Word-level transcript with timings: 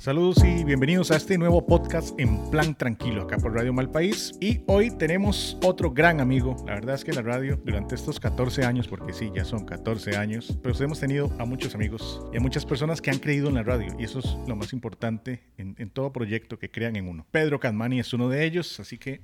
Saludos 0.00 0.42
y 0.42 0.64
bienvenidos 0.64 1.10
a 1.10 1.16
este 1.16 1.36
nuevo 1.36 1.66
podcast 1.66 2.18
en 2.18 2.50
Plan 2.50 2.74
Tranquilo, 2.74 3.24
acá 3.24 3.36
por 3.36 3.52
Radio 3.52 3.74
Malpaís. 3.74 4.32
Y 4.40 4.62
hoy 4.66 4.90
tenemos 4.90 5.58
otro 5.62 5.90
gran 5.90 6.22
amigo. 6.22 6.56
La 6.66 6.76
verdad 6.76 6.94
es 6.94 7.04
que 7.04 7.12
la 7.12 7.20
radio, 7.20 7.60
durante 7.66 7.96
estos 7.96 8.18
14 8.18 8.64
años, 8.64 8.88
porque 8.88 9.12
sí, 9.12 9.30
ya 9.34 9.44
son 9.44 9.66
14 9.66 10.16
años, 10.16 10.56
pero 10.62 10.74
hemos 10.82 11.00
tenido 11.00 11.30
a 11.38 11.44
muchos 11.44 11.74
amigos 11.74 12.22
y 12.32 12.38
a 12.38 12.40
muchas 12.40 12.64
personas 12.64 13.02
que 13.02 13.10
han 13.10 13.18
creído 13.18 13.48
en 13.48 13.56
la 13.56 13.62
radio. 13.62 13.94
Y 13.98 14.04
eso 14.04 14.20
es 14.20 14.36
lo 14.48 14.56
más 14.56 14.72
importante 14.72 15.42
en, 15.58 15.74
en 15.78 15.90
todo 15.90 16.10
proyecto 16.14 16.58
que 16.58 16.70
crean 16.70 16.96
en 16.96 17.06
uno. 17.06 17.26
Pedro 17.30 17.60
Cadmani 17.60 18.00
es 18.00 18.14
uno 18.14 18.30
de 18.30 18.46
ellos, 18.46 18.80
así 18.80 18.96
que 18.96 19.20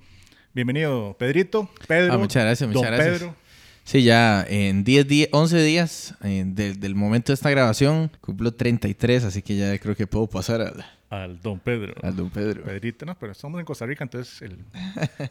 bienvenido, 0.52 1.16
Pedrito. 1.18 1.70
Pedro. 1.88 2.12
Ah, 2.12 2.18
muchas 2.18 2.44
gracias, 2.44 2.68
muchas 2.68 2.82
don 2.82 2.92
gracias. 2.92 3.18
Pedro. 3.20 3.45
Sí, 3.86 4.02
ya 4.02 4.44
en 4.48 4.82
10 4.82 5.06
días, 5.06 5.28
11 5.30 5.62
días 5.62 6.14
eh, 6.24 6.42
del, 6.44 6.80
del 6.80 6.94
momento 6.96 7.30
de 7.30 7.34
esta 7.34 7.50
grabación, 7.50 8.10
cumplo 8.20 8.52
33, 8.52 9.22
así 9.24 9.42
que 9.42 9.56
ya 9.56 9.78
creo 9.78 9.94
que 9.94 10.08
puedo 10.08 10.26
pasar 10.26 10.60
al, 10.60 10.84
Al 11.08 11.40
don 11.40 11.60
Pedro. 11.60 11.94
al 12.02 12.16
don 12.16 12.28
Pedro. 12.28 12.64
Pedrito, 12.64 13.06
no, 13.06 13.16
pero 13.16 13.30
estamos 13.30 13.60
en 13.60 13.64
Costa 13.64 13.86
Rica, 13.86 14.02
entonces 14.02 14.42
el, 14.42 14.58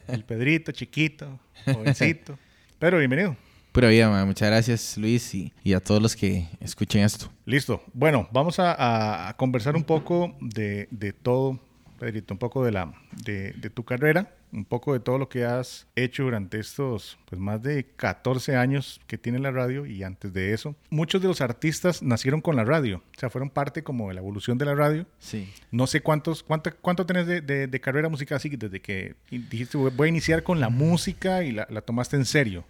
el 0.08 0.24
Pedrito, 0.24 0.72
chiquito, 0.72 1.38
jovencito. 1.66 2.38
Pedro, 2.78 2.96
bienvenido. 2.98 3.36
Pura 3.72 3.88
vida, 3.90 4.24
muchas 4.24 4.48
gracias 4.48 4.96
Luis 4.96 5.34
y, 5.34 5.52
y 5.62 5.74
a 5.74 5.80
todos 5.80 6.00
los 6.00 6.16
que 6.16 6.48
escuchen 6.60 7.02
esto. 7.04 7.30
Listo. 7.44 7.82
Bueno, 7.92 8.26
vamos 8.32 8.58
a, 8.58 8.72
a- 8.72 9.28
a 9.28 9.36
conversar 9.36 9.76
un 9.76 9.84
poco 9.84 10.34
de, 10.40 10.88
de 10.90 11.12
todo, 11.12 11.60
Pedrito, 11.98 12.34
un 12.34 12.38
poco 12.38 12.64
de, 12.64 12.72
la, 12.72 12.92
de, 13.24 13.52
de 13.52 13.70
tu 13.70 13.84
carrera, 13.84 14.34
un 14.52 14.64
poco 14.64 14.92
de 14.92 15.00
todo 15.00 15.18
lo 15.18 15.28
que 15.28 15.44
has 15.44 15.86
hecho 15.96 16.24
durante 16.24 16.58
estos 16.60 17.18
pues, 17.28 17.40
más 17.40 17.62
de 17.62 17.84
14 17.96 18.56
años 18.56 19.00
que 19.06 19.18
tiene 19.18 19.38
la 19.38 19.50
radio 19.50 19.86
y 19.86 20.02
antes 20.02 20.32
de 20.32 20.52
eso. 20.52 20.76
Muchos 20.90 21.20
de 21.22 21.28
los 21.28 21.40
artistas 21.40 22.02
nacieron 22.02 22.40
con 22.40 22.54
la 22.56 22.64
radio, 22.64 22.98
o 23.16 23.20
sea, 23.20 23.30
fueron 23.30 23.50
parte 23.50 23.82
como 23.82 24.08
de 24.08 24.14
la 24.14 24.20
evolución 24.20 24.58
de 24.58 24.64
la 24.66 24.74
radio. 24.74 25.06
Sí. 25.18 25.48
No 25.70 25.86
sé 25.86 26.00
cuántos, 26.00 26.42
cuánto, 26.42 26.70
cuánto 26.80 27.06
tenés 27.06 27.26
de, 27.26 27.40
de- 27.40 27.66
de 27.66 27.80
carrera 27.80 28.08
musical 28.08 28.36
así 28.36 28.48
desde 28.50 28.80
que 28.80 29.14
dijiste 29.30 29.76
voy 29.78 30.06
a 30.06 30.08
iniciar 30.08 30.42
con 30.42 30.60
la 30.60 30.68
música 30.68 31.42
y 31.44 31.52
la, 31.52 31.66
la 31.70 31.80
tomaste 31.80 32.16
en 32.16 32.24
serio. 32.24 32.64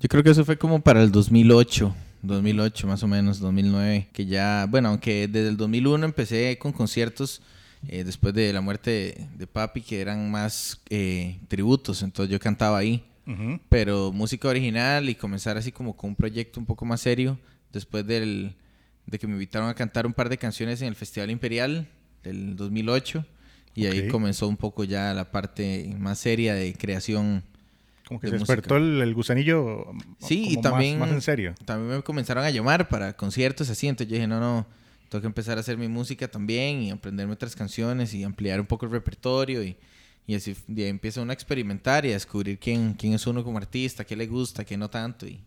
Yo 0.00 0.08
creo 0.08 0.22
que 0.22 0.30
eso 0.30 0.44
fue 0.44 0.58
como 0.58 0.80
para 0.80 1.02
el 1.02 1.12
2008, 1.12 1.94
2008 2.22 2.86
más 2.86 3.02
o 3.02 3.08
menos, 3.08 3.38
2009, 3.40 4.08
que 4.12 4.26
ya, 4.26 4.66
bueno, 4.68 4.88
aunque 4.88 5.28
desde 5.28 5.48
el 5.48 5.56
2001 5.56 6.04
empecé 6.04 6.58
con 6.58 6.72
conciertos 6.72 7.40
eh, 7.88 8.04
después 8.04 8.32
de 8.34 8.52
la 8.52 8.60
muerte 8.60 9.28
de, 9.36 9.46
papi, 9.46 9.82
que 9.82 10.00
eran 10.00 10.30
más 10.30 10.80
eh, 10.90 11.38
tributos, 11.48 12.02
entonces 12.02 12.30
yo 12.32 12.38
cantaba 12.40 12.78
ahí. 12.78 13.04
Ujú. 13.24 13.60
pero 13.68 14.10
música 14.10 14.48
original 14.48 15.08
y 15.08 15.14
comenzar 15.14 15.56
así 15.56 15.70
como 15.70 15.96
con 15.96 16.10
un 16.10 16.16
proyecto 16.16 16.58
un 16.58 16.66
poco 16.66 16.84
más 16.84 17.00
serio 17.02 17.38
después 17.72 18.04
del, 18.04 18.56
de 19.06 19.16
que 19.20 19.28
me 19.28 19.34
invitaron 19.34 19.68
a 19.68 19.74
cantar 19.74 20.06
un 20.08 20.12
par 20.12 20.28
de 20.28 20.38
canciones 20.38 20.82
en 20.82 20.88
el 20.88 20.96
Festival 20.96 21.30
Imperial 21.30 21.86
del 22.24 22.56
2008 22.56 23.24
y 23.76 23.86
ahí 23.86 24.00
Ok. 24.00 24.08
comenzó 24.10 24.48
un 24.48 24.56
poco 24.56 24.82
ya 24.82 25.14
la 25.14 25.30
parte 25.30 25.94
más 26.00 26.18
seria 26.18 26.54
de 26.54 26.74
creación. 26.74 27.44
Como 28.08 28.18
que 28.18 28.26
de 28.26 28.32
se 28.32 28.38
música. 28.40 28.56
despertó 28.56 28.76
el, 28.78 29.00
el 29.00 29.14
gusanillo 29.14 29.86
Sí, 30.18 30.40
como 30.40 30.50
y 30.50 30.54
más- 30.56 30.62
también, 30.62 30.98
más, 30.98 31.10
en 31.12 31.20
serio. 31.22 31.54
también 31.64 31.98
me 31.98 32.02
comenzaron 32.02 32.42
a 32.44 32.50
llamar 32.50 32.88
para 32.88 33.16
conciertos 33.16 33.70
así, 33.70 33.86
entonces 33.86 34.08
yo 34.10 34.16
dije, 34.16 34.26
no, 34.26 34.40
no, 34.40 34.66
tengo 35.12 35.20
que 35.20 35.26
empezar 35.26 35.58
a 35.58 35.60
hacer 35.60 35.76
mi 35.76 35.88
música 35.88 36.26
también 36.26 36.80
y 36.80 36.90
aprenderme 36.90 37.34
otras 37.34 37.54
canciones 37.54 38.14
y 38.14 38.24
ampliar 38.24 38.58
un 38.58 38.66
poco 38.66 38.86
el 38.86 38.92
repertorio 38.92 39.62
y, 39.62 39.76
y 40.26 40.34
así 40.34 40.56
empieza 40.74 41.20
uno 41.20 41.32
a 41.32 41.34
experimentar 41.34 42.06
y 42.06 42.10
a 42.10 42.12
descubrir 42.14 42.58
quién, 42.58 42.94
quién 42.94 43.12
es 43.12 43.26
uno 43.26 43.44
como 43.44 43.58
artista, 43.58 44.04
qué 44.04 44.16
le 44.16 44.26
gusta, 44.26 44.64
qué 44.64 44.78
no 44.78 44.88
tanto 44.88 45.26
y, 45.26 45.38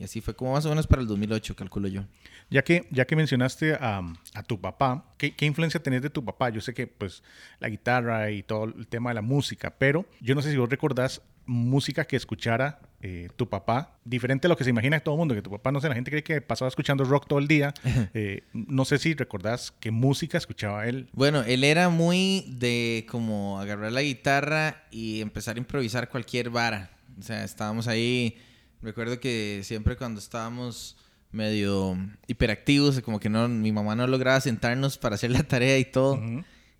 y 0.00 0.04
así 0.04 0.22
fue 0.22 0.34
como 0.34 0.54
más 0.54 0.64
o 0.64 0.70
menos 0.70 0.86
para 0.86 1.02
el 1.02 1.08
2008, 1.08 1.54
calculo 1.54 1.86
yo. 1.86 2.06
Ya 2.48 2.64
que, 2.64 2.88
ya 2.90 3.04
que 3.04 3.16
mencionaste 3.16 3.74
a, 3.74 4.00
a 4.32 4.42
tu 4.42 4.58
papá, 4.58 5.12
¿qué, 5.18 5.36
qué 5.36 5.44
influencia 5.44 5.82
tenés 5.82 6.00
de 6.00 6.08
tu 6.08 6.24
papá? 6.24 6.48
Yo 6.48 6.62
sé 6.62 6.72
que 6.72 6.86
pues 6.86 7.22
la 7.58 7.68
guitarra 7.68 8.30
y 8.30 8.42
todo 8.42 8.64
el 8.64 8.86
tema 8.86 9.10
de 9.10 9.14
la 9.14 9.22
música, 9.22 9.74
pero 9.78 10.06
yo 10.22 10.34
no 10.34 10.40
sé 10.40 10.52
si 10.52 10.56
vos 10.56 10.70
recordás 10.70 11.20
música 11.44 12.06
que 12.06 12.16
escuchara 12.16 12.80
eh, 13.02 13.28
tu 13.36 13.48
papá, 13.48 13.98
diferente 14.04 14.46
a 14.46 14.48
lo 14.48 14.56
que 14.56 14.64
se 14.64 14.70
imagina 14.70 15.00
todo 15.00 15.16
el 15.16 15.18
mundo, 15.18 15.34
que 15.34 15.42
tu 15.42 15.50
papá, 15.50 15.70
no 15.70 15.82
sé, 15.82 15.88
la 15.90 15.94
gente 15.94 16.10
cree 16.10 16.22
que 16.22 16.40
pasaba 16.40 16.70
escuchando 16.70 17.04
rock 17.04 17.26
todo 17.28 17.38
el 17.38 17.46
día. 17.46 17.74
Eh, 18.14 18.42
no 18.52 18.84
sé 18.84 18.98
si 18.98 19.14
recordás 19.14 19.72
qué 19.78 19.90
música 19.90 20.38
escuchaba 20.38 20.86
él. 20.86 21.08
Bueno, 21.12 21.42
él 21.42 21.62
era 21.62 21.90
muy 21.90 22.46
de 22.48 23.06
como 23.08 23.60
agarrar 23.60 23.92
la 23.92 24.02
guitarra 24.02 24.82
y 24.90 25.20
empezar 25.20 25.56
a 25.56 25.58
improvisar 25.58 26.08
cualquier 26.08 26.50
vara. 26.50 26.90
O 27.18 27.22
sea, 27.22 27.44
estábamos 27.44 27.86
ahí. 27.86 28.38
Recuerdo 28.82 29.20
que 29.20 29.60
siempre 29.64 29.96
cuando 29.96 30.20
estábamos 30.20 30.96
medio 31.32 31.96
hiperactivos, 32.26 33.00
como 33.00 33.20
que 33.20 33.28
no, 33.28 33.48
mi 33.48 33.72
mamá 33.72 33.94
no 33.94 34.06
lograba 34.06 34.40
sentarnos 34.40 34.98
para 34.98 35.14
hacer 35.14 35.30
la 35.30 35.42
tarea 35.42 35.78
y 35.78 35.84
todo. 35.84 36.20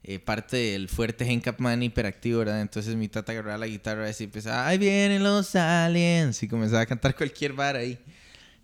Eh, 0.03 0.19
parte 0.19 0.57
del 0.57 0.89
fuerte 0.89 1.31
Hencapman 1.31 1.83
hiperactivo, 1.83 2.39
¿verdad? 2.39 2.63
Entonces 2.63 2.97
mi 2.97 3.09
tata 3.09 3.33
agarraba 3.33 3.59
la 3.59 3.67
guitarra 3.67 4.09
y 4.09 4.23
empezaba, 4.25 4.67
¡ay, 4.67 4.79
vienen 4.79 5.23
los 5.23 5.55
aliens! 5.55 6.43
Y 6.43 6.49
comenzaba 6.49 6.81
a 6.81 6.87
cantar 6.87 7.15
cualquier 7.17 7.53
vara 7.53 7.81
ahí. 7.81 7.99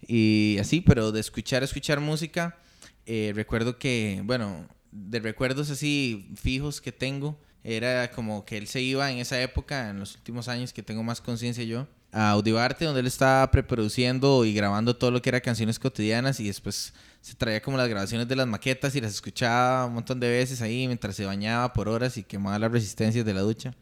Y 0.06 0.56
así, 0.58 0.80
pero 0.80 1.12
de 1.12 1.20
escuchar, 1.20 1.62
escuchar 1.62 2.00
música, 2.00 2.58
eh, 3.04 3.32
recuerdo 3.34 3.78
que, 3.78 4.22
bueno, 4.24 4.66
de 4.92 5.20
recuerdos 5.20 5.68
así 5.70 6.30
fijos 6.36 6.80
que 6.80 6.92
tengo, 6.92 7.38
era 7.62 8.10
como 8.12 8.46
que 8.46 8.56
él 8.56 8.66
se 8.66 8.80
iba 8.80 9.10
en 9.10 9.18
esa 9.18 9.40
época, 9.42 9.90
en 9.90 9.98
los 9.98 10.14
últimos 10.14 10.48
años 10.48 10.72
que 10.72 10.82
tengo 10.82 11.02
más 11.02 11.20
conciencia 11.20 11.64
yo, 11.64 11.86
a 12.12 12.30
Audioarte, 12.30 12.84
donde 12.84 13.00
él 13.00 13.06
estaba 13.06 13.50
preproduciendo 13.50 14.44
y 14.44 14.54
grabando 14.54 14.96
todo 14.96 15.10
lo 15.10 15.20
que 15.20 15.28
era 15.28 15.40
canciones 15.40 15.78
cotidianas 15.78 16.40
y 16.40 16.46
después 16.46 16.92
se 17.20 17.34
traía 17.34 17.60
como 17.60 17.76
las 17.76 17.88
grabaciones 17.88 18.28
de 18.28 18.36
las 18.36 18.46
maquetas 18.46 18.94
y 18.94 19.00
las 19.00 19.12
escuchaba 19.12 19.86
un 19.86 19.94
montón 19.94 20.20
de 20.20 20.28
veces 20.28 20.62
ahí 20.62 20.86
mientras 20.86 21.16
se 21.16 21.24
bañaba 21.24 21.72
por 21.72 21.88
horas 21.88 22.16
y 22.16 22.22
quemaba 22.22 22.58
las 22.58 22.70
resistencias 22.70 23.24
de 23.24 23.34
la 23.34 23.40
ducha. 23.40 23.74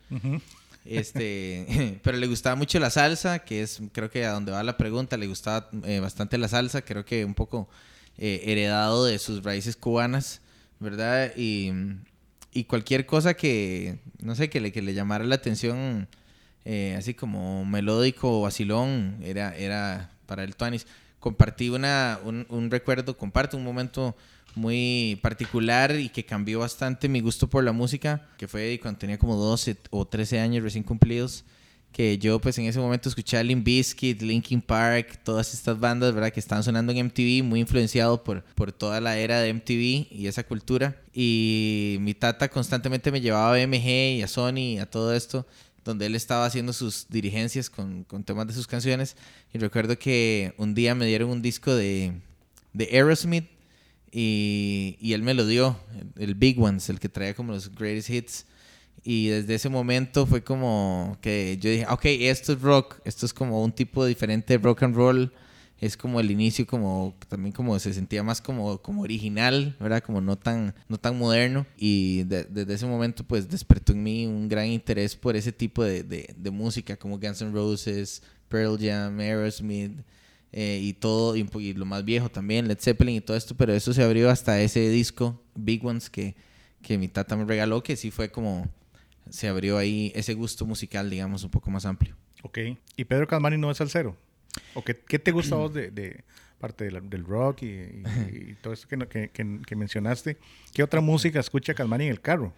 Este, 0.84 1.98
pero 2.02 2.16
le 2.18 2.26
gustaba 2.26 2.56
mucho 2.56 2.78
la 2.78 2.90
salsa, 2.90 3.40
que 3.40 3.62
es 3.62 3.80
creo 3.92 4.10
que 4.10 4.24
a 4.24 4.32
donde 4.32 4.52
va 4.52 4.62
la 4.62 4.76
pregunta, 4.76 5.16
le 5.16 5.26
gustaba 5.26 5.68
eh, 5.84 6.00
bastante 6.00 6.38
la 6.38 6.48
salsa, 6.48 6.82
creo 6.82 7.04
que 7.04 7.24
un 7.24 7.34
poco 7.34 7.68
eh, 8.18 8.42
heredado 8.46 9.04
de 9.04 9.18
sus 9.18 9.42
raíces 9.42 9.76
cubanas, 9.76 10.40
¿verdad? 10.80 11.32
Y, 11.36 11.72
y 12.52 12.64
cualquier 12.64 13.06
cosa 13.06 13.34
que, 13.34 13.98
no 14.20 14.34
sé, 14.34 14.48
que 14.48 14.60
le, 14.60 14.72
que 14.72 14.82
le 14.82 14.94
llamara 14.94 15.24
la 15.24 15.34
atención, 15.34 16.08
eh, 16.64 16.94
así 16.98 17.14
como 17.14 17.64
melódico 17.64 18.42
vacilón, 18.42 19.19
era, 19.22 19.56
era 19.56 20.10
para 20.26 20.44
el 20.44 20.56
Tuanis. 20.56 20.86
Compartí 21.20 21.70
una, 21.70 22.19
un, 22.25 22.47
un 22.48 22.70
recuerdo, 22.70 23.16
comparto 23.16 23.56
un 23.56 23.64
momento 23.64 24.16
muy 24.54 25.19
particular 25.22 25.98
y 25.98 26.08
que 26.08 26.25
cambió 26.25 26.60
bastante 26.60 27.08
mi 27.08 27.20
gusto 27.20 27.48
por 27.48 27.64
la 27.64 27.72
música, 27.72 28.28
que 28.38 28.48
fue 28.48 28.78
cuando 28.80 28.98
tenía 28.98 29.19
como 29.19 29.36
12 29.36 29.76
o 29.91 30.06
13 30.06 30.41
años 30.41 30.62
recién 30.62 30.84
cumplidos, 30.84 31.44
que 31.92 32.19
yo 32.19 32.41
pues 32.41 32.58
en 32.58 32.64
ese 32.64 32.81
momento 32.81 33.08
escuchaba 33.08 33.42
Limp 33.42 33.64
Bizkit, 33.64 34.20
Linkin 34.20 34.60
Park, 34.60 35.20
todas 35.22 35.54
estas 35.54 35.78
bandas, 35.78 36.12
¿verdad? 36.12 36.32
Que 36.32 36.41
estaban 36.41 36.64
sonando 36.64 36.92
en 36.92 37.06
MTV, 37.06 37.44
muy 37.44 37.60
influenciado 37.60 38.25
por, 38.25 38.42
por 38.42 38.72
toda 38.72 39.00
la 39.00 39.16
era 39.16 39.41
de 39.41 39.52
MTV 39.52 40.08
y 40.10 40.26
esa 40.26 40.42
cultura. 40.42 41.00
Y 41.12 41.98
mi 42.00 42.14
tata 42.14 42.48
constantemente 42.48 43.12
me 43.12 43.20
llevaba 43.20 43.54
a 43.54 43.64
BMG 43.64 44.16
y 44.16 44.22
a 44.22 44.28
Sony 44.28 44.58
y 44.58 44.78
a 44.78 44.86
todo 44.91 45.14
esto, 45.14 45.46
donde 45.84 46.06
él 46.06 46.14
estaba 46.14 46.46
haciendo 46.46 46.72
sus 46.72 47.06
dirigencias 47.08 47.70
con, 47.70 48.04
con 48.04 48.24
temas 48.24 48.46
de 48.46 48.54
sus 48.54 48.66
canciones. 48.66 49.16
Y 49.52 49.58
recuerdo 49.58 49.98
que 49.98 50.54
un 50.56 50.74
día 50.74 50.94
me 50.94 51.06
dieron 51.06 51.30
un 51.30 51.42
disco 51.42 51.74
de, 51.74 52.14
de 52.72 52.84
Aerosmith 52.92 53.48
y, 54.10 54.96
y 55.00 55.12
él 55.12 55.22
me 55.22 55.34
lo 55.34 55.46
dio, 55.46 55.76
el, 56.16 56.34
Big 56.34 56.60
Ones, 56.60 56.88
el 56.88 57.00
que 57.00 57.08
traía 57.08 57.34
como 57.34 57.52
los 57.52 57.74
greatest 57.74 58.10
hits. 58.10 58.46
Y 59.02 59.28
desde 59.28 59.56
ese 59.56 59.68
momento 59.68 60.24
fue 60.26 60.42
como 60.42 61.18
que 61.20 61.58
yo 61.60 61.68
dije, 61.68 61.86
ok, 61.90 62.04
esto 62.04 62.52
es 62.52 62.60
rock, 62.62 63.00
esto 63.04 63.26
es 63.26 63.34
como 63.34 63.62
un 63.62 63.72
tipo 63.72 64.06
diferente 64.06 64.56
de 64.56 64.62
rock 64.62 64.84
and 64.84 64.94
roll. 64.94 65.32
Es 65.84 65.98
como 65.98 66.18
el 66.18 66.30
inicio, 66.30 66.66
como 66.66 67.14
también 67.28 67.52
como 67.52 67.78
se 67.78 67.92
sentía 67.92 68.22
más 68.22 68.40
como, 68.40 68.78
como 68.80 69.02
original, 69.02 69.76
¿verdad? 69.78 70.02
Como 70.02 70.22
no 70.22 70.38
tan, 70.38 70.75
no 70.88 70.96
tan 70.96 71.19
moderno. 71.19 71.66
Y 71.76 72.22
de- 72.22 72.44
desde 72.44 72.72
ese 72.72 72.86
momento 72.86 73.22
pues 73.22 73.50
despertó 73.50 73.92
en 73.92 74.02
mí 74.02 74.25
un 74.26 74.48
gran 74.48 74.66
interés 74.66 75.14
por 75.14 75.36
ese 75.36 75.52
tipo 75.52 75.84
de, 75.84 76.02
de, 76.02 76.50
música, 76.50 76.96
como 76.96 77.19
Guns 77.19 77.42
N' 77.42 77.52
Roses, 77.52 78.22
Pearl 78.48 78.78
Jam, 78.81 79.19
Aerosmith, 79.20 79.92
eh, 80.52 80.81
y 80.82 80.94
todo, 80.94 81.36
y, 81.36 81.75
lo 81.75 81.84
más 81.84 82.02
viejo 82.02 82.30
también, 82.30 82.66
Led 82.66 82.78
Zeppelin 82.80 83.16
y 83.16 83.20
todo 83.20 83.37
esto, 83.37 83.54
pero 83.54 83.75
eso 83.75 83.92
se 83.92 84.02
abrió 84.02 84.30
hasta 84.30 84.60
ese 84.62 84.88
disco, 84.88 85.42
Big 85.54 85.84
Ones, 85.84 86.08
que, 86.08 86.34
que 86.80 86.96
mi 86.96 87.08
tata 87.08 87.37
me 87.37 87.44
regaló, 87.44 87.82
que 87.82 87.96
sí 87.96 88.10
fue 88.10 88.30
como, 88.30 88.70
se 89.28 89.48
abrió 89.48 89.76
ahí 89.76 90.12
ese 90.14 90.32
gusto 90.32 90.64
musical, 90.64 91.10
digamos, 91.10 91.44
un 91.44 91.50
poco 91.50 91.70
más 91.70 91.84
amplio. 91.84 92.16
Ok. 92.42 92.58
¿Y 92.96 93.04
Pedro 93.04 93.26
Calmani 93.26 93.58
no 93.58 93.70
es 93.70 93.78
salsero? 93.78 94.16
¿O 94.74 94.82
qué, 94.84 94.96
qué 94.96 95.18
te 95.18 95.30
gusta 95.32 95.56
vos 95.56 95.72
de, 95.74 96.24
parte 96.58 96.84
del 96.88 97.24
rock 97.24 97.62
y, 97.62 97.66
y- 97.66 98.50
y 98.50 98.54
todo 98.62 98.72
que, 99.08 99.28
que- 99.30 99.60
que 99.66 99.76
mencionaste? 99.76 100.36
¿Qué 100.72 100.82
otra 100.82 101.00
música 101.00 101.40
escucha 101.40 101.74
Calmani 101.74 102.04
en 102.04 102.10
el 102.10 102.20
carro? 102.20 102.52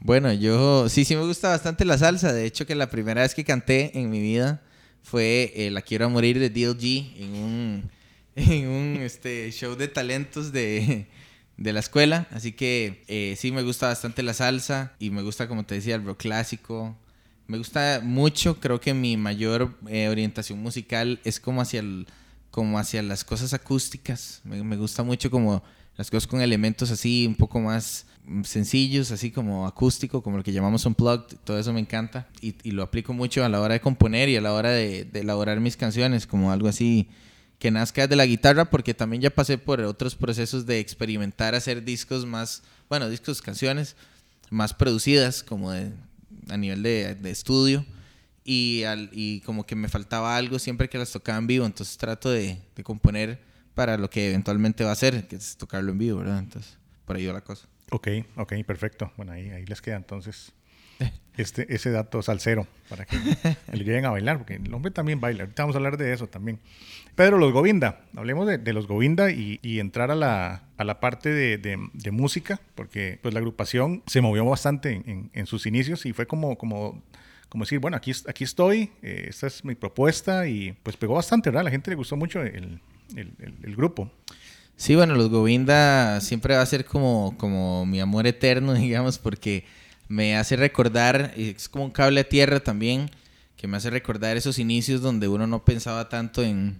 Bueno, 0.00 0.32
yo 0.32 0.88
sí, 0.88 1.04
sí 1.04 1.14
me 1.14 1.22
gusta 1.22 1.50
bastante 1.50 1.84
la 1.84 1.96
salsa. 1.98 2.32
De 2.32 2.44
hecho, 2.44 2.66
que 2.66 2.74
la 2.74 2.90
primera 2.90 3.22
vez 3.22 3.34
que 3.34 3.44
canté 3.44 3.98
en 3.98 4.10
mi 4.10 4.20
vida 4.20 4.62
fue 5.02 5.52
eh, 5.54 5.70
La 5.70 5.82
Quiero 5.82 6.06
a 6.06 6.08
Morir 6.08 6.38
de 6.38 6.50
DLG 6.50 7.14
en 7.22 7.34
un, 7.34 7.90
en 8.36 8.68
un 8.68 8.96
este, 9.02 9.50
show 9.52 9.76
de 9.76 9.88
talentos 9.88 10.52
de, 10.52 11.06
de 11.56 11.72
la 11.72 11.80
escuela. 11.80 12.26
Así 12.32 12.52
que 12.52 13.04
eh, 13.06 13.34
sí 13.38 13.52
me 13.52 13.62
gusta 13.62 13.86
bastante 13.88 14.22
la 14.24 14.34
salsa 14.34 14.94
y 14.98 15.10
me 15.10 15.22
gusta, 15.22 15.46
como 15.46 15.64
te 15.64 15.76
decía, 15.76 15.94
el 15.94 16.04
rock 16.04 16.20
clásico. 16.22 16.96
Me 17.52 17.58
gusta 17.58 18.00
mucho, 18.02 18.58
creo 18.60 18.80
que 18.80 18.94
mi 18.94 19.18
mayor 19.18 19.76
eh, 19.86 20.08
orientación 20.08 20.58
musical 20.62 21.20
es 21.22 21.38
como 21.38 21.60
hacia, 21.60 21.80
el, 21.80 22.06
como 22.50 22.78
hacia 22.78 23.02
las 23.02 23.24
cosas 23.24 23.52
acústicas. 23.52 24.40
Me, 24.44 24.74
gusta 24.74 25.02
mucho 25.02 25.30
como 25.30 25.62
las 25.98 26.10
cosas 26.10 26.26
con 26.26 26.40
elementos 26.40 26.90
así 26.90 27.26
un 27.26 27.34
poco 27.34 27.60
más 27.60 28.06
sencillos, 28.44 29.10
así 29.10 29.30
como 29.30 29.66
acústico, 29.66 30.22
como 30.22 30.38
lo 30.38 30.42
que 30.42 30.54
llamamos 30.54 30.86
unplugged, 30.86 31.36
todo 31.44 31.58
eso 31.58 31.74
me 31.74 31.80
encanta 31.80 32.26
y, 32.40 32.54
y 32.62 32.70
lo 32.70 32.82
aplico 32.82 33.12
mucho 33.12 33.44
a 33.44 33.50
la 33.50 33.60
hora 33.60 33.74
de 33.74 33.82
componer 33.82 34.30
y 34.30 34.36
a 34.36 34.40
la 34.40 34.54
hora 34.54 34.70
de, 34.70 35.04
de, 35.04 35.20
elaborar 35.20 35.60
mis 35.60 35.76
canciones, 35.76 36.26
como 36.26 36.52
algo 36.52 36.68
así 36.68 37.10
que 37.58 37.70
nazca 37.70 38.06
de 38.06 38.16
la 38.16 38.24
guitarra, 38.24 38.70
porque 38.70 38.94
también 38.94 39.20
ya 39.20 39.28
pasé 39.28 39.58
por 39.58 39.78
otros 39.82 40.14
procesos 40.14 40.64
de 40.64 40.78
experimentar 40.78 41.54
hacer 41.54 41.84
discos 41.84 42.24
más, 42.24 42.62
bueno, 42.88 43.10
discos, 43.10 43.42
canciones 43.42 43.94
más 44.48 44.72
producidas, 44.72 45.42
como 45.42 45.70
de, 45.70 45.92
a 46.48 46.56
nivel 46.56 46.82
de, 46.82 47.14
de 47.14 47.30
estudio. 47.30 47.84
Y, 48.44 48.82
al, 48.84 49.08
y 49.12 49.40
como 49.42 49.64
que 49.64 49.76
me 49.76 49.88
faltaba 49.88 50.36
algo 50.36 50.58
siempre 50.58 50.88
que 50.88 50.98
las 50.98 51.12
tocaba 51.12 51.38
en 51.38 51.46
vivo, 51.46 51.64
entonces 51.64 51.96
trato 51.96 52.28
de, 52.28 52.58
de 52.74 52.82
componer 52.82 53.38
para 53.74 53.96
lo 53.96 54.10
que 54.10 54.28
eventualmente 54.30 54.84
va 54.84 54.92
a 54.92 54.96
ser, 54.96 55.28
que 55.28 55.36
es 55.36 55.56
tocarlo 55.56 55.92
en 55.92 55.98
vivo, 55.98 56.18
¿verdad? 56.18 56.40
Entonces, 56.40 56.76
por 57.04 57.16
ahí 57.16 57.26
va 57.26 57.34
la 57.34 57.40
cosa. 57.42 57.68
Ok, 57.90 58.08
ok, 58.36 58.54
perfecto. 58.66 59.12
Bueno, 59.16 59.32
ahí, 59.32 59.50
ahí 59.50 59.64
les 59.66 59.80
queda 59.80 59.96
entonces 59.96 60.52
este, 61.36 61.72
ese 61.74 61.90
dato 61.90 62.22
salsero 62.22 62.66
para 62.88 63.04
que 63.04 63.16
le 63.72 63.84
lleguen 63.84 64.04
a 64.04 64.10
bailar, 64.10 64.38
porque 64.38 64.56
el 64.56 64.72
hombre 64.74 64.90
también 64.90 65.20
baila. 65.20 65.44
Ahorita 65.44 65.62
vamos 65.62 65.76
a 65.76 65.78
hablar 65.78 65.96
de 65.96 66.12
eso 66.12 66.26
también. 66.26 66.58
Pedro, 67.14 67.38
los 67.38 67.52
Govinda. 67.52 68.00
Hablemos 68.16 68.46
de, 68.46 68.58
de 68.58 68.72
los 68.72 68.86
Govinda 68.86 69.30
y, 69.30 69.58
y, 69.62 69.80
entrar 69.80 70.10
a 70.10 70.14
la, 70.14 70.64
a 70.76 70.84
la 70.84 71.00
parte 71.00 71.28
de, 71.30 71.58
de, 71.58 71.78
de, 71.92 72.10
música, 72.10 72.60
porque 72.74 73.18
pues 73.22 73.34
la 73.34 73.40
agrupación 73.40 74.02
se 74.06 74.20
movió 74.20 74.44
bastante 74.44 74.92
en, 74.92 75.08
en, 75.08 75.30
en 75.32 75.46
sus 75.46 75.66
inicios 75.66 76.06
y 76.06 76.12
fue 76.12 76.26
como, 76.26 76.56
como, 76.56 77.02
como 77.48 77.64
decir, 77.64 77.80
bueno, 77.80 77.96
aquí, 77.96 78.12
aquí 78.26 78.44
estoy, 78.44 78.90
eh, 79.02 79.26
esta 79.28 79.46
es 79.46 79.64
mi 79.64 79.74
propuesta 79.74 80.46
y 80.46 80.72
pues 80.82 80.96
pegó 80.96 81.14
bastante, 81.14 81.50
¿verdad? 81.50 81.62
A 81.62 81.64
la 81.64 81.70
gente 81.70 81.90
le 81.90 81.96
gustó 81.96 82.16
mucho 82.16 82.42
el, 82.42 82.80
el, 83.14 83.32
el, 83.38 83.54
el 83.62 83.76
grupo. 83.76 84.10
Sí, 84.76 84.96
bueno, 84.96 85.14
los 85.14 85.28
Govinda 85.28 86.20
siempre 86.20 86.56
va 86.56 86.62
a 86.62 86.66
ser 86.66 86.84
como, 86.84 87.36
como 87.38 87.86
mi 87.86 88.00
amor 88.00 88.26
eterno, 88.26 88.74
digamos, 88.74 89.18
porque 89.18 89.64
me 90.12 90.36
hace 90.36 90.56
recordar, 90.56 91.32
es 91.38 91.70
como 91.70 91.86
un 91.86 91.90
cable 91.90 92.20
a 92.20 92.28
tierra 92.28 92.60
también, 92.60 93.10
que 93.56 93.66
me 93.66 93.78
hace 93.78 93.88
recordar 93.88 94.36
esos 94.36 94.58
inicios 94.58 95.00
donde 95.00 95.26
uno 95.26 95.46
no 95.46 95.64
pensaba 95.64 96.10
tanto 96.10 96.42
en, 96.42 96.78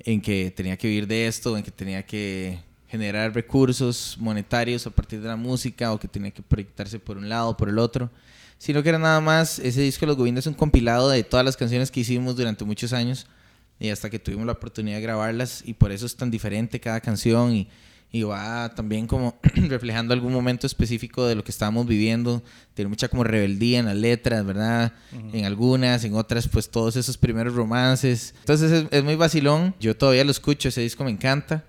en 0.00 0.20
que 0.20 0.52
tenía 0.54 0.76
que 0.76 0.86
vivir 0.86 1.06
de 1.06 1.26
esto, 1.26 1.56
en 1.56 1.64
que 1.64 1.70
tenía 1.70 2.04
que 2.04 2.58
generar 2.86 3.32
recursos 3.32 4.18
monetarios 4.20 4.86
a 4.86 4.90
partir 4.90 5.22
de 5.22 5.28
la 5.28 5.36
música 5.36 5.90
o 5.90 5.98
que 5.98 6.06
tenía 6.06 6.30
que 6.30 6.42
proyectarse 6.42 6.98
por 6.98 7.16
un 7.16 7.30
lado 7.30 7.48
o 7.48 7.56
por 7.56 7.70
el 7.70 7.78
otro, 7.78 8.10
sino 8.58 8.82
que 8.82 8.90
era 8.90 8.98
nada 8.98 9.22
más, 9.22 9.58
ese 9.58 9.80
disco 9.80 10.00
de 10.00 10.08
Los 10.08 10.18
Govinda 10.18 10.40
es 10.40 10.46
un 10.46 10.52
compilado 10.52 11.08
de 11.08 11.24
todas 11.24 11.46
las 11.46 11.56
canciones 11.56 11.90
que 11.90 12.00
hicimos 12.00 12.36
durante 12.36 12.66
muchos 12.66 12.92
años 12.92 13.26
y 13.80 13.88
hasta 13.88 14.10
que 14.10 14.18
tuvimos 14.18 14.44
la 14.44 14.52
oportunidad 14.52 14.96
de 14.96 15.02
grabarlas 15.02 15.62
y 15.64 15.72
por 15.72 15.92
eso 15.92 16.04
es 16.04 16.14
tan 16.14 16.30
diferente 16.30 16.78
cada 16.78 17.00
canción 17.00 17.66
y 18.12 18.22
va 18.22 18.72
también 18.74 19.06
como 19.06 19.38
reflejando 19.54 20.14
algún 20.14 20.32
momento 20.32 20.66
específico 20.66 21.26
de 21.26 21.34
lo 21.34 21.44
que 21.44 21.50
estábamos 21.50 21.86
viviendo. 21.86 22.42
Tiene 22.74 22.88
mucha 22.88 23.08
como 23.08 23.24
rebeldía 23.24 23.78
en 23.78 23.86
las 23.86 23.96
letras, 23.96 24.44
¿verdad? 24.44 24.92
Uh 25.12 25.16
-huh. 25.16 25.30
En 25.34 25.44
algunas, 25.44 26.04
en 26.04 26.14
otras, 26.14 26.48
pues 26.48 26.70
todos 26.70 26.96
esos 26.96 27.18
primeros 27.18 27.54
romances. 27.54 28.34
Entonces 28.40 28.72
es, 28.72 28.86
es, 28.90 29.04
muy 29.04 29.16
vacilón. 29.16 29.74
Yo 29.80 29.96
todavía 29.96 30.24
lo 30.24 30.30
escucho, 30.30 30.68
ese 30.68 30.80
disco 30.80 31.04
me 31.04 31.10
encanta. 31.10 31.64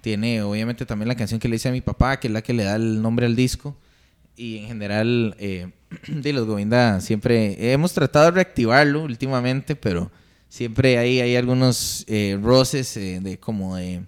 Tiene 0.00 0.42
obviamente 0.42 0.86
también 0.86 1.08
la 1.08 1.16
canción 1.16 1.40
que 1.40 1.48
le 1.48 1.56
hice 1.56 1.68
a 1.68 1.72
mi 1.72 1.80
papá, 1.80 2.20
que 2.20 2.28
es 2.28 2.32
la 2.32 2.42
que 2.42 2.52
le 2.52 2.64
da 2.64 2.76
el 2.76 3.00
nombre 3.00 3.26
al 3.26 3.34
disco. 3.34 3.76
Y 4.36 4.58
en 4.58 4.66
general, 4.66 5.34
eh, 5.38 5.70
de 6.08 6.32
los 6.32 6.46
Govinda 6.46 7.00
siempre 7.00 7.72
hemos 7.72 7.92
tratado 7.92 8.26
de 8.26 8.32
reactivarlo 8.32 9.02
últimamente, 9.02 9.76
pero 9.76 10.10
siempre 10.48 10.98
hay, 10.98 11.20
hay 11.20 11.36
algunos 11.36 12.04
eh, 12.06 12.38
roces 12.40 12.96
eh, 12.96 13.20
de 13.20 13.38
como 13.38 13.76
de 13.76 14.02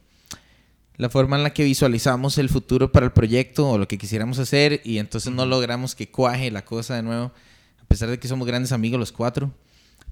la 0.99 1.09
forma 1.09 1.37
en 1.37 1.45
la 1.45 1.51
que 1.51 1.65
visualizamos 1.65 2.39
el 2.39 2.49
futuro 2.49 2.91
para 2.93 3.07
el 3.07 3.13
proyecto 3.13 3.71
o 3.71 3.79
lo 3.79 3.89
que 3.89 3.99
quisiéramos 3.99 4.39
hacer 4.41 4.83
y 4.85 4.99
entonces 4.99 5.33
no 5.33 5.47
logramos 5.47 5.95
que 5.95 6.11
cuaje 6.11 6.51
la 6.51 6.65
cosa 6.65 6.97
de 6.97 7.03
nuevo, 7.03 7.33
a 7.81 7.85
pesar 7.87 8.11
de 8.11 8.19
que 8.19 8.29
somos 8.29 8.47
grandes 8.47 8.73
amigos 8.73 8.99
los 8.99 9.13
cuatro. 9.13 9.53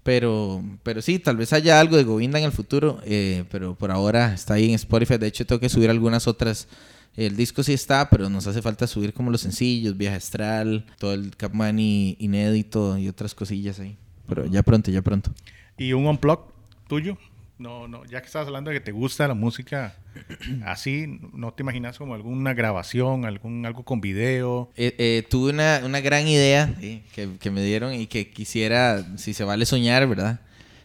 Pero, 0.05 0.63
pero 0.85 1.03
sí, 1.03 1.19
tal 1.19 1.37
vez 1.37 1.53
haya 1.53 1.81
algo 1.81 1.97
de 1.97 2.05
Govinda 2.05 2.39
en 2.39 2.45
el 2.45 2.53
futuro, 2.53 3.01
eh, 3.05 3.43
pero 3.51 3.75
por 3.75 3.91
ahora 3.91 4.33
está 4.33 4.55
ahí 4.55 4.69
en 4.69 4.77
Spotify. 4.77 5.19
De 5.19 5.27
hecho, 5.27 5.45
tengo 5.45 5.59
que 5.59 5.69
subir 5.69 5.91
algunas 5.91 6.29
otras. 6.29 6.69
El 7.17 7.35
disco 7.35 7.65
sí 7.65 7.73
está, 7.73 8.09
pero 8.09 8.31
nos 8.31 8.47
hace 8.47 8.63
falta 8.63 8.87
subir 8.87 9.13
como 9.13 9.33
los 9.33 9.41
sencillos, 9.41 9.97
Viaje 9.97 10.19
Astral, 10.19 10.87
todo 11.01 11.13
el 11.13 11.37
Capmani 11.37 12.17
inédito 12.21 12.97
y 12.97 13.09
otras 13.09 13.35
cosillas 13.35 13.81
ahí. 13.81 13.97
Pero 14.29 14.47
ya 14.47 14.63
pronto, 14.63 14.93
ya 14.93 15.03
pronto. 15.03 15.33
¿Y 15.77 15.93
un 15.93 16.07
unplug 16.07 16.53
tuyo? 16.87 17.19
No, 17.59 17.89
no, 17.89 18.05
ya 18.05 18.21
que 18.21 18.27
estabas 18.27 18.49
hablando 18.49 18.71
de 18.71 18.77
que 18.77 18.85
te 18.85 18.93
gusta 18.93 19.27
la 19.27 19.35
música 19.35 19.97
así, 20.67 21.21
¿no 21.33 21.55
te 21.55 21.63
imaginas 21.63 21.97
como 21.97 22.15
alguna 22.15 22.53
grabación, 22.53 23.25
algún 23.25 23.65
algo 23.65 23.83
con 23.83 24.03
video? 24.03 24.71
Eh, 24.77 24.95
eh, 24.99 25.27
tuve 25.31 25.53
una, 25.53 25.81
una, 25.83 26.01
gran 26.01 26.29
idea 26.29 26.75
que, 26.79 27.39
que, 27.41 27.51
me 27.51 27.63
dieron 27.63 27.95
y 27.95 28.09
que 28.09 28.31
quisiera, 28.31 29.07
si 29.17 29.33
se 29.33 29.45
vale 29.45 29.65
soñar, 29.65 30.07
¿verdad? 30.07 30.41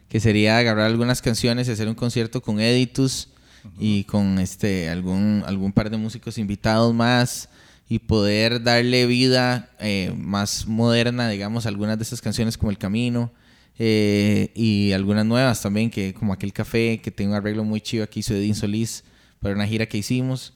Que 0.07 0.21
sería 0.21 0.57
agarrar 0.57 0.85
algunas 0.85 1.21
canciones 1.21 1.67
y 1.67 1.71
hacer 1.71 1.89
un 1.89 1.95
concierto 1.95 2.41
con 2.41 2.61
Editus 2.61 3.27
uh 3.65 3.67
-huh. 3.67 3.71
y 3.77 4.03
con 4.05 4.39
este 4.39 4.87
algún, 4.89 5.43
algún 5.45 5.73
par 5.73 5.89
de 5.89 5.97
músicos 5.97 6.37
invitados 6.37 6.93
más 6.93 7.49
y 7.89 7.99
poder 7.99 8.63
darle 8.63 9.07
vida 9.07 9.71
eh, 9.79 10.13
más 10.15 10.67
moderna, 10.67 11.27
digamos, 11.27 11.65
a 11.65 11.69
algunas 11.69 11.97
de 11.97 12.03
esas 12.03 12.21
canciones 12.21 12.57
como 12.57 12.71
El 12.71 12.77
Camino 12.77 13.29
eh, 13.83 14.51
y 14.53 14.91
algunas 14.91 15.25
nuevas 15.25 15.59
también, 15.59 15.89
que 15.89 16.13
como 16.13 16.33
aquel 16.33 16.53
café, 16.53 16.99
que 17.01 17.09
tiene 17.09 17.31
un 17.31 17.35
arreglo 17.35 17.63
muy 17.63 17.81
chido 17.81 18.07
que 18.07 18.19
hizo 18.19 18.35
Edín 18.35 18.53
Solís 18.53 19.03
para 19.39 19.55
una 19.55 19.65
gira 19.65 19.87
que 19.87 19.97
hicimos. 19.97 20.53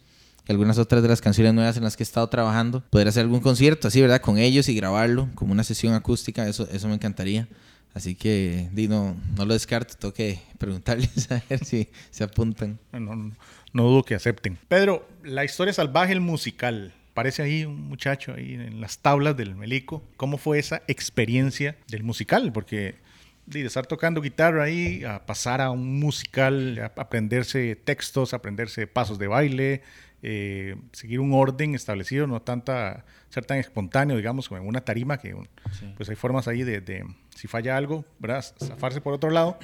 Y 0.48 0.52
algunas 0.52 0.78
otras 0.78 1.02
de 1.02 1.10
las 1.10 1.22
canciones 1.22 1.56
nuevas 1.56 1.76
en 1.76 1.84
las 1.84 1.98
que 1.98 2.04
he 2.04 2.06
estado 2.06 2.30
trabajando. 2.30 2.84
Poder 2.92 3.08
hacer 3.08 3.24
algún 3.24 3.40
concierto 3.40 3.88
así, 3.88 4.00
¿verdad? 4.00 4.22
Con 4.22 4.38
ellos 4.38 4.70
y 4.70 4.76
grabarlo 4.76 5.28
como 5.34 5.54
una 5.54 5.64
sesión 5.64 5.96
acústica, 5.96 6.48
eso, 6.48 6.68
eso 6.72 6.88
me 6.88 6.94
encantaría. 6.94 7.48
Así 7.96 8.14
que 8.14 8.70
no, 8.88 9.18
no 9.36 9.46
lo 9.46 9.56
descarto, 9.56 9.96
tengo 9.98 10.14
que 10.14 10.40
preguntarles 10.60 11.32
a 11.32 11.42
ver 11.50 11.66
si 11.66 11.90
se 12.12 12.24
apuntan. 12.24 12.78
No, 12.92 13.00
no, 13.00 13.32
no 13.74 13.84
dudo 13.86 14.04
que 14.04 14.14
acepten. 14.14 14.60
Pedro, 14.68 15.10
la 15.24 15.44
historia 15.44 15.74
salvaje, 15.74 16.14
el 16.14 16.22
musical. 16.22 16.94
Parece 17.16 17.42
ahí 17.42 17.66
un 17.66 17.88
muchacho 17.88 18.36
ahí 18.36 18.54
en 18.54 18.82
las 18.82 19.00
tablas 19.00 19.36
del 19.36 19.56
Melico. 19.56 20.04
¿Cómo 20.16 20.38
fue 20.38 20.60
esa 20.60 20.84
experiencia 20.88 21.76
del 21.88 22.04
musical? 22.04 22.52
Porque 22.54 23.04
de 23.46 23.66
estar 23.66 23.86
tocando 23.86 24.22
guitarra 24.22 24.64
ahí, 24.64 25.04
a 25.04 25.26
pasar 25.26 25.62
a 25.62 25.72
un 25.72 26.00
musical, 26.00 26.80
a 26.80 27.02
aprenderse 27.02 27.76
textos, 27.76 28.34
a 28.34 28.38
aprenderse 28.38 28.88
pasos 28.88 29.20
de 29.20 29.28
baile, 29.28 29.82
eh, 30.24 30.76
seguir 30.92 31.20
un 31.20 31.34
orden 31.34 31.76
establecido, 31.76 32.26
no 32.26 32.42
tanta 32.42 33.06
ser 33.30 33.46
tan 33.46 33.58
espontáneo, 33.58 34.18
digamos, 34.18 34.48
como 34.48 34.62
en 34.62 34.68
una 34.68 34.82
tarima, 34.82 35.18
que 35.18 35.36
sí. 35.78 35.94
pues 35.98 36.10
hay 36.10 36.16
formas 36.16 36.48
ahí 36.48 36.64
de, 36.64 36.82
de, 36.82 37.06
si 37.36 37.48
falla 37.48 37.78
algo, 37.78 38.06
¿verdad? 38.18 38.44
Zafarse 38.64 39.02
por 39.02 39.14
otro 39.14 39.30
lado. 39.30 39.60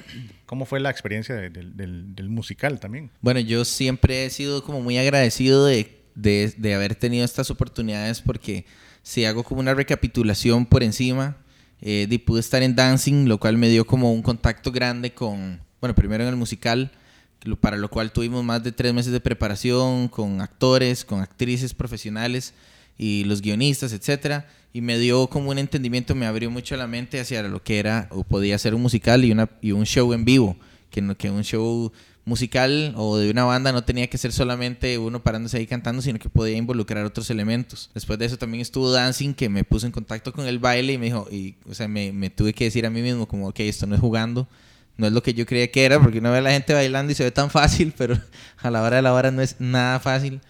¿Cómo 0.46 0.66
fue 0.66 0.80
la 0.80 0.90
experiencia 0.90 1.34
de, 1.34 1.50
de, 1.50 1.64
del, 1.64 2.14
del, 2.14 2.30
musical 2.30 2.80
también? 2.80 3.10
Bueno, 3.22 3.40
yo 3.40 3.66
siempre 3.66 4.26
he 4.26 4.30
sido 4.30 4.64
como 4.64 4.82
muy 4.82 4.98
agradecido 4.98 5.66
de, 5.66 6.04
de 6.14 6.74
haber 6.76 6.96
tenido 6.96 7.24
estas 7.26 7.50
oportunidades 7.50 8.22
porque 8.22 8.66
si 9.04 9.26
hago 9.26 9.44
como 9.44 9.62
una 9.62 9.74
recapitulación 9.74 10.66
por 10.66 10.84
encima, 10.84 11.38
eh, 11.82 12.08
y 12.10 12.18
pude 12.20 12.40
estar 12.40 12.62
en 12.64 12.76
dancing, 12.76 13.28
lo 13.28 13.40
cual 13.40 13.58
me 13.58 13.70
dio 13.70 13.86
como 13.86 14.14
un 14.14 14.22
contacto 14.22 14.72
grande 14.72 15.14
con, 15.14 15.60
bueno, 15.80 15.96
primero 15.96 16.24
en 16.24 16.30
el 16.30 16.36
musical, 16.36 16.92
para 17.60 17.78
lo 17.78 17.90
cual 17.90 18.12
tuvimos 18.12 18.44
más 18.44 18.64
de 18.64 18.72
tres 18.72 18.94
meses 18.94 19.12
de 19.12 19.20
preparación 19.20 20.08
con 20.08 20.42
actores, 20.42 21.04
con 21.04 21.22
actrices 21.22 21.74
profesionales 21.74 22.54
y 22.98 23.24
los 23.24 23.42
guionistas, 23.42 23.94
etcétera, 23.94 24.48
y 24.74 24.82
me 24.82 25.00
dio 25.00 25.28
como 25.28 25.50
un 25.50 25.58
entendimiento, 25.58 26.14
me 26.14 26.28
abrió 26.28 26.52
mucho 26.52 26.78
la 26.78 26.88
mente 26.88 27.20
hacia 27.20 27.42
lo 27.44 27.64
que 27.64 27.80
era 27.80 28.08
o 28.12 28.24
podía 28.24 28.58
ser 28.60 28.76
un 28.76 28.84
musical 28.84 29.26
y, 29.26 29.32
una, 29.32 29.50
y 29.60 29.72
un 29.72 29.86
show 29.86 30.14
en 30.14 30.24
vivo, 30.24 30.56
que, 30.92 31.16
que 31.16 31.32
un 31.32 31.44
show 31.44 31.92
musical 32.24 32.94
o 32.98 33.18
de 33.18 33.32
una 33.32 33.44
banda 33.46 33.72
no 33.72 33.84
tenía 33.84 34.08
que 34.08 34.18
ser 34.18 34.32
solamente 34.32 34.98
uno 34.98 35.24
parándose 35.24 35.58
ahí 35.58 35.66
cantando, 35.66 36.02
sino 36.02 36.20
que 36.20 36.30
podía 36.30 36.56
involucrar 36.56 37.04
otros 37.06 37.30
elementos. 37.30 37.90
Después 37.94 38.20
de 38.20 38.26
eso 38.26 38.38
también 38.38 38.62
estuvo 38.62 38.92
Dancing, 38.92 39.34
que 39.34 39.50
me 39.50 39.64
puso 39.64 39.86
en 39.88 39.92
contacto 39.92 40.32
con 40.32 40.46
el 40.46 40.60
baile 40.60 40.94
y 40.94 40.98
me 40.98 41.06
dijo, 41.06 41.28
y, 41.32 41.56
o 41.68 41.74
sea, 41.74 41.88
me, 41.88 42.12
me 42.12 42.30
tuve 42.30 42.54
que 42.54 42.66
decir 42.66 42.86
a 42.86 42.90
mí 42.90 43.02
mismo 43.02 43.28
como, 43.28 43.48
ok, 43.48 43.62
esto 43.62 43.88
no 43.88 43.96
es 43.96 44.02
jugando, 44.02 44.48
no 44.98 45.08
es 45.08 45.14
lo 45.14 45.24
que 45.24 45.34
yo 45.34 45.46
creía 45.46 45.72
que 45.72 45.84
era, 45.84 46.00
porque 46.00 46.20
uno 46.20 46.32
ve 46.32 46.38
a 46.38 46.42
la 46.42 46.52
gente 46.52 46.74
bailando 46.74 47.12
y 47.12 47.16
se 47.16 47.24
ve 47.24 47.32
tan 47.32 47.50
fácil, 47.50 47.94
pero 47.98 48.20
a 48.58 48.70
la 48.70 48.84
hora 48.84 48.98
de 48.98 49.02
la 49.02 49.14
hora 49.14 49.32
no 49.32 49.42
es 49.42 49.56
nada 49.60 50.00
fácil. 50.00 50.42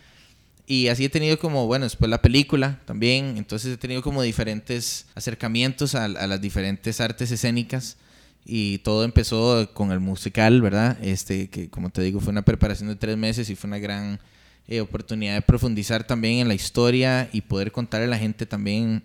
Y 0.68 0.88
así 0.88 1.06
he 1.06 1.10
tenido 1.10 1.38
como, 1.40 1.68
bueno, 1.68 1.86
después 1.86 2.10
la 2.10 2.22
película 2.22 2.80
también, 2.86 3.38
entonces 3.38 3.74
he 3.74 3.78
tenido 3.78 4.02
como 4.02 4.22
diferentes 4.22 5.06
acercamientos 5.16 5.96
a, 5.96 6.06
a 6.06 6.28
las 6.28 6.40
diferentes 6.40 7.02
artes 7.02 7.32
escénicas 7.32 7.98
y 8.46 8.80
todo 8.80 9.04
empezó 9.04 9.70
con 9.74 9.92
el 9.92 10.00
musical, 10.00 10.62
¿verdad? 10.62 10.98
Este, 11.02 11.50
que 11.50 11.70
como 11.70 11.90
te 11.90 12.02
digo, 12.02 12.20
fue 12.20 12.32
una 12.32 12.42
preparación 12.42 12.90
de 12.90 12.96
tres 12.96 13.18
meses 13.18 13.50
y 13.50 13.56
fue 13.56 13.68
una 13.68 13.80
gran 13.80 14.20
eh, 14.68 14.82
oportunidad 14.82 15.36
de 15.36 15.42
profundizar 15.42 16.06
también 16.06 16.40
en 16.40 16.48
la 16.48 16.54
historia 16.54 17.30
y 17.32 17.42
poder 17.42 17.72
contarle 17.72 18.06
a 18.06 18.10
la 18.10 18.18
gente 18.18 18.46
también 18.46 19.04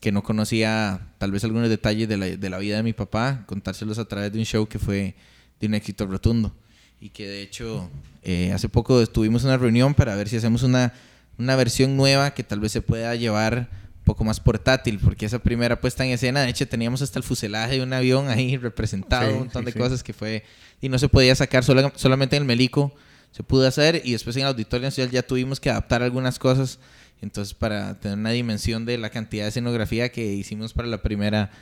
que 0.00 0.12
no 0.12 0.22
conocía 0.22 1.08
tal 1.18 1.30
vez 1.30 1.44
algunos 1.44 1.68
detalles 1.68 2.08
de 2.08 2.16
la, 2.16 2.26
de 2.26 2.50
la 2.50 2.58
vida 2.58 2.76
de 2.76 2.82
mi 2.82 2.94
papá, 2.94 3.44
contárselos 3.46 3.98
a 3.98 4.06
través 4.06 4.32
de 4.32 4.38
un 4.38 4.46
show 4.46 4.66
que 4.66 4.78
fue 4.78 5.14
de 5.60 5.66
un 5.66 5.74
éxito 5.74 6.06
rotundo. 6.06 6.54
Y 7.00 7.10
que 7.10 7.26
de 7.26 7.42
hecho 7.42 7.90
eh, 8.22 8.52
hace 8.52 8.68
poco 8.68 9.06
tuvimos 9.06 9.44
una 9.44 9.56
reunión 9.58 9.94
para 9.94 10.16
ver 10.16 10.28
si 10.28 10.36
hacemos 10.36 10.62
una, 10.62 10.94
una 11.38 11.54
versión 11.56 11.96
nueva 11.96 12.32
que 12.32 12.42
tal 12.42 12.60
vez 12.60 12.72
se 12.72 12.82
pueda 12.82 13.14
llevar 13.14 13.68
poco 14.10 14.24
más 14.24 14.40
portátil, 14.40 14.98
porque 14.98 15.24
esa 15.24 15.38
primera 15.38 15.80
puesta 15.80 16.04
en 16.04 16.10
escena, 16.10 16.42
de 16.42 16.50
hecho 16.50 16.66
teníamos 16.66 17.00
hasta 17.00 17.20
el 17.20 17.22
fuselaje 17.22 17.76
de 17.76 17.82
un 17.84 17.92
avión 17.92 18.28
ahí 18.28 18.56
representado, 18.56 19.30
un 19.30 19.38
montón 19.38 19.64
de 19.64 19.72
cosas 19.72 20.02
que 20.02 20.12
fue, 20.12 20.42
y 20.80 20.88
no 20.88 20.98
se 20.98 21.08
podía 21.08 21.32
sacar 21.36 21.62
solamente 21.62 22.34
en 22.34 22.42
el 22.42 22.46
Melico, 22.48 22.92
se 23.30 23.44
pudo 23.44 23.68
hacer, 23.68 24.02
y 24.04 24.10
después 24.10 24.34
en 24.34 24.42
el 24.42 24.48
Auditorio 24.48 24.88
Nacional 24.88 25.12
ya 25.12 25.22
tuvimos 25.22 25.60
que 25.60 25.70
adaptar 25.70 26.02
algunas 26.02 26.40
cosas, 26.40 26.80
entonces 27.22 27.54
para 27.54 28.00
tener 28.00 28.18
una 28.18 28.30
dimensión 28.30 28.84
de 28.84 28.98
la 28.98 29.10
cantidad 29.10 29.44
de 29.44 29.50
escenografía 29.50 30.08
que 30.08 30.24
hicimos 30.24 30.72
para 30.72 30.88
la 30.88 31.02
primera 31.02 31.52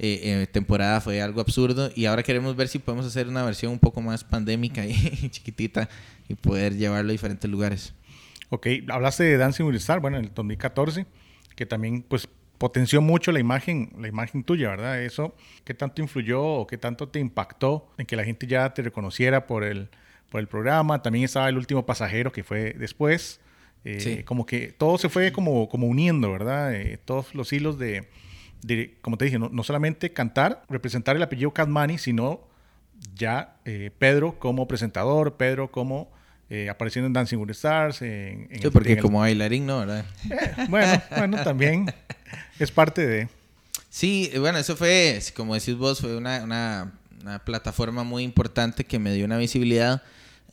eh, 0.00 0.42
eh, 0.42 0.48
temporada 0.50 1.00
fue 1.00 1.22
algo 1.22 1.40
absurdo, 1.40 1.92
y 1.94 2.06
ahora 2.06 2.24
queremos 2.24 2.56
ver 2.56 2.66
si 2.66 2.80
podemos 2.80 3.06
hacer 3.06 3.28
una 3.28 3.44
versión 3.44 3.70
un 3.70 3.78
poco 3.78 4.00
más 4.00 4.24
pandémica 4.24 4.84
y 4.84 4.94
chiquitita 5.30 5.88
y 6.28 6.34
poder 6.34 6.76
llevarlo 6.76 7.10
a 7.10 7.12
diferentes 7.12 7.48
lugares. 7.48 7.94
Ok, 8.48 8.66
hablaste 8.88 9.22
de 9.22 9.36
Dancing 9.36 9.62
with 9.66 9.74
the 9.74 9.78
Stars, 9.78 10.02
bueno, 10.02 10.18
en 10.18 10.24
el 10.24 10.34
2014 10.34 11.06
que 11.62 11.66
también 11.66 12.02
pues 12.02 12.28
potenció 12.58 13.00
mucho 13.00 13.30
la 13.30 13.38
imagen, 13.38 13.92
la 14.00 14.08
imagen 14.08 14.42
tuya, 14.42 14.70
¿verdad? 14.70 15.00
Eso, 15.00 15.32
¿qué 15.64 15.74
tanto 15.74 16.02
influyó 16.02 16.42
o 16.44 16.66
qué 16.66 16.76
tanto 16.76 17.08
te 17.08 17.20
impactó 17.20 17.88
en 17.98 18.06
que 18.06 18.16
la 18.16 18.24
gente 18.24 18.48
ya 18.48 18.74
te 18.74 18.82
reconociera 18.82 19.46
por 19.46 19.62
el, 19.62 19.88
por 20.28 20.40
el 20.40 20.48
programa? 20.48 21.02
También 21.02 21.24
estaba 21.24 21.48
el 21.48 21.56
último 21.56 21.86
pasajero 21.86 22.32
que 22.32 22.42
fue 22.42 22.72
después. 22.72 23.40
Eh, 23.84 24.24
como 24.24 24.44
que 24.44 24.72
todo 24.72 24.98
se 24.98 25.08
fue 25.08 25.30
como, 25.30 25.68
como 25.68 25.86
uniendo, 25.86 26.32
¿verdad? 26.32 26.74
Eh, 26.74 26.98
todos 27.04 27.32
los 27.32 27.52
hilos 27.52 27.78
de, 27.78 28.08
como 29.02 29.16
te 29.18 29.26
dije, 29.26 29.38
no, 29.38 29.62
solamente 29.62 30.12
cantar, 30.12 30.64
representar 30.68 31.14
el 31.14 31.22
apellido 31.22 31.52
Cadmani, 31.52 31.96
sino 31.98 32.40
ya 33.14 33.56
eh, 33.64 33.92
Pedro 33.98 34.40
como 34.40 34.66
presentador, 34.66 35.36
Pedro 35.36 35.70
como 35.70 36.10
eh, 36.54 36.68
apareciendo 36.68 37.06
en 37.06 37.14
Dancing 37.14 37.38
with 37.38 37.46
the 37.46 37.52
Stars. 37.52 38.02
En, 38.02 38.46
sí, 38.60 38.68
porque 38.68 38.98
como 38.98 39.20
bailarín, 39.20 39.64
¿no? 39.64 39.78
¿verdad? 39.78 40.04
Eh, 40.30 40.66
bueno, 40.68 41.02
bueno, 41.16 41.42
también 41.42 41.94
es 42.58 42.70
parte 42.70 43.06
de... 43.06 43.28
Sí, 43.88 44.30
bueno, 44.38 44.58
eso 44.58 44.76
fue, 44.76 45.18
como 45.34 45.54
decís 45.54 45.74
vos, 45.76 46.02
fue 46.02 46.14
una, 46.14 46.42
una, 46.44 46.92
plataforma 47.46 48.04
muy 48.04 48.22
importante 48.22 48.84
que 48.84 48.98
me 48.98 49.14
dio 49.14 49.24
una 49.24 49.38
visibilidad. 49.38 50.02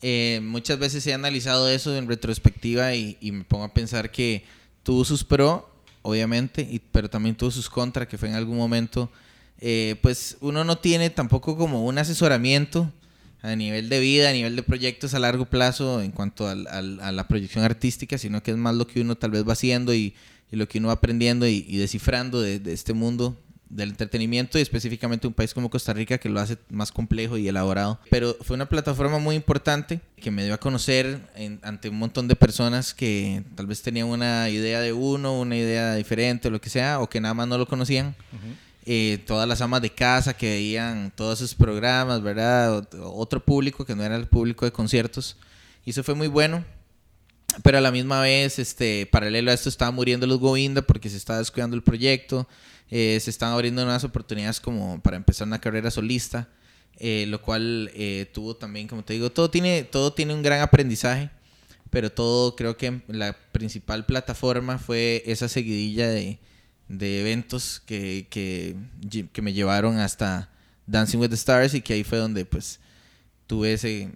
Eh, 0.00 0.40
muchas 0.42 0.78
veces 0.78 1.06
he 1.06 1.12
analizado 1.12 1.68
eso 1.68 1.94
en 1.94 2.08
retrospectiva 2.08 2.94
y, 2.94 3.18
y, 3.20 3.32
me 3.32 3.44
pongo 3.44 3.64
a 3.64 3.74
pensar 3.74 4.10
que 4.10 4.46
tuvo 4.82 5.04
sus 5.04 5.22
pro, 5.22 5.70
obviamente, 6.00 6.62
y, 6.62 6.78
pero 6.78 7.10
también 7.10 7.34
tuvo 7.34 7.50
sus 7.50 7.68
contra, 7.68 8.08
que 8.08 8.16
fue 8.16 8.30
en 8.30 8.36
algún 8.36 8.56
momento, 8.56 9.10
pues 10.00 10.38
uno 10.40 10.64
no 10.64 10.78
tiene 10.78 11.10
tampoco 11.10 11.58
como 11.58 11.84
un 11.84 11.98
asesoramiento 11.98 12.90
a 13.42 13.56
nivel 13.56 13.88
de 13.88 14.00
vida, 14.00 14.30
a 14.30 14.32
nivel 14.32 14.56
de 14.56 14.62
proyectos 14.62 15.14
a 15.14 15.18
largo 15.18 15.46
plazo 15.46 16.02
en 16.02 16.10
cuanto 16.10 16.46
a 16.46 16.54
la 16.54 17.28
proyección 17.28 17.64
artística, 17.64 18.18
sino 18.18 18.42
que 18.42 18.50
es 18.50 18.56
más 18.56 18.74
lo 18.74 18.86
que 18.86 19.00
uno 19.00 19.16
tal 19.16 19.30
vez 19.30 19.46
va 19.48 19.54
haciendo 19.54 19.94
y, 19.94 20.14
lo 20.50 20.66
que 20.66 20.78
uno 20.78 20.88
va 20.88 20.94
aprendiendo 20.94 21.46
y, 21.46 21.76
descifrando 21.76 22.40
de, 22.40 22.60
este 22.66 22.92
mundo 22.92 23.38
del 23.68 23.90
entretenimiento 23.90 24.58
y 24.58 24.62
específicamente 24.62 25.28
un 25.28 25.32
país 25.32 25.54
como 25.54 25.70
Costa 25.70 25.92
Rica 25.92 26.18
que 26.18 26.28
lo 26.28 26.40
hace 26.40 26.58
más 26.70 26.90
complejo 26.90 27.38
y 27.38 27.46
elaborado. 27.46 28.00
Pero 28.10 28.36
fue 28.40 28.56
una 28.56 28.68
plataforma 28.68 29.20
muy 29.20 29.36
importante 29.36 30.00
que 30.16 30.32
me 30.32 30.44
dio 30.44 30.54
a 30.54 30.58
conocer 30.58 31.20
ante 31.62 31.88
un 31.88 31.98
montón 31.98 32.26
de 32.26 32.34
personas 32.34 32.92
que 32.92 33.44
tal 33.54 33.68
vez 33.68 33.80
tenían 33.80 34.08
una 34.08 34.50
idea 34.50 34.80
de 34.80 34.92
uno, 34.92 35.38
una 35.38 35.56
idea 35.56 35.94
diferente 35.94 36.50
lo 36.50 36.60
que 36.60 36.68
sea, 36.68 36.98
o 36.98 37.08
que 37.08 37.20
nada 37.20 37.32
más 37.32 37.46
no 37.46 37.58
lo 37.58 37.66
conocían. 37.66 38.16
Eh, 38.86 39.22
todas 39.26 39.46
las 39.46 39.60
amas 39.60 39.82
de 39.82 39.90
casa 39.90 40.34
que 40.34 40.48
veían 40.48 41.12
todos 41.14 41.40
esos 41.40 41.54
programas, 41.54 42.22
¿verdad? 42.22 42.88
Otro 43.02 43.44
público 43.44 43.84
que 43.84 43.94
no 43.94 44.02
era 44.02 44.16
el 44.16 44.26
público 44.26 44.64
de 44.64 44.72
conciertos. 44.72 45.36
Y 45.84 45.90
eso 45.90 46.02
fue 46.02 46.14
muy 46.14 46.28
bueno. 46.28 46.64
Pero 47.62 47.78
a 47.78 47.80
la 47.80 47.90
misma 47.90 48.20
vez, 48.22 48.58
este, 48.58 49.06
paralelo 49.06 49.50
a 49.50 49.54
esto, 49.54 49.68
estaban 49.68 49.94
muriendo 49.94 50.26
los 50.26 50.38
Govinda 50.38 50.82
porque 50.82 51.10
se 51.10 51.16
estaba 51.16 51.40
descuidando 51.40 51.76
el 51.76 51.82
proyecto. 51.82 52.48
Eh, 52.90 53.18
se 53.20 53.30
estaban 53.30 53.54
abriendo 53.54 53.84
nuevas 53.84 54.04
oportunidades 54.04 54.60
como 54.60 55.00
para 55.02 55.16
empezar 55.16 55.46
una 55.46 55.60
carrera 55.60 55.90
solista. 55.90 56.48
Eh, 57.02 57.24
lo 57.28 57.40
cual 57.40 57.90
tuvo 58.32 58.56
también, 58.56 58.86
como 58.86 59.04
te 59.04 59.14
digo, 59.14 59.30
todo 59.30 59.50
tiene, 59.50 59.84
todo 59.84 60.12
tiene 60.12 60.34
un 60.34 60.42
gran 60.42 60.60
aprendizaje. 60.60 61.30
Pero 61.90 62.10
todo 62.12 62.56
creo 62.56 62.76
que 62.76 63.02
la 63.08 63.36
principal 63.52 64.06
plataforma 64.06 64.78
fue 64.78 65.24
esa 65.26 65.48
seguidilla 65.48 66.08
de, 66.08 66.38
de 66.90 67.20
eventos 67.20 67.80
que, 67.86 68.26
que, 68.28 68.74
que, 69.32 69.42
me 69.42 69.52
llevaron 69.52 70.00
hasta 70.00 70.50
Dancing 70.88 71.18
with 71.18 71.28
the 71.28 71.36
Stars 71.36 71.72
y 71.74 71.82
que 71.82 71.92
ahí 71.92 72.02
fue 72.02 72.18
donde 72.18 72.44
pues 72.44 72.80
tuve 73.46 73.74
ese 73.74 74.10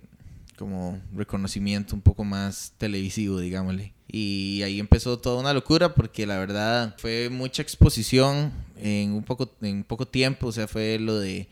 como 0.58 1.00
reconocimiento 1.14 1.94
un 1.94 2.02
poco 2.02 2.24
más 2.24 2.72
televisivo, 2.76 3.38
digámosle. 3.38 3.92
Y 4.08 4.62
ahí 4.64 4.80
empezó 4.80 5.18
toda 5.18 5.40
una 5.40 5.52
locura 5.52 5.94
porque 5.94 6.26
la 6.26 6.36
verdad 6.36 6.96
fue 6.98 7.30
mucha 7.30 7.62
exposición 7.62 8.52
en 8.76 9.12
un 9.12 9.22
poco, 9.22 9.52
en 9.62 9.84
poco 9.84 10.06
tiempo, 10.06 10.48
o 10.48 10.52
sea, 10.52 10.66
fue 10.66 10.98
lo 10.98 11.18
de, 11.20 11.46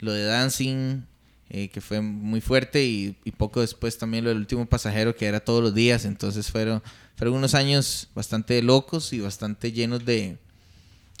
lo 0.00 0.12
de 0.12 0.24
Dancing, 0.24 1.02
eh, 1.50 1.68
que 1.68 1.82
fue 1.82 2.00
muy 2.00 2.40
fuerte 2.40 2.84
y, 2.84 3.16
y, 3.24 3.32
poco 3.32 3.60
después 3.60 3.98
también 3.98 4.24
lo 4.24 4.30
del 4.30 4.38
último 4.38 4.64
pasajero 4.64 5.14
que 5.14 5.26
era 5.26 5.40
todos 5.40 5.62
los 5.62 5.74
días, 5.74 6.06
entonces 6.06 6.50
fueron, 6.50 6.82
fueron 7.16 7.36
unos 7.36 7.54
años 7.54 8.08
bastante 8.14 8.62
locos 8.62 9.12
y 9.12 9.20
bastante 9.20 9.70
llenos 9.72 10.04
de, 10.04 10.38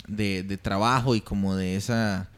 de, 0.06 0.58
trabajo 0.60 1.14
y 1.14 1.20
como 1.20 1.56
de 1.56 1.76
esa, 1.76 2.28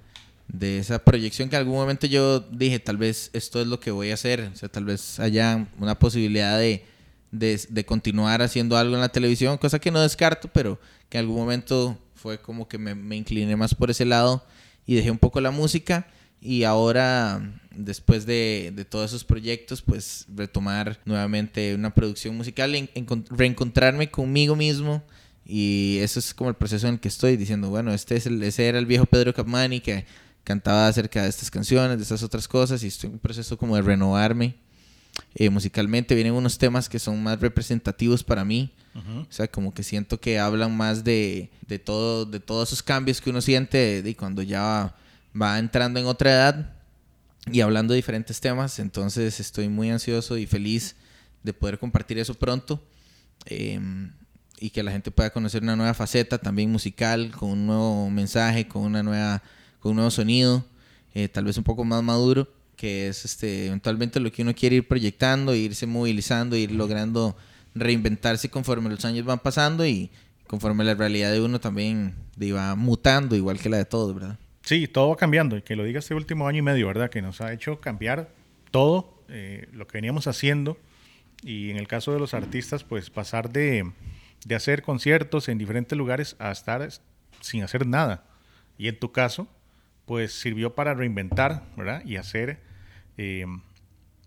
de 0.49 0.78
esa 0.78 0.99
proyección 0.99 1.49
que 1.49 1.56
en 1.56 1.61
algún 1.61 1.76
momento 1.76 2.06
yo 2.06 2.40
dije, 2.40 2.78
tal 2.78 2.96
vez 2.96 3.30
esto 3.32 3.61
es 3.61 3.66
lo 3.66 3.80
que 3.80 3.90
voy 3.90 4.11
a 4.11 4.14
hacer, 4.14 4.50
o 4.52 4.56
sea, 4.56 4.68
tal 4.68 4.85
vez 4.85 5.20
haya 5.20 5.66
una 5.78 5.99
posibilidad 5.99 6.58
de, 6.58 6.85
de, 7.30 7.85
continuar 7.85 8.42
haciendo 8.42 8.76
algo 8.76 8.94
en 8.94 9.00
la 9.00 9.08
televisión, 9.08 9.58
cosa 9.58 9.78
que 9.78 9.90
no 9.90 10.00
descarto, 10.00 10.49
pero 10.52 10.78
que 11.08 11.18
en 11.18 11.25
algún 11.25 11.37
momento 11.37 11.99
fue 12.14 12.40
como 12.40 12.68
que 12.68 12.78
me, 12.78 13.16
incliné 13.16 13.56
más 13.56 13.75
por 13.75 13.90
ese 13.90 14.04
lado 14.04 14.44
y 14.87 14.94
dejé 14.94 15.11
un 15.11 15.18
poco 15.18 15.40
la 15.40 15.50
música. 15.50 16.06
Y 16.38 16.64
ahora 16.64 17.40
después 17.75 18.26
de, 18.26 18.73
de, 18.75 18.85
todos 18.85 19.11
esos 19.11 19.25
proyectos, 19.25 19.82
pues 19.82 20.26
retomar 20.35 21.00
nuevamente 21.04 21.75
una 21.75 21.92
producción 21.92 22.37
musical, 22.37 22.88
reencontrarme 23.30 24.11
conmigo 24.11 24.54
mismo 24.54 25.02
y 25.48 25.98
eso 26.00 26.18
es 26.18 26.34
como 26.34 26.50
el 26.50 26.56
proceso 26.56 26.88
en 26.88 26.94
el 26.94 27.00
que 27.00 27.08
estoy 27.08 27.36
diciendo, 27.36 27.70
bueno, 27.70 27.92
este 27.92 28.16
es 28.16 28.26
el, 28.26 28.42
ese 28.42 28.66
era 28.66 28.78
el 28.78 28.86
viejo 28.86 29.06
Pedro 29.06 29.32
Capmani 29.32 29.80
que 29.80 30.04
cantaba 30.42 30.88
acerca 30.88 31.22
de 31.22 31.28
estas 31.28 31.50
canciones, 31.50 31.96
de 31.96 32.02
estas 32.02 32.22
otras 32.22 32.48
cosas, 32.48 32.82
y 32.82 32.88
estoy 32.88 33.08
en 33.08 33.14
un 33.14 33.18
proceso 33.20 33.56
como 33.56 33.76
de 33.76 33.82
renovarme. 33.82 34.56
Eh, 35.34 35.48
musicalmente 35.48 36.14
vienen 36.14 36.34
unos 36.34 36.58
temas 36.58 36.88
que 36.88 36.98
son 36.98 37.22
más 37.22 37.40
representativos 37.40 38.22
para 38.22 38.44
mí. 38.44 38.72
O 38.94 39.26
sea, 39.28 39.46
como 39.46 39.74
que 39.74 39.82
siento 39.82 40.18
que 40.18 40.38
hablan 40.38 40.74
más 40.74 41.04
de, 41.04 41.50
de, 41.68 41.78
todo, 41.78 42.24
de 42.24 42.40
todos 42.40 42.70
esos 42.70 42.82
cambios 42.82 43.20
que 43.20 43.28
uno 43.28 43.42
siente 43.42 44.02
de, 44.02 44.16
cuando 44.16 44.40
ya 44.40 44.96
va, 45.40 45.58
entrando 45.58 46.00
en 46.00 46.06
otra 46.06 46.32
edad 46.32 46.74
y 47.52 47.60
hablando 47.60 47.92
de 47.92 47.96
diferentes 47.96 48.40
temas. 48.40 48.78
Entonces 48.78 49.38
estoy 49.38 49.68
muy 49.68 49.90
ansioso 49.90 50.38
y 50.38 50.46
feliz 50.46 50.96
de 51.42 51.52
poder 51.52 51.78
compartir 51.78 52.18
eso 52.18 52.34
pronto. 52.34 52.82
Eh, 53.44 53.78
y 54.58 54.70
que 54.70 54.82
la 54.82 54.92
gente 54.92 55.10
pueda 55.10 55.30
conocer 55.30 55.62
una 55.62 55.76
nueva 55.76 55.94
faceta 55.94 56.38
también 56.38 56.70
musical, 56.70 57.30
con 57.30 57.50
un 57.50 57.66
nuevo 57.66 58.10
mensaje, 58.10 58.66
con 58.66 58.82
una 58.82 59.02
nueva, 59.02 59.42
con 59.80 59.90
un 59.90 59.96
nuevo 59.96 60.10
sonido, 60.10 60.64
eh, 61.14 61.28
tal 61.28 61.44
vez 61.44 61.58
un 61.58 61.64
poco 61.64 61.84
más 61.84 62.02
maduro, 62.02 62.48
que 62.76 63.08
es 63.08 63.25
este, 63.25 63.66
eventualmente 63.66 64.20
lo 64.20 64.30
que 64.30 64.42
uno 64.42 64.54
quiere 64.54 64.76
ir 64.76 64.88
proyectando, 64.88 65.54
irse 65.54 65.86
movilizando, 65.86 66.56
ir 66.56 66.72
logrando 66.72 67.36
reinventarse 67.75 68.48
conforme 68.48 68.88
los 68.88 69.04
años 69.04 69.25
van 69.25 69.38
pasando 69.38 69.86
y 69.86 70.10
conforme 70.46 70.84
la 70.84 70.94
realidad 70.94 71.32
de 71.32 71.40
uno 71.40 71.60
también 71.60 72.14
va 72.54 72.75
mutando, 72.75 73.36
igual 73.36 73.58
que 73.58 73.68
la 73.68 73.78
de 73.78 73.84
todos, 73.84 74.14
¿verdad? 74.14 74.38
Sí, 74.62 74.88
todo 74.88 75.10
va 75.10 75.16
cambiando, 75.16 75.56
y 75.56 75.62
que 75.62 75.76
lo 75.76 75.84
diga 75.84 75.98
este 75.98 76.14
último 76.14 76.48
año 76.48 76.58
y 76.58 76.62
medio, 76.62 76.86
¿verdad? 76.86 77.10
Que 77.10 77.22
nos 77.22 77.40
ha 77.40 77.52
hecho 77.52 77.80
cambiar 77.80 78.30
todo 78.70 79.22
eh, 79.28 79.68
lo 79.72 79.86
que 79.86 79.98
veníamos 79.98 80.26
haciendo, 80.26 80.78
y 81.42 81.70
en 81.70 81.76
el 81.76 81.86
caso 81.86 82.12
de 82.12 82.18
los 82.18 82.34
artistas, 82.34 82.82
pues 82.84 83.10
pasar 83.10 83.50
de 83.50 83.92
de 84.46 84.54
hacer 84.54 84.82
conciertos 84.82 85.48
en 85.48 85.58
diferentes 85.58 85.98
lugares 85.98 86.36
a 86.38 86.52
estar 86.52 86.88
sin 87.40 87.64
hacer 87.64 87.84
nada. 87.84 88.24
Y 88.78 88.86
en 88.86 88.96
tu 88.96 89.10
caso, 89.10 89.48
pues 90.04 90.32
sirvió 90.38 90.76
para 90.76 90.94
reinventar, 90.94 91.64
¿verdad? 91.76 92.04
Y 92.04 92.16
hacer, 92.16 92.60
em, 93.16 93.60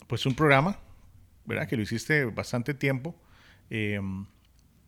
pues 0.07 0.25
un 0.25 0.35
programa, 0.35 0.77
¿verdad? 1.45 1.69
Que 1.69 1.77
lo 1.77 1.83
hiciste 1.83 2.25
bastante 2.25 2.73
tiempo, 2.73 3.15
em, 3.69 4.25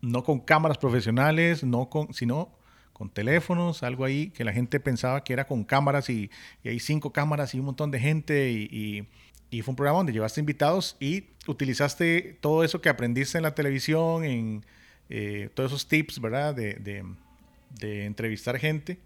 no 0.02 0.22
con 0.22 0.40
cámaras 0.40 0.76
profesionales, 0.76 1.64
no 1.64 1.88
con, 1.88 2.12
sino 2.12 2.54
con 2.92 3.08
teléfonos, 3.08 3.82
algo 3.82 4.04
ahí 4.04 4.30
que 4.32 4.44
la 4.44 4.52
gente 4.52 4.80
pensaba 4.80 5.24
que 5.24 5.32
era 5.32 5.46
con 5.46 5.64
cámaras 5.64 6.10
y, 6.10 6.30
hay 6.62 6.78
cinco 6.78 7.10
cámaras 7.10 7.54
y 7.54 7.58
un 7.58 7.64
montón 7.66 7.90
de 7.90 8.00
gente 8.00 8.50
y, 8.50 9.08
y 9.50 9.62
fue 9.62 9.72
un 9.72 9.76
programa 9.76 9.98
donde 9.98 10.12
llevaste 10.12 10.40
invitados 10.40 10.96
y 11.00 11.28
utilizaste 11.46 12.36
todo 12.42 12.64
eso 12.64 12.82
que 12.82 12.90
aprendiste 12.90 13.38
en 13.38 13.44
la 13.44 13.54
televisión, 13.54 14.24
en 14.24 14.64
eh, 15.10 15.50
todos 15.54 15.70
esos 15.70 15.86
tips, 15.88 16.20
¿verdad? 16.20 16.54
De, 16.54 16.74
de, 16.74 18.04
entrevistar 18.04 18.58
gente 18.58 18.98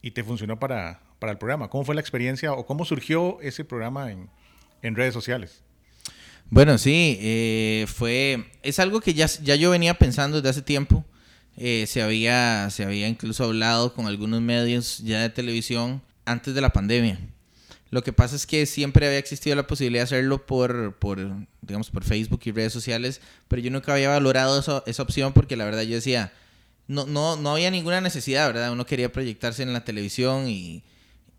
y 0.00 0.12
te 0.12 0.24
funcionó 0.24 0.58
para, 0.58 1.00
para, 1.18 1.32
el 1.32 1.38
programa. 1.38 1.68
¿Cómo 1.68 1.84
fue 1.84 1.94
la 1.94 2.00
experiencia 2.00 2.52
o 2.52 2.64
cómo 2.64 2.84
surgió 2.84 3.40
ese 3.40 3.64
programa 3.64 4.10
en, 4.10 4.28
en 4.82 4.94
redes 4.94 5.14
sociales? 5.14 5.62
Bueno, 6.50 6.76
sí, 6.76 7.18
eh, 7.20 7.86
fue, 7.88 8.44
es 8.62 8.78
algo 8.78 9.00
que 9.00 9.14
ya, 9.14 9.26
ya 9.26 9.56
yo 9.56 9.70
venía 9.70 9.94
pensando 9.94 10.36
desde 10.36 10.50
hace 10.50 10.62
tiempo. 10.62 11.04
Eh, 11.56 11.86
se, 11.86 12.02
había, 12.02 12.68
se 12.70 12.84
había 12.84 13.08
incluso 13.08 13.44
hablado 13.44 13.94
con 13.94 14.06
algunos 14.06 14.40
medios 14.40 14.98
ya 14.98 15.20
de 15.20 15.30
televisión 15.30 16.02
antes 16.24 16.54
de 16.54 16.60
la 16.60 16.72
pandemia. 16.72 17.18
Lo 17.90 18.02
que 18.02 18.12
pasa 18.12 18.36
es 18.36 18.46
que 18.46 18.66
siempre 18.66 19.06
había 19.06 19.18
existido 19.18 19.56
la 19.56 19.66
posibilidad 19.66 20.02
de 20.02 20.16
hacerlo 20.16 20.46
por, 20.46 20.94
por 20.96 21.18
digamos, 21.62 21.90
por 21.90 22.04
Facebook 22.04 22.40
y 22.44 22.50
redes 22.50 22.72
sociales, 22.72 23.20
pero 23.48 23.62
yo 23.62 23.70
nunca 23.70 23.94
había 23.94 24.10
valorado 24.10 24.58
eso, 24.58 24.82
esa 24.86 25.02
opción 25.02 25.32
porque 25.32 25.56
la 25.56 25.64
verdad 25.64 25.82
yo 25.82 25.94
decía, 25.94 26.32
no, 26.88 27.06
no, 27.06 27.36
no 27.36 27.52
había 27.52 27.70
ninguna 27.70 28.00
necesidad, 28.00 28.48
¿verdad? 28.48 28.72
Uno 28.72 28.84
quería 28.84 29.12
proyectarse 29.12 29.62
en 29.62 29.72
la 29.72 29.84
televisión 29.84 30.48
y, 30.48 30.82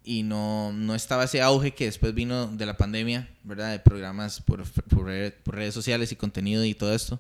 y 0.03 0.23
no, 0.23 0.71
no 0.73 0.95
estaba 0.95 1.25
ese 1.25 1.41
auge 1.41 1.73
que 1.73 1.85
después 1.85 2.13
vino 2.13 2.47
de 2.47 2.65
la 2.65 2.77
pandemia, 2.77 3.29
¿verdad? 3.43 3.71
De 3.71 3.79
programas 3.79 4.41
por, 4.41 4.63
por, 4.89 5.05
redes 5.05 5.73
sociales 5.73 6.11
y 6.11 6.15
contenido 6.15 6.63
y 6.63 6.73
todo 6.73 6.93
esto. 6.95 7.19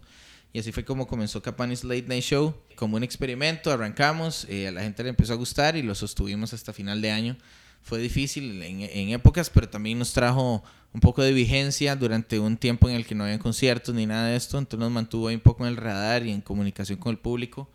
Y 0.53 0.59
así 0.59 0.71
fue 0.71 0.85
como 0.85 1.07
comenzó 1.07 1.41
Capanis 1.41 1.83
Late 1.83 2.05
Night 2.07 2.23
Show. 2.23 2.55
Como 2.75 2.97
un 2.97 3.03
experimento, 3.03 3.71
arrancamos, 3.71 4.45
eh, 4.49 4.67
a 4.67 4.71
la 4.71 4.81
gente 4.81 5.03
le 5.03 5.09
empezó 5.09 5.33
a 5.33 5.35
gustar 5.35 5.75
y 5.75 5.81
lo 5.81 5.95
sostuvimos 5.95 6.53
hasta 6.53 6.73
final 6.73 7.01
de 7.01 7.11
año. 7.11 7.37
Fue 7.83 7.99
difícil 7.99 8.61
en, 8.63 9.09
épocas, 9.09 9.49
pero 9.49 9.69
también 9.69 9.99
nos 9.99 10.13
trajo 10.13 10.63
un 10.93 11.01
poco 11.01 11.21
de 11.21 11.33
vigencia 11.33 11.95
durante 11.95 12.39
un 12.39 12.57
tiempo 12.57 12.89
en 12.89 12.95
el 12.95 13.05
que 13.05 13.13
no 13.13 13.25
había 13.25 13.39
conciertos 13.39 13.93
ni 13.93 14.05
nada 14.05 14.29
de 14.29 14.37
esto. 14.37 14.57
Entonces 14.57 14.79
nos 14.79 14.91
mantuvo 14.91 15.27
ahí 15.27 15.35
un 15.35 15.41
poco 15.41 15.65
en 15.65 15.71
el 15.71 15.77
radar 15.77 16.25
y 16.25 16.31
en 16.31 16.41
comunicación 16.41 16.97
con 16.97 17.11
el 17.11 17.17
público. 17.17 17.69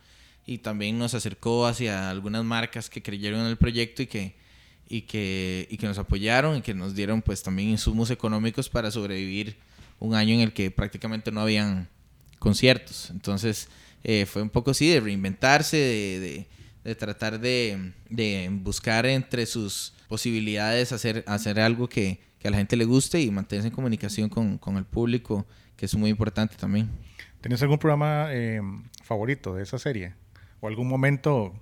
Y 0.46 0.58
también 0.58 0.98
nos 0.98 1.12
acercó 1.12 1.66
hacia 1.66 2.08
algunas 2.08 2.42
marcas 2.42 2.88
que 2.88 3.02
creyeron 3.02 3.40
en 3.40 3.46
el 3.46 3.58
proyecto 3.58 4.02
y 4.02 4.06
que, 4.06 4.34
y 4.88 5.02
que, 5.02 5.68
y 5.70 5.76
que 5.76 5.86
nos 5.86 5.98
apoyaron 5.98 6.56
y 6.56 6.62
que 6.62 6.72
nos 6.72 6.94
dieron 6.94 7.20
pues 7.20 7.42
también 7.42 7.68
insumos 7.68 8.10
económicos 8.10 8.70
para 8.70 8.90
sobrevivir 8.90 9.56
un 10.00 10.14
año 10.14 10.34
en 10.34 10.40
el 10.40 10.52
que 10.52 10.70
prácticamente 10.70 11.30
no 11.30 11.42
habían 11.42 11.88
conciertos. 12.38 13.10
Entonces 13.10 13.68
eh, 14.04 14.26
fue 14.26 14.42
un 14.42 14.50
poco 14.50 14.70
así 14.70 14.88
de 14.88 15.00
reinventarse, 15.00 15.76
de, 15.76 16.46
tratar 16.94 17.40
de, 17.40 17.92
de, 18.08 18.48
buscar 18.50 19.06
entre 19.06 19.46
sus 19.46 19.94
posibilidades 20.08 20.92
hacer, 20.92 21.24
hacer 21.26 21.60
algo 21.60 21.88
que, 21.88 22.20
que, 22.38 22.48
a 22.48 22.50
la 22.50 22.56
gente 22.56 22.76
le 22.76 22.84
guste 22.84 23.20
y 23.20 23.30
mantenerse 23.30 23.68
en 23.68 23.74
comunicación 23.74 24.28
con, 24.28 24.58
con 24.58 24.76
el 24.76 24.84
público, 24.84 25.46
que 25.76 25.86
es 25.86 25.94
muy 25.94 26.10
importante 26.10 26.56
también. 26.56 26.88
¿Tienes 27.40 27.62
algún 27.62 27.78
programa 27.78 28.28
eh, 28.30 28.60
favorito 29.04 29.54
de 29.54 29.62
esa 29.62 29.78
serie? 29.78 30.14
¿O 30.60 30.68
algún 30.68 30.88
momento 30.88 31.54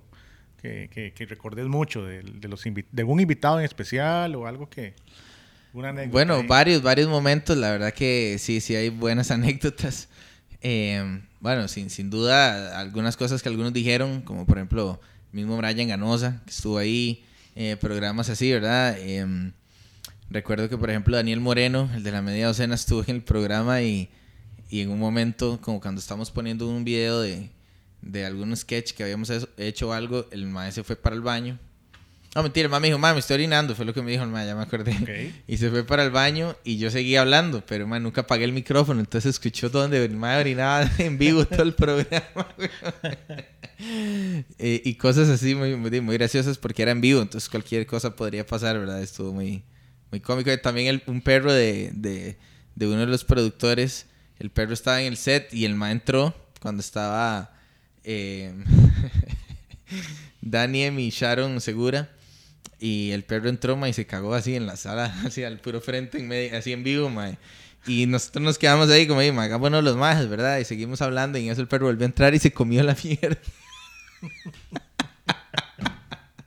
que, 0.61 0.89
que, 0.91 1.13
que 1.13 1.25
recordes 1.25 1.67
mucho 1.67 2.03
de, 2.03 2.23
de 2.23 2.47
los 2.47 2.63
de 2.63 2.85
algún 2.97 3.19
invitado 3.19 3.59
en 3.59 3.65
especial 3.65 4.35
o 4.35 4.47
algo 4.47 4.69
que... 4.69 4.95
Una 5.73 5.93
bueno, 6.07 6.35
ahí? 6.35 6.47
varios, 6.47 6.81
varios 6.81 7.07
momentos. 7.07 7.55
La 7.55 7.69
verdad 7.69 7.93
que 7.93 8.37
sí, 8.39 8.61
sí 8.61 8.75
hay 8.75 8.89
buenas 8.89 9.29
anécdotas. 9.31 10.09
Eh, 10.61 11.21
bueno, 11.39 11.67
sin, 11.67 11.89
sin 11.89 12.09
duda, 12.09 12.79
algunas 12.79 13.15
cosas 13.15 13.43
que 13.43 13.49
algunos 13.49 13.73
dijeron, 13.73 14.21
como 14.21 14.45
por 14.45 14.57
ejemplo, 14.57 14.99
mismo 15.31 15.57
Brian 15.57 15.87
Ganosa, 15.87 16.41
que 16.45 16.51
estuvo 16.51 16.77
ahí, 16.77 17.23
eh, 17.55 17.77
programas 17.79 18.29
así, 18.29 18.51
¿verdad? 18.51 18.95
Eh, 18.99 19.51
recuerdo 20.29 20.69
que, 20.69 20.77
por 20.77 20.89
ejemplo, 20.89 21.15
Daniel 21.15 21.39
Moreno, 21.39 21.89
el 21.95 22.03
de 22.03 22.11
la 22.11 22.21
media 22.21 22.47
docena, 22.47 22.75
estuvo 22.75 23.03
en 23.03 23.15
el 23.15 23.23
programa 23.23 23.81
y, 23.81 24.09
y 24.69 24.81
en 24.81 24.89
un 24.89 24.99
momento, 24.99 25.59
como 25.61 25.79
cuando 25.81 25.99
estamos 25.99 26.31
poniendo 26.31 26.67
un 26.67 26.83
video 26.83 27.21
de, 27.21 27.49
de 28.01 28.25
algún 28.25 28.55
sketch 28.55 28.93
que 28.93 29.03
habíamos 29.03 29.31
hecho 29.57 29.93
algo, 29.93 30.27
el 30.31 30.47
maestro 30.47 30.83
fue 30.83 30.95
para 30.95 31.15
el 31.15 31.21
baño 31.21 31.59
no, 32.37 32.43
mentira, 32.43 32.69
el 32.71 32.81
me 32.81 32.87
dijo, 32.87 32.99
me 32.99 33.17
estoy 33.17 33.33
orinando, 33.33 33.73
fue 33.73 33.83
lo 33.83 33.95
que 33.95 34.01
me 34.03 34.11
dijo 34.11 34.23
el 34.23 34.31
ya 34.31 34.55
me 34.55 34.61
acordé. 34.61 35.33
Y 35.47 35.57
se 35.57 35.71
fue 35.71 35.83
para 35.83 36.03
el 36.03 36.11
baño 36.11 36.55
y 36.63 36.77
yo 36.77 36.91
seguía 36.91 37.21
hablando, 37.21 37.65
pero 37.65 37.87
man, 37.87 38.03
nunca 38.03 38.21
apagué 38.21 38.43
el 38.43 38.51
micrófono, 38.51 38.99
entonces 38.99 39.31
escuchó 39.31 39.69
donde 39.69 40.05
el 40.05 40.15
mae 40.15 40.39
orinaba 40.39 40.87
en 40.99 41.17
vivo 41.17 41.45
todo 41.45 41.63
el 41.63 41.73
programa. 41.73 42.47
eh, 44.59 44.81
y 44.85 44.93
cosas 44.93 45.29
así 45.29 45.55
muy, 45.55 45.75
muy, 45.75 45.99
muy, 45.99 46.15
graciosas 46.15 46.59
porque 46.59 46.83
era 46.83 46.91
en 46.91 47.01
vivo, 47.01 47.23
entonces 47.23 47.49
cualquier 47.49 47.87
cosa 47.87 48.15
podría 48.15 48.45
pasar, 48.45 48.77
¿verdad? 48.77 49.01
Estuvo 49.01 49.33
muy, 49.33 49.63
muy 50.11 50.19
cómico. 50.19 50.51
Y 50.51 50.61
también 50.61 50.89
el, 50.89 51.01
un 51.07 51.21
perro 51.21 51.51
de, 51.51 51.89
de, 51.95 52.37
de, 52.75 52.87
uno 52.87 52.99
de 52.99 53.07
los 53.07 53.23
productores, 53.23 54.05
el 54.37 54.51
perro 54.51 54.75
estaba 54.75 55.01
en 55.01 55.07
el 55.07 55.17
set 55.17 55.51
y 55.55 55.65
el 55.65 55.73
mae 55.73 55.91
entró 55.91 56.35
cuando 56.61 56.81
estaba 56.81 57.51
eh, 58.03 58.53
Daniel 60.41 60.99
y 60.99 61.09
Sharon 61.09 61.59
Segura 61.61 62.11
y 62.79 63.11
el 63.11 63.23
perro 63.23 63.49
entró, 63.49 63.85
y 63.87 63.93
se 63.93 64.05
cagó 64.05 64.33
así 64.33 64.55
en 64.55 64.65
la 64.65 64.75
sala, 64.75 65.05
así 65.25 65.43
al 65.43 65.59
puro 65.59 65.81
frente, 65.81 66.19
en 66.19 66.27
medio, 66.27 66.57
así 66.57 66.73
en 66.73 66.83
vivo, 66.83 67.09
mae. 67.09 67.37
Y 67.85 68.05
nosotros 68.05 68.43
nos 68.43 68.57
quedamos 68.57 68.89
ahí 68.89 69.07
como, 69.07 69.19
mae, 69.19 69.45
hagámonos 69.45 69.83
los 69.83 69.95
majes, 69.95 70.27
¿verdad? 70.29 70.59
Y 70.59 70.65
seguimos 70.65 71.01
hablando 71.01 71.37
y 71.37 71.45
en 71.45 71.51
eso 71.51 71.61
el 71.61 71.67
perro 71.67 71.87
volvió 71.87 72.03
a 72.03 72.07
entrar 72.07 72.33
y 72.35 72.39
se 72.39 72.51
comió 72.51 72.83
la 72.83 72.95
mierda. 73.03 73.37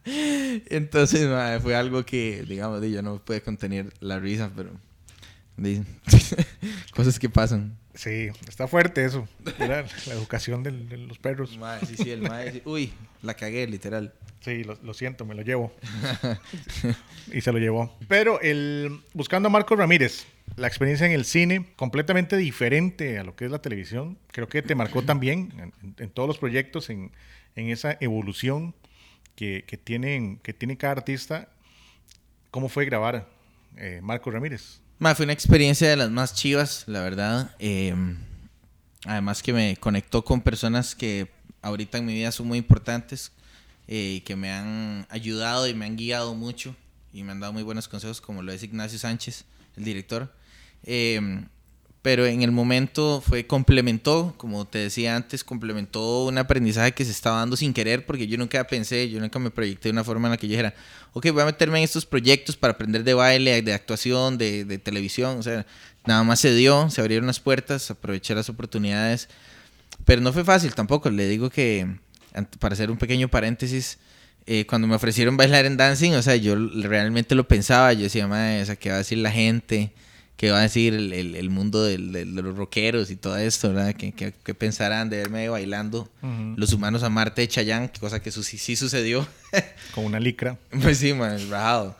Entonces, 0.05 1.29
mae, 1.29 1.61
fue 1.61 1.75
algo 1.75 2.05
que, 2.05 2.45
digamos, 2.47 2.83
yo 2.83 3.03
no 3.03 3.19
pude 3.19 3.41
contener 3.41 3.93
la 4.01 4.19
risa, 4.19 4.51
pero... 4.55 4.71
cosas 6.95 7.19
que 7.19 7.29
pasan. 7.29 7.77
Sí, 7.95 8.29
está 8.49 8.69
fuerte 8.69 9.05
eso. 9.05 9.29
La, 9.59 9.67
la 10.07 10.15
educación 10.15 10.63
del, 10.63 10.89
de 10.89 10.97
los 10.97 11.19
perros. 11.19 11.57
Mae, 11.59 11.85
sí, 11.87 11.97
sí, 11.97 12.11
el 12.11 12.23
mae. 12.23 12.63
Uy, 12.65 12.93
la 13.23 13.35
cagué, 13.35 13.67
literal. 13.67 14.15
Sí, 14.41 14.65
lo, 14.65 14.79
lo 14.83 14.95
siento, 14.95 15.25
me 15.25 15.35
lo 15.35 15.43
llevo. 15.43 15.73
y 17.33 17.41
se 17.41 17.53
lo 17.53 17.59
llevó. 17.59 17.97
Pero 18.09 18.41
el 18.41 19.01
buscando 19.13 19.49
a 19.49 19.51
Marcos 19.51 19.79
Ramírez, 19.79 20.27
la 20.57 20.67
experiencia 20.67 21.07
en 21.07 21.13
el 21.13 21.25
cine, 21.25 21.67
completamente 21.77 22.37
diferente 22.37 23.19
a 23.19 23.25
lo 23.25 23.35
que 23.35 23.45
es 23.45 23.51
la 23.51 23.61
televisión. 23.61 24.19
Creo 24.29 24.49
que 24.49 24.63
te 24.63 24.75
marcó 24.75 25.03
también 25.03 25.53
en, 25.83 25.95
en 25.99 26.11
todos 26.11 26.29
los 26.29 26.39
proyectos, 26.39 26.91
en, 26.91 27.11
en 27.57 27.69
esa 27.69 27.97
evolución 28.01 28.75
que, 29.35 29.65
que, 29.67 29.77
tienen, 29.77 30.39
que 30.39 30.53
tiene 30.53 30.77
cada 30.77 30.93
artista. 30.93 31.49
¿Cómo 32.51 32.69
fue 32.69 32.85
grabar 32.85 33.29
eh, 33.77 34.01
Marcos 34.03 34.33
Ramírez? 34.33 34.81
Fue 35.01 35.25
una 35.25 35.33
experiencia 35.33 35.89
de 35.89 35.97
las 35.97 36.11
más 36.11 36.35
chivas, 36.35 36.85
la 36.87 37.01
verdad. 37.01 37.55
Eh, 37.59 37.95
además 39.07 39.43
que 39.43 39.55
me 39.55 39.75
conectó 39.79 40.23
con 40.23 40.43
personas 40.43 40.95
que 40.95 41.31
ahorita 41.63 41.97
en 41.97 42.05
mi 42.05 42.13
vida 42.13 42.31
son 42.31 42.49
muy 42.49 42.59
importantes 42.59 43.33
eh, 43.89 44.17
y 44.17 44.21
que 44.21 44.37
me 44.37 44.53
han 44.53 45.07
ayudado 45.09 45.67
y 45.67 45.73
me 45.73 45.87
han 45.87 45.97
guiado 45.97 46.35
mucho 46.35 46.77
y 47.15 47.23
me 47.23 47.33
han 47.33 47.41
dado 47.41 47.55
muy 47.55 47.63
buenos 47.63 47.89
consejos, 47.89 48.21
como 48.21 48.43
lo 48.43 48.53
es 48.53 48.63
Ignacio 48.63 48.99
Sánchez, 48.99 49.47
el 49.79 49.85
director. 49.85 50.31
Eh, 50.85 51.47
pero 52.03 52.27
en 52.27 52.43
el 52.43 52.51
momento 52.51 53.23
fue 53.27 53.47
complementó, 53.47 54.35
como 54.39 54.67
te 54.67 54.79
decía 54.79 55.17
antes, 55.17 55.45
complementó 55.45 56.25
un 56.25 56.39
aprendizaje 56.39 56.93
que 56.93 57.05
se 57.05 57.11
estaba 57.11 57.41
dando 57.41 57.57
sin 57.57 57.75
querer, 57.75 58.07
porque 58.07 58.27
yo 58.27 58.39
nunca 58.39 58.67
pensé, 58.67 59.11
yo 59.11 59.21
nunca 59.21 59.39
me 59.39 59.51
proyecté 59.51 59.89
de 59.89 59.93
una 59.93 60.05
forma 60.05 60.29
en 60.29 60.33
la 60.33 60.37
que 60.39 60.47
yo 60.49 60.53
dijera, 60.53 60.75
ok, 61.13 61.31
voy 61.31 61.43
a 61.43 61.47
meterme 61.47 61.79
en 61.79 61.85
estos 61.85 62.07
proyectos 62.07 62.57
para 62.57 62.73
aprender 62.73 63.05
de 63.05 63.13
baile, 63.13 63.61
de 63.61 63.75
actuación, 63.75 64.39
de, 64.39 64.79
televisión, 64.79 65.39
o 65.39 65.43
sea, 65.43 65.67
nada 66.07 66.23
más 66.25 66.41
se 66.41 66.55
dio, 66.55 66.89
se 66.89 67.03
abrieron 67.03 67.27
las 67.27 67.39
puertas, 67.39 67.91
aproveché 67.91 68.35
las 68.35 68.49
oportunidades, 68.49 69.29
pero 70.07 70.23
no 70.23 70.33
fue 70.33 70.43
fácil 70.43 70.75
tampoco, 70.75 71.11
le 71.11 71.29
digo 71.29 71.51
que, 71.51 71.87
para 72.61 72.73
hacer 72.73 72.91
un 72.91 72.97
pequeño 72.97 73.29
paréntesis, 73.29 73.99
eh, 74.47 74.65
cuando 74.67 74.89
me 74.89 74.95
ofrecieron 74.95 75.37
bailar 75.37 75.67
en 75.67 75.77
dancing, 75.77 76.13
o 76.13 76.23
sea, 76.23 76.37
yo 76.37 76.57
realmente 76.57 77.35
lo 77.35 77.47
pensaba, 77.47 77.93
yo 77.93 78.05
decía, 78.05 78.27
madre, 78.27 78.63
o 78.63 78.65
sea, 78.65 78.77
¿qué 78.77 78.89
va 78.89 78.95
a 78.95 78.99
decir 78.99 79.19
la 79.19 79.31
gente? 79.31 79.93
Que 80.41 80.51
va 80.51 80.61
a 80.61 80.63
decir 80.63 80.95
el, 80.95 81.13
el, 81.13 81.35
el 81.35 81.51
mundo 81.51 81.85
del, 81.85 82.13
de 82.13 82.25
los 82.25 82.57
rockeros 82.57 83.11
y 83.11 83.17
todo 83.17 83.37
esto, 83.37 83.75
¿verdad? 83.75 83.95
¿Qué, 83.95 84.13
qué, 84.13 84.33
qué 84.43 84.55
pensarán 84.55 85.11
de 85.11 85.19
verme 85.19 85.51
bailando 85.51 86.09
uh 86.23 86.27
-huh. 86.27 86.57
los 86.57 86.73
humanos 86.73 87.03
a 87.03 87.11
Marte 87.11 87.43
de 87.43 87.49
Chayanne? 87.49 87.93
Cosa 88.01 88.23
que 88.23 88.31
sí, 88.33 88.57
sí 88.57 88.75
sucedió. 88.75 89.29
Con 89.95 90.07
una 90.07 90.19
licra. 90.19 90.57
Pues 90.81 90.97
sí, 90.97 91.13
man, 91.13 91.39
rajado. 91.51 91.95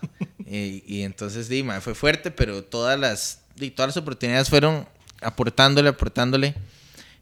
y, 0.47 0.83
y, 0.87 1.03
entonces, 1.03 1.49
sí, 1.49 1.63
man, 1.63 1.83
fue 1.83 1.95
fuerte, 1.95 2.31
pero 2.31 2.65
todas 2.65 2.99
las, 2.99 3.43
y 3.61 3.73
todas 3.73 3.91
las 3.91 3.99
oportunidades 3.99 4.49
fueron 4.49 4.89
aportándole, 5.21 5.91
aportándole. 5.91 6.55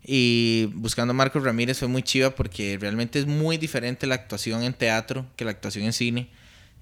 Y 0.04 0.66
buscando 0.72 1.11
a 1.11 1.14
Marcos 1.14 1.42
Ramírez 1.42 1.81
fue 1.81 1.88
muy 1.88 2.04
chiva 2.04 2.31
porque 2.31 2.78
realmente 2.81 3.18
es 3.18 3.26
muy 3.26 3.57
diferente 3.59 4.07
la 4.07 4.14
actuación 4.14 4.62
en 4.62 4.72
teatro 4.72 5.26
que 5.35 5.44
la 5.44 5.50
actuación 5.50 5.85
en 5.85 5.92
cine. 5.92 6.28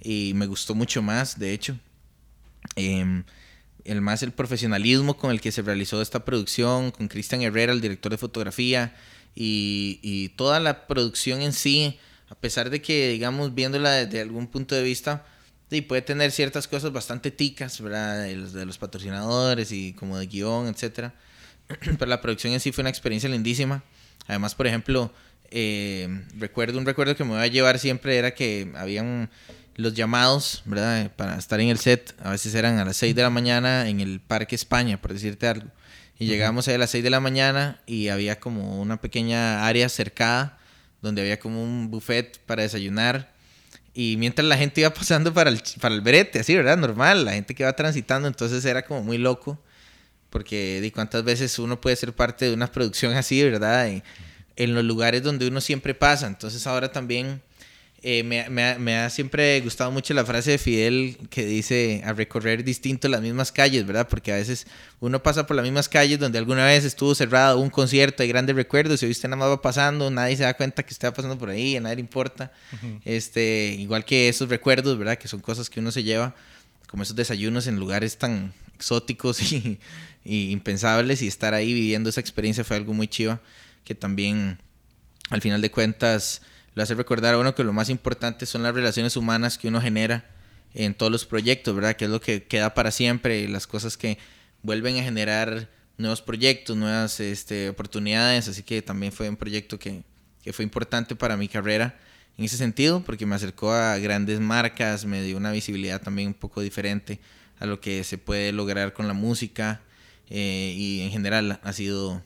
Y 0.02 0.32
me 0.34 0.44
gustó 0.44 0.74
mucho 0.74 1.00
más, 1.00 1.38
de 1.38 1.54
hecho. 1.54 1.78
Eh, 2.76 3.22
el 3.86 4.00
más 4.00 4.22
el 4.22 4.32
profesionalismo 4.32 5.16
con 5.16 5.30
el 5.30 5.40
que 5.40 5.52
se 5.52 5.62
realizó 5.62 6.02
esta 6.02 6.24
producción, 6.24 6.90
con 6.90 7.08
Cristian 7.08 7.42
Herrera, 7.42 7.72
el 7.72 7.80
director 7.80 8.10
de 8.10 8.18
fotografía, 8.18 8.94
y, 9.34 10.00
y, 10.02 10.30
toda 10.30 10.60
la 10.60 10.86
producción 10.86 11.42
en 11.42 11.52
sí, 11.52 11.98
a 12.28 12.34
pesar 12.34 12.70
de 12.70 12.80
que, 12.80 13.08
digamos, 13.08 13.54
viéndola 13.54 13.92
desde 13.92 14.20
algún 14.20 14.46
punto 14.46 14.74
de 14.74 14.82
vista, 14.82 15.26
y 15.70 15.82
puede 15.82 16.02
tener 16.02 16.30
ciertas 16.30 16.68
cosas 16.68 16.92
bastante 16.92 17.30
ticas, 17.30 17.80
¿verdad? 17.80 18.22
De 18.22 18.36
los, 18.36 18.52
de 18.52 18.64
los 18.66 18.78
patrocinadores 18.78 19.72
y 19.72 19.92
como 19.94 20.18
de 20.18 20.26
guion, 20.26 20.68
etcétera. 20.68 21.14
Pero 21.66 22.06
la 22.06 22.20
producción 22.20 22.52
en 22.52 22.60
sí 22.60 22.72
fue 22.72 22.82
una 22.82 22.90
experiencia 22.90 23.28
lindísima. 23.28 23.82
Además, 24.28 24.54
por 24.54 24.66
ejemplo, 24.66 25.12
eh, 25.50 26.24
recuerdo 26.36 26.78
un 26.78 26.86
recuerdo 26.86 27.16
que 27.16 27.24
me 27.24 27.30
voy 27.30 27.40
a 27.40 27.46
llevar 27.46 27.78
siempre 27.78 28.16
era 28.16 28.34
que 28.34 28.72
habían 28.76 29.30
los 29.76 29.94
llamados, 29.94 30.62
¿verdad? 30.64 31.10
Para 31.16 31.38
estar 31.38 31.60
en 31.60 31.68
el 31.68 31.78
set. 31.78 32.14
A 32.22 32.30
veces 32.30 32.54
eran 32.54 32.78
a 32.78 32.84
las 32.84 32.96
6 32.96 33.14
de 33.14 33.22
la 33.22 33.30
mañana 33.30 33.88
en 33.88 34.00
el 34.00 34.20
Parque 34.20 34.54
España, 34.54 35.00
por 35.00 35.12
decirte 35.12 35.46
algo. 35.46 35.68
Y 36.18 36.26
llegamos 36.26 36.66
ahí 36.66 36.74
a 36.74 36.78
las 36.78 36.90
6 36.90 37.04
de 37.04 37.10
la 37.10 37.20
mañana 37.20 37.80
y 37.86 38.08
había 38.08 38.40
como 38.40 38.80
una 38.80 39.00
pequeña 39.00 39.66
área 39.66 39.88
cercada 39.88 40.58
donde 41.02 41.20
había 41.20 41.38
como 41.38 41.62
un 41.62 41.90
buffet 41.90 42.38
para 42.46 42.62
desayunar 42.62 43.36
y 43.98 44.18
mientras 44.18 44.46
la 44.46 44.58
gente 44.58 44.82
iba 44.82 44.90
pasando 44.92 45.32
para 45.32 45.48
el, 45.48 45.62
para 45.80 45.94
el 45.94 46.02
brete, 46.02 46.38
así, 46.38 46.54
¿verdad? 46.54 46.76
Normal, 46.76 47.24
la 47.24 47.32
gente 47.32 47.54
que 47.54 47.62
iba 47.62 47.72
transitando, 47.72 48.28
entonces 48.28 48.62
era 48.66 48.82
como 48.82 49.02
muy 49.02 49.16
loco, 49.16 49.58
porque 50.28 50.82
de 50.82 50.92
cuántas 50.92 51.24
veces 51.24 51.58
uno 51.58 51.80
puede 51.80 51.96
ser 51.96 52.12
parte 52.12 52.44
de 52.44 52.52
una 52.52 52.70
producción 52.70 53.14
así, 53.14 53.42
¿verdad? 53.42 53.88
En, 53.88 54.02
en 54.56 54.74
los 54.74 54.84
lugares 54.84 55.22
donde 55.22 55.48
uno 55.48 55.62
siempre 55.62 55.94
pasa, 55.94 56.26
entonces 56.26 56.66
ahora 56.66 56.92
también 56.92 57.40
eh, 58.08 58.22
me, 58.22 58.48
me, 58.50 58.78
me, 58.78 58.96
ha 58.98 59.10
siempre 59.10 59.60
gustado 59.62 59.90
mucho 59.90 60.14
la 60.14 60.24
frase 60.24 60.52
de 60.52 60.58
Fidel 60.58 61.18
que 61.28 61.44
dice 61.44 62.02
a 62.04 62.12
recorrer 62.12 62.62
distinto 62.62 63.08
las 63.08 63.20
mismas 63.20 63.50
calles, 63.50 63.84
¿verdad? 63.84 64.06
Porque 64.08 64.32
a 64.32 64.36
veces 64.36 64.68
uno 65.00 65.20
pasa 65.24 65.44
por 65.44 65.56
las 65.56 65.64
mismas 65.64 65.88
calles 65.88 66.20
donde 66.20 66.38
alguna 66.38 66.64
vez 66.66 66.84
estuvo 66.84 67.16
cerrado 67.16 67.58
un 67.58 67.68
concierto, 67.68 68.22
hay 68.22 68.28
grandes 68.28 68.54
recuerdos, 68.54 69.02
y 69.02 69.06
hoy 69.06 69.10
usted 69.10 69.28
nada 69.28 69.40
más 69.40 69.48
va 69.48 69.60
pasando, 69.60 70.08
nadie 70.08 70.36
se 70.36 70.44
da 70.44 70.54
cuenta 70.54 70.84
que 70.84 70.94
usted 70.94 71.08
va 71.08 71.14
pasando 71.14 71.36
por 71.36 71.48
ahí, 71.48 71.74
a 71.74 71.80
nadie 71.80 71.96
le 71.96 72.02
importa. 72.02 72.52
este, 73.04 73.74
igual 73.76 74.04
que 74.04 74.28
esos 74.28 74.48
recuerdos, 74.48 74.96
¿verdad? 74.96 75.18
Que 75.18 75.26
son 75.26 75.40
cosas 75.40 75.68
que 75.68 75.80
uno 75.80 75.90
se 75.90 76.04
lleva, 76.04 76.36
como 76.88 77.02
esos 77.02 77.16
desayunos 77.16 77.66
en 77.66 77.74
lugares 77.74 78.18
tan 78.18 78.52
exóticos 78.76 79.42
y, 79.52 79.80
y 80.24 80.52
impensables, 80.52 81.22
y 81.22 81.26
estar 81.26 81.54
ahí 81.54 81.74
viviendo 81.74 82.08
esa 82.08 82.20
experiencia 82.20 82.62
fue 82.62 82.76
algo 82.76 82.94
muy 82.94 83.08
chiva, 83.08 83.40
que 83.82 83.96
también, 83.96 84.60
al 85.30 85.40
final 85.40 85.60
de 85.60 85.72
cuentas, 85.72 86.40
lo 86.76 86.82
hace 86.82 86.94
recordar 86.94 87.34
a 87.34 87.38
uno 87.38 87.54
que 87.54 87.64
lo 87.64 87.72
más 87.72 87.88
importante 87.88 88.44
son 88.44 88.62
las 88.62 88.74
relaciones 88.74 89.16
humanas 89.16 89.56
que 89.56 89.68
uno 89.68 89.80
genera 89.80 90.26
en 90.74 90.92
todos 90.92 91.10
los 91.10 91.24
proyectos, 91.24 91.74
¿verdad? 91.74 91.96
Que 91.96 92.04
es 92.04 92.10
lo 92.10 92.20
que 92.20 92.42
queda 92.44 92.74
para 92.74 92.90
siempre, 92.90 93.48
las 93.48 93.66
cosas 93.66 93.96
que 93.96 94.18
vuelven 94.62 94.98
a 94.98 95.02
generar 95.02 95.70
nuevos 95.96 96.20
proyectos, 96.20 96.76
nuevas 96.76 97.18
este, 97.18 97.70
oportunidades, 97.70 98.46
así 98.48 98.62
que 98.62 98.82
también 98.82 99.10
fue 99.10 99.26
un 99.30 99.38
proyecto 99.38 99.78
que, 99.78 100.02
que 100.42 100.52
fue 100.52 100.64
importante 100.66 101.16
para 101.16 101.38
mi 101.38 101.48
carrera 101.48 101.98
en 102.36 102.44
ese 102.44 102.58
sentido, 102.58 103.02
porque 103.02 103.24
me 103.24 103.34
acercó 103.34 103.72
a 103.72 103.96
grandes 103.96 104.38
marcas, 104.38 105.06
me 105.06 105.22
dio 105.22 105.38
una 105.38 105.52
visibilidad 105.52 106.02
también 106.02 106.28
un 106.28 106.34
poco 106.34 106.60
diferente 106.60 107.20
a 107.58 107.64
lo 107.64 107.80
que 107.80 108.04
se 108.04 108.18
puede 108.18 108.52
lograr 108.52 108.92
con 108.92 109.08
la 109.08 109.14
música 109.14 109.80
eh, 110.28 110.74
y 110.76 111.00
en 111.00 111.10
general 111.10 111.58
ha 111.62 111.72
sido, 111.72 112.22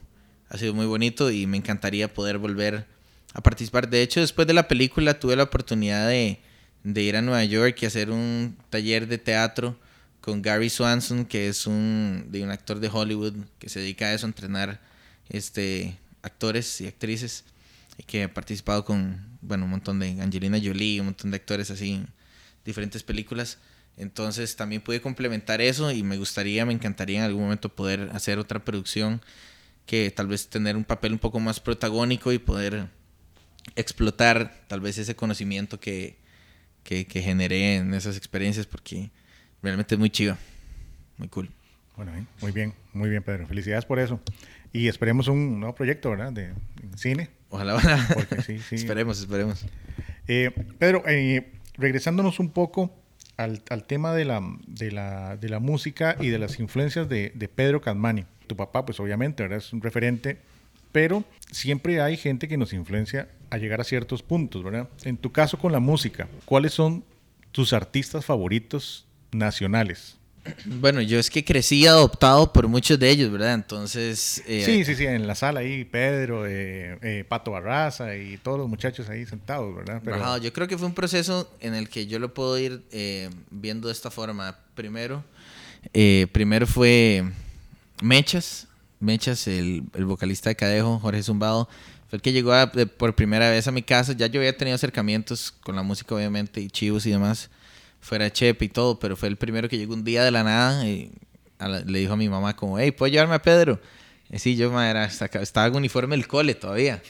ha 0.49 0.57
sido 0.57 0.73
muy 0.73 0.87
bonito 0.87 1.31
y 1.31 1.47
me 1.47 1.55
encantaría 1.55 2.13
poder 2.13 2.37
volver 2.37 2.85
a 3.33 3.41
participar. 3.41 3.89
De 3.89 4.01
hecho, 4.01 4.19
después 4.19 4.47
de 4.47 4.53
la 4.53 4.67
película 4.67 5.19
tuve 5.19 5.35
la 5.35 5.43
oportunidad 5.43 6.07
de, 6.07 6.39
ir 6.83 7.15
a 7.15 7.21
Nueva 7.21 7.43
York 7.43 7.77
y 7.81 7.85
hacer 7.85 8.09
un 8.09 8.57
taller 8.69 9.07
de 9.07 9.17
teatro 9.17 9.77
con 10.19 10.41
Gary 10.41 10.69
Swanson, 10.69 11.25
que 11.25 11.47
es 11.47 11.65
un, 11.65 12.27
de 12.29 12.43
un 12.43 12.51
actor 12.51 12.79
de 12.79 12.89
Hollywood 12.91 13.33
que 13.59 13.69
se 13.69 13.79
dedica 13.79 14.05
a 14.05 14.13
eso, 14.13 14.25
a 14.25 14.29
entrenar 14.29 14.81
este, 15.29 15.97
actores 16.21 16.81
y 16.81 16.87
actrices, 16.87 17.45
y 17.97 18.03
que 18.03 18.23
ha 18.23 18.33
participado 18.33 18.85
con 18.85 19.31
bueno, 19.41 19.65
un 19.65 19.71
montón 19.71 19.99
de 19.99 20.21
Angelina 20.21 20.59
Jolie, 20.63 20.99
un 20.99 21.07
montón 21.07 21.31
de 21.31 21.37
actores 21.37 21.71
así 21.71 21.93
en 21.93 22.07
diferentes 22.63 23.03
películas. 23.03 23.57
Entonces 23.97 24.55
también 24.55 24.81
pude 24.81 25.01
complementar 25.01 25.61
eso 25.61 25.91
y 25.91 26.03
me 26.03 26.17
gustaría, 26.17 26.65
me 26.65 26.73
encantaría 26.73 27.19
en 27.19 27.25
algún 27.25 27.43
momento 27.43 27.69
poder 27.69 28.09
hacer 28.13 28.39
otra 28.39 28.63
producción 28.63 29.21
que 29.85 30.11
tal 30.11 30.27
vez 30.27 30.47
tener 30.47 30.77
un 30.77 30.85
papel 30.85 31.11
un 31.13 31.19
poco 31.19 31.39
más 31.39 31.59
protagónico 31.59 32.31
y 32.31 32.39
poder 32.39 32.87
explotar 33.75 34.61
tal 34.67 34.81
vez 34.81 34.97
ese 34.97 35.15
conocimiento 35.15 35.79
que, 35.79 36.17
que, 36.83 37.05
generé 37.05 37.77
en 37.77 37.93
esas 37.93 38.17
experiencias 38.17 38.65
porque 38.65 39.11
realmente 39.61 39.95
es 39.95 39.99
muy 39.99 40.09
chido, 40.09 40.37
muy 41.17 41.27
cool. 41.29 41.49
Bueno, 41.95 42.11
muy 42.41 42.51
bien, 42.51 42.73
muy 42.93 43.09
bien, 43.09 43.21
Pedro. 43.21 43.47
Felicidades 43.47 43.85
por 43.85 43.99
eso. 43.99 44.19
Y 44.73 44.87
esperemos 44.87 45.27
un 45.27 45.59
nuevo 45.59 45.75
proyecto, 45.75 46.09
¿verdad? 46.09 46.31
De, 46.31 46.53
cine. 46.95 47.29
Ojalá, 47.49 47.75
ojalá. 47.75 48.07
esperemos, 48.71 49.19
esperemos. 49.19 49.65
Eh, 50.27 50.51
Pedro, 50.79 51.03
eh, 51.07 51.51
regresándonos 51.77 52.39
un 52.39 52.49
poco 52.49 52.95
al, 53.37 53.61
al 53.69 53.83
tema 53.83 54.13
de 54.13 54.25
la, 54.25 54.41
de, 54.67 54.91
la, 54.91 55.37
de 55.37 55.49
la, 55.49 55.59
música 55.59 56.15
y 56.19 56.29
de 56.29 56.39
las 56.39 56.59
influencias 56.59 57.09
de, 57.09 57.31
de 57.35 57.47
Pedro 57.47 57.81
Cadmani. 57.81 58.25
Tu 58.47 58.55
papá, 58.55 58.85
pues 58.85 58.99
obviamente, 58.99 59.43
¿verdad? 59.43 59.59
Es 59.59 59.73
un 59.73 59.81
referente 59.81 60.39
pero 60.91 61.23
siempre 61.51 62.01
hay 62.01 62.17
gente 62.17 62.47
que 62.47 62.57
nos 62.57 62.73
influencia 62.73 63.29
a 63.51 63.57
llegar 63.57 63.79
a 63.79 63.83
ciertos 63.83 64.23
puntos, 64.23 64.63
¿verdad? 64.63 64.89
En 65.03 65.17
tu 65.17 65.31
caso 65.31 65.59
con 65.59 65.71
la 65.71 65.79
música, 65.79 66.27
¿cuáles 66.45 66.73
son 66.73 67.03
tus 67.51 67.73
artistas 67.73 68.25
favoritos 68.25 69.05
nacionales? 69.31 70.17
Bueno, 70.65 71.01
yo 71.01 71.19
es 71.19 71.29
que 71.29 71.45
crecí 71.45 71.85
adoptado 71.85 72.51
por 72.51 72.67
muchos 72.67 72.97
de 72.97 73.09
ellos, 73.09 73.31
¿verdad? 73.31 73.53
Entonces... 73.53 74.41
Eh, 74.47 74.63
sí, 74.65 74.83
sí, 74.85 74.95
sí, 74.95 75.05
en 75.05 75.27
la 75.27 75.35
sala 75.35 75.59
ahí, 75.59 75.85
Pedro, 75.85 76.47
eh, 76.47 76.97
eh, 77.03 77.25
Pato 77.27 77.51
Barraza 77.51 78.15
y 78.15 78.37
todos 78.37 78.57
los 78.57 78.67
muchachos 78.67 79.07
ahí 79.09 79.25
sentados, 79.25 79.75
¿verdad? 79.75 80.01
Pero... 80.03 80.37
yo 80.37 80.51
creo 80.51 80.67
que 80.67 80.77
fue 80.77 80.87
un 80.87 80.95
proceso 80.95 81.51
en 81.59 81.75
el 81.75 81.89
que 81.89 82.07
yo 82.07 82.17
lo 82.17 82.33
puedo 82.33 82.57
ir 82.57 82.81
viendo 83.51 83.89
de 83.89 83.93
esta 83.93 84.09
forma. 84.09 84.57
Primero, 84.73 85.23
primero 86.31 86.65
fue 86.65 87.23
Mechas, 88.01 88.67
Mechas, 88.99 89.47
el, 89.47 89.83
vocalista 90.05 90.49
de 90.49 90.55
Cadejo, 90.55 90.99
Jorge 90.99 91.21
Zumbado, 91.21 91.69
fue 92.11 92.17
el 92.17 92.21
que 92.21 92.33
llegó 92.33 92.51
por 92.97 93.15
primera 93.15 93.49
vez 93.49 93.69
a 93.69 93.71
mi 93.71 93.83
casa. 93.83 94.11
Ya 94.11 94.27
yo 94.27 94.41
había 94.41 94.57
tenido 94.57 94.75
acercamientos 94.75 95.53
con 95.63 95.77
la 95.77 95.81
música, 95.81 96.13
obviamente, 96.13 96.59
y 96.59 96.67
chivos 96.67 97.05
y 97.05 97.11
demás, 97.11 97.49
fuera 98.01 98.29
Chepe 98.29 98.65
y 98.65 98.67
todo, 98.67 98.99
pero 98.99 99.15
fue 99.15 99.29
el 99.29 99.37
primero 99.37 99.69
que 99.69 99.77
llegó 99.77 99.93
un 99.93 100.03
día 100.03 100.25
de 100.25 100.31
la 100.31 100.43
nada 100.43 100.85
y 100.85 101.09
le 101.85 101.99
dijo 101.99 102.11
a 102.11 102.17
mi 102.17 102.27
mamá 102.27 102.53
como, 102.57 102.77
hey, 102.77 102.91
¿puedo 102.91 103.09
llevarme 103.09 103.35
a 103.35 103.41
Pedro? 103.41 103.79
Y 104.29 104.39
sí, 104.39 104.57
yo 104.57 104.77
era, 104.81 105.05
estaba 105.05 105.67
en 105.67 105.75
uniforme 105.77 106.17
del 106.17 106.27
cole 106.27 106.53
todavía. 106.53 107.01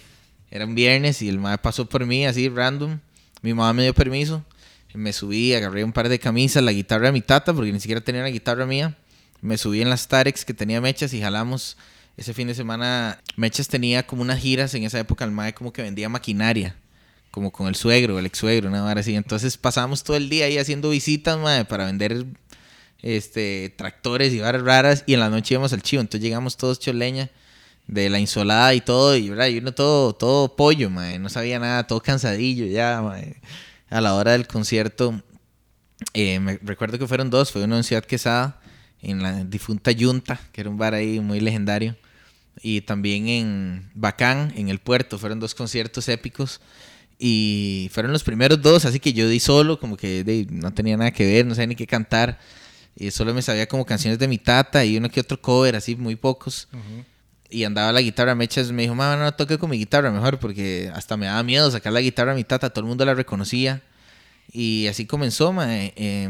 Era 0.51 0.65
un 0.67 0.75
viernes 0.75 1.23
y 1.23 1.29
el 1.29 1.39
madre 1.39 1.57
pasó 1.57 1.89
por 1.89 2.05
mí 2.05 2.27
así, 2.27 2.47
random. 2.47 2.99
Mi 3.41 3.55
mamá 3.55 3.73
me 3.73 3.81
dio 3.81 3.95
permiso. 3.95 4.45
Me 4.93 5.13
subí, 5.13 5.55
agarré 5.55 5.83
un 5.83 5.93
par 5.93 6.09
de 6.09 6.19
camisas, 6.19 6.61
la 6.61 6.73
guitarra 6.73 7.07
de 7.07 7.13
mi 7.13 7.21
tata, 7.21 7.55
porque 7.55 7.71
ni 7.73 7.79
siquiera 7.79 8.01
tenía 8.01 8.21
una 8.21 8.29
guitarra 8.29 8.67
mía 8.67 8.95
me 9.41 9.57
subí 9.57 9.81
en 9.81 9.89
las 9.89 10.07
Tarex 10.07 10.45
que 10.45 10.53
tenía 10.53 10.79
Mechas 10.79 11.13
y 11.13 11.21
jalamos 11.21 11.75
ese 12.21 12.33
fin 12.33 12.47
de 12.47 12.55
semana. 12.55 13.19
Mechas 13.35 13.67
tenía 13.67 14.05
como 14.07 14.21
unas 14.21 14.39
giras 14.39 14.73
en 14.73 14.83
esa 14.83 14.99
época, 14.99 15.25
el 15.25 15.31
mae 15.31 15.53
como 15.53 15.73
que 15.73 15.81
vendía 15.81 16.09
maquinaria, 16.09 16.75
como 17.31 17.51
con 17.51 17.67
el 17.67 17.75
suegro, 17.75 18.19
el 18.19 18.25
ex 18.25 18.37
suegro, 18.37 18.69
una 18.69 18.83
hora 18.85 19.01
así. 19.01 19.15
Entonces 19.15 19.57
pasábamos 19.57 20.03
todo 20.03 20.17
el 20.17 20.29
día 20.29 20.45
ahí 20.45 20.57
haciendo 20.57 20.89
visitas, 20.89 21.37
mae, 21.37 21.65
para 21.65 21.85
vender 21.85 22.25
este 23.01 23.73
tractores 23.75 24.31
y 24.33 24.39
varas 24.39 24.61
raras 24.61 25.03
y 25.07 25.15
en 25.15 25.19
la 25.19 25.29
noche 25.29 25.55
íbamos 25.55 25.73
al 25.73 25.81
chivo. 25.81 26.01
Entonces 26.01 26.23
llegamos 26.23 26.57
todos 26.57 26.79
choleña 26.79 27.29
de 27.87 28.09
la 28.09 28.19
insolada 28.19 28.73
y 28.73 28.81
todo, 28.81 29.15
y, 29.15 29.29
¿verdad? 29.29 29.47
y 29.47 29.57
uno 29.57 29.73
todo, 29.73 30.13
todo 30.13 30.55
pollo, 30.55 30.89
mae, 30.89 31.19
no 31.19 31.29
sabía 31.29 31.59
nada, 31.59 31.87
todo 31.87 32.01
cansadillo 32.01 32.65
ya, 32.65 33.01
mae. 33.01 33.41
A 33.89 33.99
la 33.99 34.13
hora 34.15 34.31
del 34.31 34.47
concierto, 34.47 35.21
eh, 36.13 36.39
me 36.39 36.57
recuerdo 36.61 36.97
que 36.97 37.07
fueron 37.07 37.29
dos, 37.29 37.51
fue 37.51 37.63
uno 37.63 37.75
en 37.77 37.83
Ciudad 37.83 38.05
Quesada 38.05 38.61
en 39.01 39.23
la 39.23 39.43
difunta 39.43 39.91
Yunta, 39.91 40.39
que 40.51 40.61
era 40.61 40.69
un 40.69 40.77
bar 40.77 40.93
ahí 40.93 41.19
muy 41.19 41.39
legendario. 41.39 41.95
Y 42.61 42.81
también 42.81 43.27
en 43.27 43.89
Bacán, 43.93 44.53
en 44.55 44.69
el 44.69 44.79
puerto, 44.79 45.17
fueron 45.17 45.39
dos 45.39 45.55
conciertos 45.55 46.07
épicos. 46.09 46.61
Y 47.17 47.89
fueron 47.93 48.11
los 48.11 48.23
primeros 48.23 48.61
dos, 48.61 48.85
así 48.85 48.99
que 48.99 49.13
yo 49.13 49.29
di 49.29 49.39
solo, 49.39 49.79
como 49.79 49.95
que 49.95 50.47
no 50.49 50.73
tenía 50.73 50.97
nada 50.97 51.11
que 51.11 51.25
ver, 51.25 51.45
no 51.45 51.53
sabía 51.53 51.67
ni 51.67 51.75
qué 51.75 51.85
cantar. 51.85 52.39
Y 52.95 53.11
solo 53.11 53.33
me 53.33 53.41
sabía 53.41 53.67
como 53.67 53.85
canciones 53.85 54.19
de 54.19 54.27
mi 54.27 54.37
tata 54.37 54.83
y 54.83 54.97
uno 54.97 55.09
que 55.09 55.19
otro 55.19 55.39
cover, 55.39 55.75
así 55.75 55.95
muy 55.95 56.15
pocos. 56.15 56.67
Y 57.49 57.63
andaba 57.63 57.91
la 57.91 58.01
guitarra 58.01 58.33
Mechas, 58.33 58.71
me 58.71 58.83
dijo, 58.83 58.95
mamá, 58.95 59.17
no 59.17 59.31
toque 59.33 59.57
con 59.57 59.69
mi 59.69 59.77
guitarra 59.77 60.09
mejor, 60.11 60.39
porque 60.39 60.91
hasta 60.95 61.15
me 61.15 61.27
daba 61.27 61.43
miedo 61.43 61.69
sacar 61.69 61.93
la 61.93 62.01
guitarra 62.01 62.31
a 62.31 62.35
mi 62.35 62.43
tata, 62.43 62.69
todo 62.69 62.83
el 62.83 62.87
mundo 62.87 63.05
la 63.05 63.13
reconocía. 63.13 63.83
Y 64.51 64.87
así 64.87 65.05
comenzó, 65.05 65.53
ma, 65.53 65.65
eh, 65.69 66.27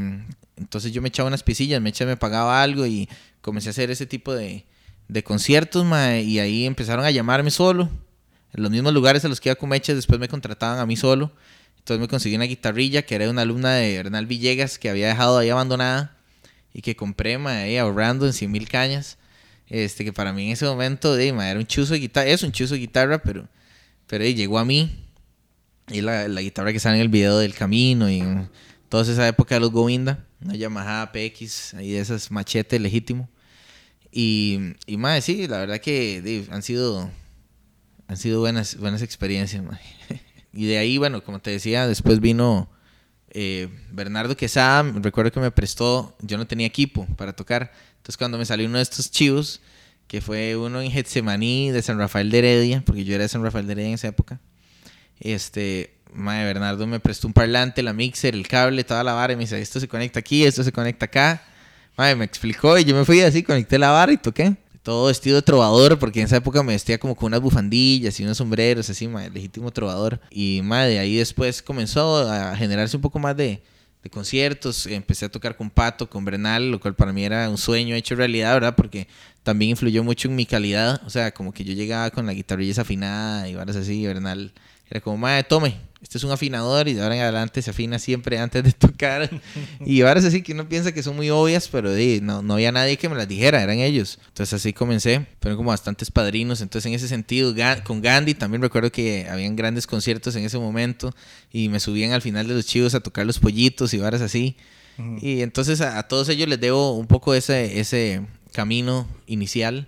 entonces 0.58 0.92
yo 0.92 1.02
me 1.02 1.08
echaba 1.08 1.28
unas 1.28 1.44
pisillas, 1.44 1.82
me 1.82 1.94
me 2.06 2.18
pagaba 2.18 2.62
algo 2.62 2.86
y 2.86 3.08
comencé 3.42 3.70
a 3.70 3.72
hacer 3.72 3.92
ese 3.92 4.06
tipo 4.06 4.34
de, 4.34 4.66
de 5.12 5.26
conciertos, 5.26 5.86
y 6.24 6.39
ahí 6.39 6.65
empezaron 6.65 7.04
a 7.04 7.12
llamarme 7.12 7.52
solo. 7.52 7.89
En 8.54 8.63
los 8.63 8.71
mismos 8.71 8.93
lugares 8.93 9.26
a 9.26 9.28
los 9.28 9.41
que 9.41 9.50
iba 9.50 9.56
con 9.56 9.67
Mecha, 9.67 9.93
después 9.93 10.21
me 10.21 10.30
contrataban 10.30 10.80
a 10.80 10.86
mí 10.86 10.95
solo. 10.95 11.34
Entonces 11.80 12.00
me 12.00 12.08
conseguí 12.08 12.36
una 12.36 12.45
guitarrilla 12.45 13.02
que 13.02 13.15
era 13.15 13.30
una 13.30 13.41
alumna 13.41 13.74
de 13.74 13.93
Hernán 13.93 14.26
Villegas 14.30 14.80
que 14.80 14.89
había 14.89 15.10
dejado 15.10 15.38
ahí 15.38 15.50
abandonada 15.50 16.15
y 16.74 16.82
que 16.82 16.95
compré, 16.95 17.36
ahí 17.36 17.76
ahorrando 17.76 18.26
en 18.26 18.32
100 18.32 18.52
mil 18.52 18.69
cañas. 18.69 19.17
Este, 19.67 20.06
que 20.06 20.13
para 20.13 20.32
mí 20.32 20.45
en 20.45 20.52
ese 20.54 20.65
momento, 20.65 21.17
era 21.17 21.60
un 21.60 21.67
chuzo 21.67 21.91
de 21.93 22.00
guitarra, 22.00 22.28
es 22.28 22.43
un 22.43 22.54
chuzo 22.54 22.76
de 22.76 22.80
guitarra, 22.80 23.21
pero, 23.21 23.50
pero 24.08 24.24
llegó 24.24 24.60
a 24.60 24.65
mí. 24.65 24.91
Y 25.89 26.00
la, 26.00 26.30
la 26.30 26.41
guitarra 26.41 26.71
que 26.71 26.80
sale 26.80 26.95
en 26.95 27.02
el 27.02 27.10
video 27.10 27.38
del 27.38 27.54
camino 27.54 28.10
y 28.10 28.24
toda 28.88 29.04
esa 29.04 29.28
época 29.28 29.56
de 29.56 29.62
los 29.62 29.71
Govinda, 29.71 30.26
una 30.39 30.56
Yamaha 30.56 31.12
PX, 31.12 31.74
ahí 31.74 31.91
de 31.91 32.00
esas 32.00 32.32
machete 32.32 32.80
legítimo. 32.80 33.28
Y, 34.12 34.60
y 34.86 34.97
más, 34.97 35.24
sí, 35.24 35.47
la 35.47 35.60
verdad 35.60 35.80
que 35.80 36.45
han 36.52 36.62
sido 36.62 37.10
han 38.12 38.17
sido 38.17 38.41
buenas, 38.41 38.76
buenas 38.76 39.02
experiencias. 39.02 39.63
y 40.54 40.65
de 40.65 40.78
ahí, 40.78 40.97
bueno, 40.97 41.24
como 41.24 41.39
te 41.39 41.50
decía, 41.50 41.88
después 41.88 42.19
vino 42.19 42.69
eh, 43.30 43.69
Bernardo 43.89 44.36
Quesada, 44.36 44.84
recuerdo 44.95 45.32
que 45.32 45.39
me 45.39 45.50
prestó, 45.50 46.13
yo 46.19 46.38
no 46.38 46.45
tenía 46.45 46.67
equipo 46.67 47.06
para 47.15 47.32
tocar, 47.32 47.71
entonces 47.95 48.17
cuando 48.17 48.38
me 48.38 48.43
salió 48.43 48.67
uno 48.67 48.80
de 48.80 48.84
estos 48.84 49.10
chivos, 49.12 49.62
que 50.08 50.19
fue 50.19 50.58
uno 50.58 50.82
en 50.82 50.91
Getsemaní 50.91 51.71
de 51.71 51.82
San 51.82 51.97
Rafael 51.97 52.30
de 52.30 52.39
Heredia, 52.39 52.84
porque 52.86 53.06
yo 53.06 53.15
era 53.15 53.24
de 53.24 53.30
San 53.30 53.43
Rafael 53.43 53.65
de 53.65 53.71
Heredia 53.71 53.88
en 53.88 53.95
esa 53.95 54.10
época, 54.10 54.41
este, 55.21 55.93
madre, 56.13 56.43
Bernardo 56.43 56.86
me 56.88 57.00
prestó 57.00 57.28
un 57.28 57.34
parlante, 57.34 57.82
la 57.82 57.93
mixer, 57.93 58.36
el 58.36 58.45
cable, 58.45 58.84
toda 58.84 59.06
la 59.06 59.13
vara, 59.13 59.32
y 59.32 59.38
me 59.38 59.43
dice, 59.43 59.62
esto 59.62 59.80
se 59.80 59.88
conecta 59.88 60.19
aquí, 60.19 60.43
esto 60.43 60.65
se 60.65 60.74
conecta 60.74 61.06
acá. 61.06 61.45
Madre, 62.02 62.16
me 62.16 62.26
explicó 62.26 62.80
y 62.80 62.84
yo 62.84 62.96
me 62.96 63.06
fui 63.06 63.22
así, 63.22 63.44
conecté 63.44 63.78
la 63.78 63.92
vara 63.92 64.12
y 64.12 64.18
toqué 64.18 64.56
todo 64.82 65.06
vestido 65.06 65.36
de 65.36 65.44
trovador, 65.44 66.00
porque 66.00 66.20
en 66.20 66.26
esa 66.26 66.38
época 66.38 66.64
me 66.64 66.74
vestía 66.74 66.98
como 66.98 67.16
con 67.16 67.28
unas 67.28 67.42
bufandillas 67.42 68.20
y 68.20 68.24
unos 68.24 68.38
sombreros, 68.38 68.90
así, 68.90 69.08
legítimo 69.32 69.70
trovador. 69.70 70.20
Y 70.32 70.62
madre, 70.64 70.98
ahí 70.98 71.18
después 71.18 71.62
comenzó 71.62 72.28
a 72.28 72.56
generarse 72.56 72.98
un 72.98 73.04
poco 73.04 73.20
más 73.20 73.38
de, 73.38 73.62
de, 74.02 74.10
conciertos. 74.10 74.88
Empecé 74.88 75.26
a 75.26 75.30
tocar 75.30 75.56
con 75.56 75.70
Pato, 75.70 76.10
con 76.10 76.26
Brenal, 76.26 76.72
lo 76.72 76.80
cual 76.80 76.96
para 76.96 77.14
mí 77.14 77.24
era 77.24 77.48
un 77.48 77.60
sueño 77.60 77.94
hecho 77.94 78.16
realidad, 78.16 78.56
¿verdad? 78.56 78.76
Porque 78.76 79.08
también 79.44 79.70
influyó 79.70 80.04
mucho 80.04 80.28
en 80.28 80.36
mi 80.36 80.48
calidad. 80.48 81.04
O 81.06 81.12
sea, 81.12 81.32
como 81.32 81.54
que 81.54 81.64
yo 81.64 81.74
llegaba 81.74 82.10
con 82.10 82.26
la 82.26 82.34
guitarrilla 82.34 82.70
desafinada 82.70 83.48
y 83.48 83.54
varas 83.54 83.76
así, 83.76 84.02
y 84.02 84.08
Bernal 84.08 84.52
era 84.92 85.00
como, 85.00 85.18
madre, 85.18 85.44
tome, 85.44 85.80
este 86.02 86.18
es 86.18 86.24
un 86.24 86.32
afinador 86.32 86.88
y 86.88 86.94
de 86.94 87.02
ahora 87.02 87.16
en 87.16 87.22
adelante 87.22 87.62
se 87.62 87.70
afina 87.70 88.00
siempre 88.00 88.40
antes 88.40 88.64
de 88.64 88.72
tocar. 88.78 89.30
y 89.86 90.02
ahora 90.02 90.20
es 90.20 90.26
así 90.26 90.42
que 90.42 90.54
uno 90.54 90.68
piensa 90.68 90.92
que 90.92 91.04
son 91.04 91.16
muy 91.16 91.30
obvias, 91.30 91.68
pero 91.68 91.92
no, 92.22 92.42
no 92.42 92.56
había 92.56 92.72
nadie 92.72 92.98
que 92.98 93.08
me 93.08 93.16
las 93.16 93.28
dijera, 93.28 93.62
eran 93.62 93.78
ellos. 93.78 94.20
Entonces 94.28 94.54
así 94.54 94.74
comencé, 94.74 95.28
fueron 95.40 95.58
como 95.58 95.70
bastantes 95.70 96.10
padrinos. 96.10 96.62
Entonces 96.62 96.88
en 96.88 96.96
ese 96.96 97.08
sentido, 97.08 97.54
con 97.84 98.02
Gandhi 98.02 98.34
también 98.34 98.62
recuerdo 98.62 98.92
que 98.92 99.28
habían 99.30 99.56
grandes 99.56 99.88
conciertos 99.88 100.36
en 100.36 100.44
ese 100.44 100.58
momento 100.58 101.16
y 101.52 101.70
me 101.70 101.80
subían 101.80 102.12
al 102.12 102.22
final 102.22 102.48
de 102.48 102.56
los 102.56 102.66
chivos 102.66 102.96
a 102.96 103.00
tocar 103.00 103.26
los 103.26 103.40
pollitos 103.40 103.94
y 103.94 104.00
varas 104.00 104.22
así. 104.22 104.58
Y 105.20 105.42
entonces 105.42 105.82
a, 105.82 106.04
todos 106.04 106.30
ellos 106.30 106.48
les 106.48 106.60
debo 106.60 106.96
un 106.96 107.08
poco 107.08 107.34
ese, 107.34 107.80
ese 107.80 108.22
camino 108.52 109.08
inicial 109.26 109.88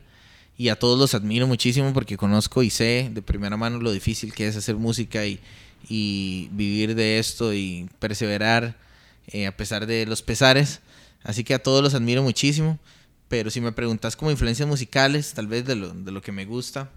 y 0.57 0.69
a 0.69 0.77
todos 0.77 0.99
los 0.99 1.13
admiro 1.13 1.47
muchísimo 1.47 1.93
porque 1.93 2.17
conozco 2.17 2.63
y 2.63 2.69
sé 2.69 3.09
de 3.11 3.21
primera 3.21 3.57
mano 3.57 3.79
lo 3.79 3.91
difícil 3.91 4.33
que 4.33 4.47
es 4.47 4.55
hacer 4.55 4.75
música 4.75 5.25
y, 5.25 5.39
y 5.89 6.49
vivir 6.51 6.95
de 6.95 7.19
esto 7.19 7.53
y 7.53 7.89
perseverar 7.99 8.77
eh, 9.27 9.47
a 9.47 9.55
pesar 9.55 9.85
de 9.85 10.05
los 10.05 10.21
pesares. 10.21 10.81
Así 11.23 11.43
que 11.43 11.53
a 11.53 11.63
todos 11.63 11.81
los 11.81 11.93
admiro 11.93 12.23
muchísimo. 12.23 12.79
Pero 13.29 13.49
si 13.49 13.61
me 13.61 13.71
preguntas 13.71 14.15
como 14.15 14.31
influencias 14.31 14.67
musicales, 14.67 15.33
tal 15.33 15.47
vez 15.47 15.65
de 15.65 15.75
lo, 15.75 15.89
de 15.93 16.11
lo 16.11 16.21
que 16.21 16.31
me 16.31 16.45
gusta, 16.45 16.91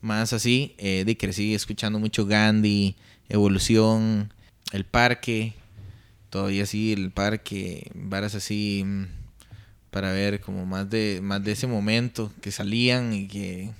más 0.00 0.32
así, 0.32 0.74
eh, 0.78 1.02
de 1.04 1.16
crecí 1.18 1.54
escuchando 1.54 1.98
mucho 1.98 2.24
Gandhi, 2.24 2.96
Evolución, 3.28 4.32
El 4.72 4.84
Parque, 4.84 5.54
todavía 6.30 6.62
así, 6.62 6.92
El 6.92 7.10
Parque, 7.10 7.90
varas 7.94 8.34
así 8.34 8.84
mm, 8.86 9.04
para 9.90 10.12
ver 10.12 10.40
como 10.40 10.66
más 10.66 10.88
de, 10.90 11.20
más 11.22 11.42
de 11.42 11.52
ese 11.52 11.66
momento 11.66 12.32
que 12.40 12.52
salían 12.52 13.12
y 13.12 13.28
que... 13.28 13.70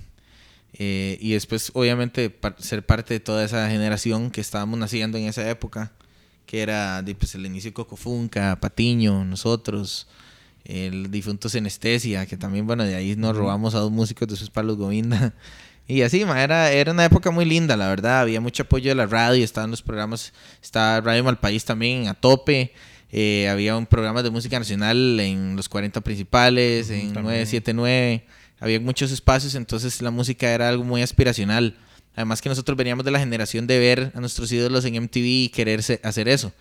Eh, 0.79 1.17
y 1.21 1.31
después, 1.31 1.71
obviamente, 1.73 2.35
ser 2.59 2.85
parte 2.85 3.15
de 3.15 3.19
toda 3.19 3.43
esa 3.43 3.67
generación 3.69 4.29
que 4.29 4.41
estábamos 4.41 4.77
naciendo 4.77 5.17
en 5.17 5.25
esa 5.25 5.49
época, 5.49 5.91
que 6.45 6.61
era 6.61 7.03
pues, 7.17 7.33
el 7.35 7.45
inicio 7.45 7.71
de 7.71 7.73
Cocofunca, 7.73 8.59
Patiño, 8.59 9.25
nosotros, 9.25 10.07
el 10.65 11.09
difunto 11.09 11.49
Senestesia, 11.49 12.25
que 12.25 12.37
también, 12.37 12.67
bueno, 12.67 12.83
de 12.83 12.95
ahí 12.95 13.15
nos 13.15 13.35
robamos 13.35 13.73
a 13.73 13.79
dos 13.79 13.91
músicos 13.91 14.27
de 14.27 14.35
sus 14.35 14.49
palos 14.49 14.77
Govinda. 14.77 15.33
Y 15.89 16.01
así, 16.01 16.23
era, 16.23 16.69
era 16.69 16.91
una 16.91 17.05
época 17.05 17.31
muy 17.31 17.45
linda, 17.45 17.77
la 17.77 17.87
verdad. 17.87 18.19
Había 18.19 18.41
mucho 18.41 18.63
apoyo 18.63 18.89
de 18.89 18.95
la 18.95 19.05
radio, 19.05 19.41
estaban 19.41 19.71
los 19.71 19.81
programas, 19.81 20.33
estaba 20.61 20.99
Radio 20.99 21.23
Malpaís 21.23 21.63
también 21.63 22.09
a 22.09 22.13
tope. 22.13 22.73
Eh, 23.11 23.47
había 23.49 23.77
un 23.77 23.85
programa 23.85 24.21
de 24.23 24.29
música 24.29 24.59
nacional 24.59 25.19
en 25.19 25.55
los 25.55 25.69
40 25.69 26.01
principales, 26.01 26.89
en 26.89 27.13
979. 27.13 28.25
Había 28.59 28.79
muchos 28.79 29.11
espacios, 29.11 29.55
entonces 29.55 30.01
la 30.01 30.11
música 30.11 30.49
era 30.51 30.69
algo 30.69 30.83
muy 30.83 31.01
aspiracional. 31.01 31.75
Además 32.15 32.41
que 32.41 32.49
nosotros 32.49 32.75
veníamos 32.77 33.05
de 33.05 33.11
la 33.11 33.19
generación 33.19 33.67
de 33.67 33.79
ver 33.79 34.11
a 34.15 34.19
nuestros 34.19 34.51
ídolos 34.51 34.83
en 34.85 35.01
MTV 35.03 35.25
y 35.25 35.49
querer 35.49 35.81
hacer 36.03 36.27
eso. 36.27 36.51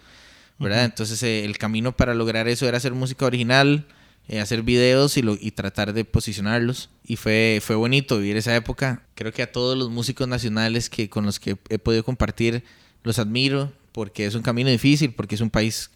¿verdad? 0.59 0.85
Entonces 0.85 1.22
eh, 1.22 1.44
el 1.44 1.59
camino 1.59 1.96
para 1.96 2.14
lograr 2.14 2.48
eso 2.48 2.66
era 2.66 2.78
hacer 2.78 2.92
música 2.92 3.26
original, 3.26 3.87
eh, 4.28 4.40
hacer 4.40 4.62
videos 4.62 5.16
y, 5.16 5.22
lo, 5.22 5.37
y 5.38 5.50
tratar 5.52 5.92
de 5.92 6.04
posicionarlos. 6.04 6.90
Y 7.04 7.16
fue, 7.16 7.61
fue 7.62 7.76
bonito 7.76 8.18
vivir 8.18 8.37
esa 8.37 8.54
época. 8.56 9.02
Creo 9.14 9.32
que 9.32 9.42
a 9.42 9.52
todos 9.52 9.76
los 9.76 9.90
músicos 9.90 10.28
nacionales 10.28 10.90
que, 10.90 11.09
con 11.09 11.26
los 11.26 11.38
que 11.38 11.56
he 11.68 11.78
podido 11.78 12.04
compartir 12.04 12.64
los 13.02 13.18
admiro 13.18 13.72
porque 13.92 14.26
es 14.26 14.35
un 14.35 14.42
camino 14.42 14.68
difícil, 14.68 15.14
porque 15.14 15.37
es 15.37 15.40
un 15.40 15.50
país 15.50 15.90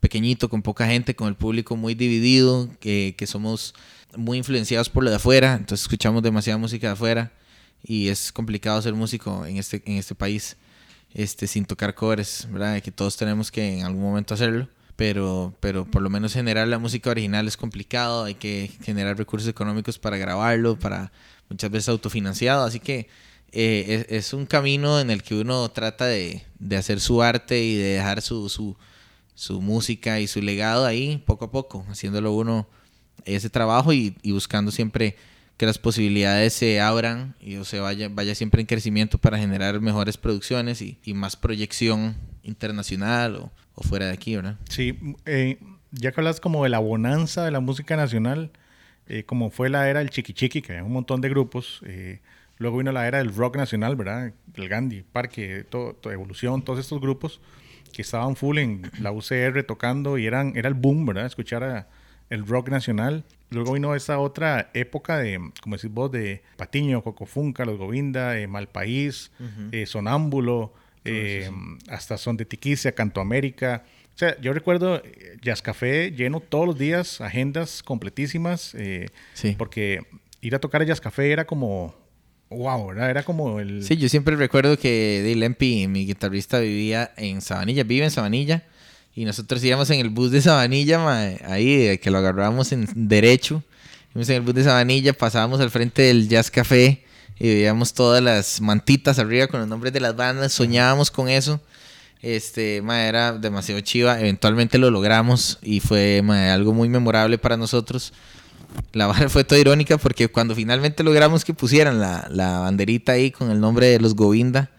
pequeñito, 0.00 0.48
con 0.48 0.62
poca 0.62 0.86
gente, 0.86 1.16
con 1.16 1.28
el 1.28 1.34
público 1.34 1.76
muy 1.76 1.94
dividido, 1.94 2.70
que, 2.80 3.14
que 3.16 3.26
somos 3.26 3.74
muy 4.16 4.38
influenciados 4.38 4.88
por 4.88 5.04
lo 5.04 5.10
de 5.10 5.16
afuera, 5.16 5.54
entonces 5.54 5.82
escuchamos 5.82 6.22
demasiada 6.22 6.58
música 6.58 6.88
de 6.88 6.92
afuera 6.94 7.32
y 7.82 8.08
es 8.08 8.32
complicado 8.32 8.80
ser 8.82 8.94
músico 8.94 9.46
en 9.46 9.56
este, 9.58 9.82
en 9.86 9.96
este 9.96 10.14
país 10.14 10.56
este, 11.14 11.46
sin 11.46 11.64
tocar 11.64 11.94
covers, 11.94 12.48
¿verdad? 12.50 12.80
Que 12.82 12.90
todos 12.90 13.16
tenemos 13.16 13.50
que 13.50 13.78
en 13.78 13.84
algún 13.84 14.02
momento 14.02 14.34
hacerlo, 14.34 14.68
pero, 14.96 15.54
pero 15.60 15.84
por 15.84 16.02
lo 16.02 16.10
menos 16.10 16.32
generar 16.32 16.68
la 16.68 16.78
música 16.78 17.10
original 17.10 17.46
es 17.46 17.56
complicado, 17.56 18.24
hay 18.24 18.34
que 18.34 18.70
generar 18.82 19.16
recursos 19.16 19.48
económicos 19.48 19.98
para 19.98 20.16
grabarlo, 20.16 20.78
para 20.78 21.12
muchas 21.48 21.70
veces 21.70 21.88
autofinanciado, 21.88 22.64
así 22.64 22.80
que 22.80 23.08
eh, 23.52 24.06
es, 24.08 24.26
es, 24.26 24.32
un 24.32 24.44
camino 24.44 25.00
en 25.00 25.10
el 25.10 25.22
que 25.22 25.36
uno 25.36 25.68
trata 25.70 26.06
de, 26.06 26.44
de 26.58 26.76
hacer 26.76 27.00
su 27.00 27.22
arte 27.22 27.62
y 27.62 27.76
de 27.76 27.94
dejar 27.94 28.20
su, 28.20 28.48
su 28.48 28.76
su 29.36 29.60
música 29.60 30.18
y 30.18 30.26
su 30.26 30.42
legado 30.42 30.86
ahí 30.86 31.22
poco 31.24 31.44
a 31.44 31.50
poco, 31.52 31.86
haciéndolo 31.88 32.32
uno 32.32 32.66
ese 33.24 33.50
trabajo 33.50 33.92
y, 33.92 34.16
buscando 34.24 34.72
siempre 34.72 35.14
que 35.56 35.66
las 35.66 35.78
posibilidades 35.78 36.52
se 36.52 36.80
abran 36.80 37.34
y 37.40 37.56
o 37.56 37.64
se 37.64 37.78
vaya, 37.78 38.08
vaya 38.10 38.34
siempre 38.34 38.60
en 38.60 38.66
crecimiento 38.66 39.18
para 39.18 39.38
generar 39.38 39.80
mejores 39.80 40.16
producciones 40.16 40.82
y, 40.82 40.98
más 41.14 41.36
proyección 41.36 42.16
internacional 42.42 43.36
o, 43.36 43.82
fuera 43.82 44.06
de 44.06 44.12
aquí, 44.12 44.36
¿verdad? 44.36 44.56
Sí, 44.70 44.98
eh, 45.26 45.58
ya 45.92 46.12
que 46.12 46.20
hablas 46.20 46.40
como 46.40 46.64
de 46.64 46.70
la 46.70 46.78
bonanza 46.78 47.44
de 47.44 47.50
la 47.50 47.60
música 47.60 47.94
nacional, 47.94 48.50
eh, 49.06 49.24
como 49.24 49.50
fue 49.50 49.68
la 49.68 49.88
era 49.88 49.98
del 49.98 50.08
Chiqui 50.08 50.32
Chiqui, 50.32 50.62
que 50.62 50.72
había 50.72 50.84
un 50.84 50.92
montón 50.92 51.20
de 51.20 51.28
grupos, 51.28 51.82
eh, 51.84 52.20
luego 52.56 52.78
vino 52.78 52.90
la 52.90 53.06
era 53.06 53.18
del 53.18 53.34
rock 53.34 53.58
nacional, 53.58 53.96
¿verdad? 53.96 54.32
El 54.54 54.68
Gandhi, 54.70 55.02
Parque, 55.02 55.64
todo, 55.68 55.94
Evolución, 56.10 56.62
todos 56.62 56.78
estos 56.78 57.02
grupos 57.02 57.40
que 57.96 58.02
estaban 58.02 58.36
full 58.36 58.58
en 58.58 58.82
la 59.00 59.10
UCR 59.10 59.62
tocando 59.62 60.18
y 60.18 60.26
eran, 60.26 60.54
era 60.54 60.68
el 60.68 60.74
boom, 60.74 61.06
¿verdad? 61.06 61.24
Escuchar 61.24 61.88
el 62.28 62.46
rock 62.46 62.68
nacional. 62.68 63.24
Luego 63.48 63.72
vino 63.72 63.94
esa 63.94 64.18
otra 64.18 64.68
época 64.74 65.16
de, 65.16 65.40
como 65.62 65.76
decís 65.76 65.90
vos, 65.90 66.12
de 66.12 66.42
Patiño, 66.58 67.02
Cocofunca, 67.02 67.64
Los 67.64 67.78
Govinda, 67.78 68.38
eh, 68.38 68.48
Malpaís, 68.48 69.30
eh, 69.72 69.86
Sonámbulo, 69.86 70.74
eh, 71.06 71.50
hasta 71.88 72.18
Son 72.18 72.36
de 72.36 72.44
Tiquicia, 72.44 72.92
Canto 72.92 73.22
América. 73.22 73.84
O 74.14 74.18
sea, 74.18 74.38
yo 74.42 74.52
recuerdo 74.52 75.02
Jazz 75.40 75.62
Café 75.62 76.10
lleno 76.10 76.40
todos 76.40 76.66
los 76.66 76.78
días, 76.78 77.22
agendas 77.22 77.82
completísimas, 77.82 78.76
porque 79.56 80.02
ir 80.42 80.54
a 80.54 80.58
tocar 80.58 80.82
a 80.82 80.84
Jazz 80.84 81.00
Café 81.00 81.32
era 81.32 81.46
como 81.46 81.94
wow, 82.50 82.92
Era 82.92 83.22
como 83.22 83.60
el... 83.60 83.82
Sí, 83.84 83.96
yo 83.96 84.08
siempre 84.08 84.36
recuerdo 84.36 84.78
que 84.78 85.20
Dale 85.22 85.36
Lempi, 85.36 85.88
mi 85.88 86.06
guitarrista, 86.06 86.58
vivía 86.58 87.12
en 87.16 87.40
Sabanilla, 87.40 87.84
vive 87.84 88.04
en 88.04 88.10
Sabanilla, 88.10 88.64
y 89.14 89.24
nosotros 89.24 89.62
íbamos 89.64 89.90
en 89.90 90.00
el 90.00 90.10
bus 90.10 90.30
de 90.30 90.42
Sabanilla, 90.42 91.04
ahí, 91.46 91.98
que 91.98 92.10
lo 92.10 92.18
agarrábamos 92.18 92.72
en 92.72 92.86
derecho, 92.94 93.62
íbamos 94.10 94.28
en 94.28 94.36
el 94.36 94.42
bus 94.42 94.54
de 94.54 94.64
Sabanilla, 94.64 95.12
pasábamos 95.12 95.60
al 95.60 95.70
frente 95.70 96.02
del 96.02 96.28
Jazz 96.28 96.50
Café, 96.50 97.02
y 97.38 97.48
veíamos 97.48 97.92
todas 97.92 98.22
las 98.22 98.60
mantitas 98.60 99.18
arriba 99.18 99.46
con 99.46 99.60
los 99.60 99.68
nombres 99.68 99.92
de 99.92 100.00
las 100.00 100.16
bandas, 100.16 100.52
soñábamos 100.52 101.10
con 101.10 101.28
eso. 101.28 101.60
Este, 102.22 102.78
era 102.78 103.32
demasiado 103.34 103.80
chiva. 103.82 104.18
Eventualmente 104.18 104.78
lo 104.78 104.90
logramos 104.90 105.58
y 105.62 105.80
fue 105.80 106.22
algo 106.50 106.72
muy 106.72 106.88
memorable 106.88 107.36
para 107.36 107.58
nosotros 107.58 108.12
la 108.92 109.06
barra 109.06 109.28
fue 109.28 109.44
toda 109.44 109.60
irónica 109.60 109.98
porque 109.98 110.28
cuando 110.28 110.54
finalmente 110.54 111.02
logramos 111.02 111.44
que 111.44 111.54
pusieran 111.54 112.00
la, 112.00 112.26
la 112.30 112.60
banderita 112.60 113.12
ahí 113.12 113.30
con 113.30 113.50
el 113.50 113.60
nombre 113.60 113.88
de 113.88 114.00
los 114.00 114.14
Govinda, 114.14 114.70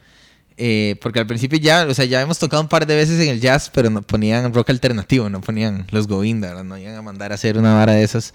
eh, 0.60 0.96
porque 1.02 1.20
al 1.20 1.28
principio 1.28 1.60
ya, 1.60 1.86
o 1.88 1.94
sea, 1.94 2.06
ya 2.06 2.20
hemos 2.20 2.40
tocado 2.40 2.64
un 2.64 2.68
par 2.68 2.88
de 2.88 2.96
veces 2.96 3.20
en 3.20 3.30
el 3.30 3.40
jazz, 3.40 3.70
pero 3.72 3.92
no 3.92 4.02
ponían 4.02 4.52
rock 4.54 4.72
alternativo, 4.72 5.30
no 5.30 5.40
ponían 5.40 5.86
los 5.92 6.08
Govinda, 6.08 6.64
no 6.64 6.78
iban 6.78 6.96
a 6.96 7.02
mandar 7.04 7.32
a 7.32 7.36
hacer 7.36 7.60
una 7.60 7.76
vara 7.76 7.94
de 7.94 8.04
esas. 8.04 8.34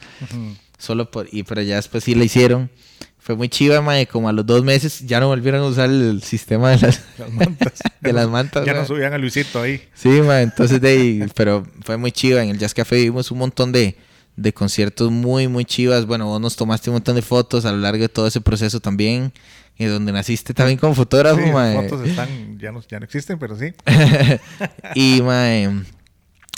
Solo 0.78 1.10
por, 1.10 1.28
y 1.32 1.42
pero 1.42 1.62
ya 1.62 1.76
después 1.76 2.04
sí 2.04 2.14
la 2.14 2.24
hicieron. 2.24 2.70
fue 3.18 3.34
muy 3.34 3.48
chiva, 3.48 3.80
mae. 3.80 4.06
Como 4.06 4.28
a 4.28 4.32
los 4.32 4.46
dos 4.46 4.62
meses 4.62 5.00
ya 5.00 5.18
no 5.18 5.26
volvieron 5.26 5.62
a 5.62 5.66
usar 5.66 5.90
el 5.90 6.22
sistema 6.22 6.70
de 6.70 6.78
las, 6.78 7.00
mantas. 7.32 7.72
de 8.00 8.12
las 8.12 8.28
mantas. 8.28 8.66
Ya 8.66 8.74
no 8.74 8.86
subían 8.86 9.12
a 9.12 9.18
Luisito 9.18 9.60
ahí. 9.60 9.82
Sí, 9.94 10.08
mae. 10.08 10.42
Entonces, 10.42 10.80
de 10.80 10.88
ahí, 10.88 11.26
pero 11.34 11.66
fue 11.84 11.96
muy 11.96 12.12
chiva. 12.12 12.42
En 12.42 12.50
el 12.50 12.58
Jazz 12.58 12.72
Café 12.72 12.96
vimos 12.96 13.32
un 13.32 13.38
montón 13.38 13.72
de, 13.72 13.96
de 14.36 14.52
conciertos 14.52 15.10
muy, 15.10 15.48
muy 15.48 15.64
chivas. 15.64 16.06
Bueno, 16.06 16.26
vos 16.26 16.40
nos 16.40 16.56
tomaste 16.56 16.90
un 16.90 16.94
montón 16.94 17.16
de 17.16 17.22
fotos 17.22 17.64
a 17.64 17.72
lo 17.72 17.78
largo 17.78 18.02
de 18.02 18.08
todo 18.08 18.26
ese 18.26 18.40
proceso 18.40 18.80
también. 18.80 19.32
Y 19.78 19.86
donde 19.86 20.12
naciste 20.12 20.52
también 20.54 20.78
como 20.78 20.94
fotógrafo, 20.94 21.40
Sí, 21.42 21.50
mae. 21.50 21.74
las 21.74 21.88
fotos 21.88 22.06
están, 22.06 22.58
ya 22.58 22.72
no, 22.72 22.82
ya 22.86 22.98
no 22.98 23.04
existen, 23.04 23.38
pero 23.38 23.58
sí. 23.58 23.72
y 24.94 25.22
mae, 25.22 25.70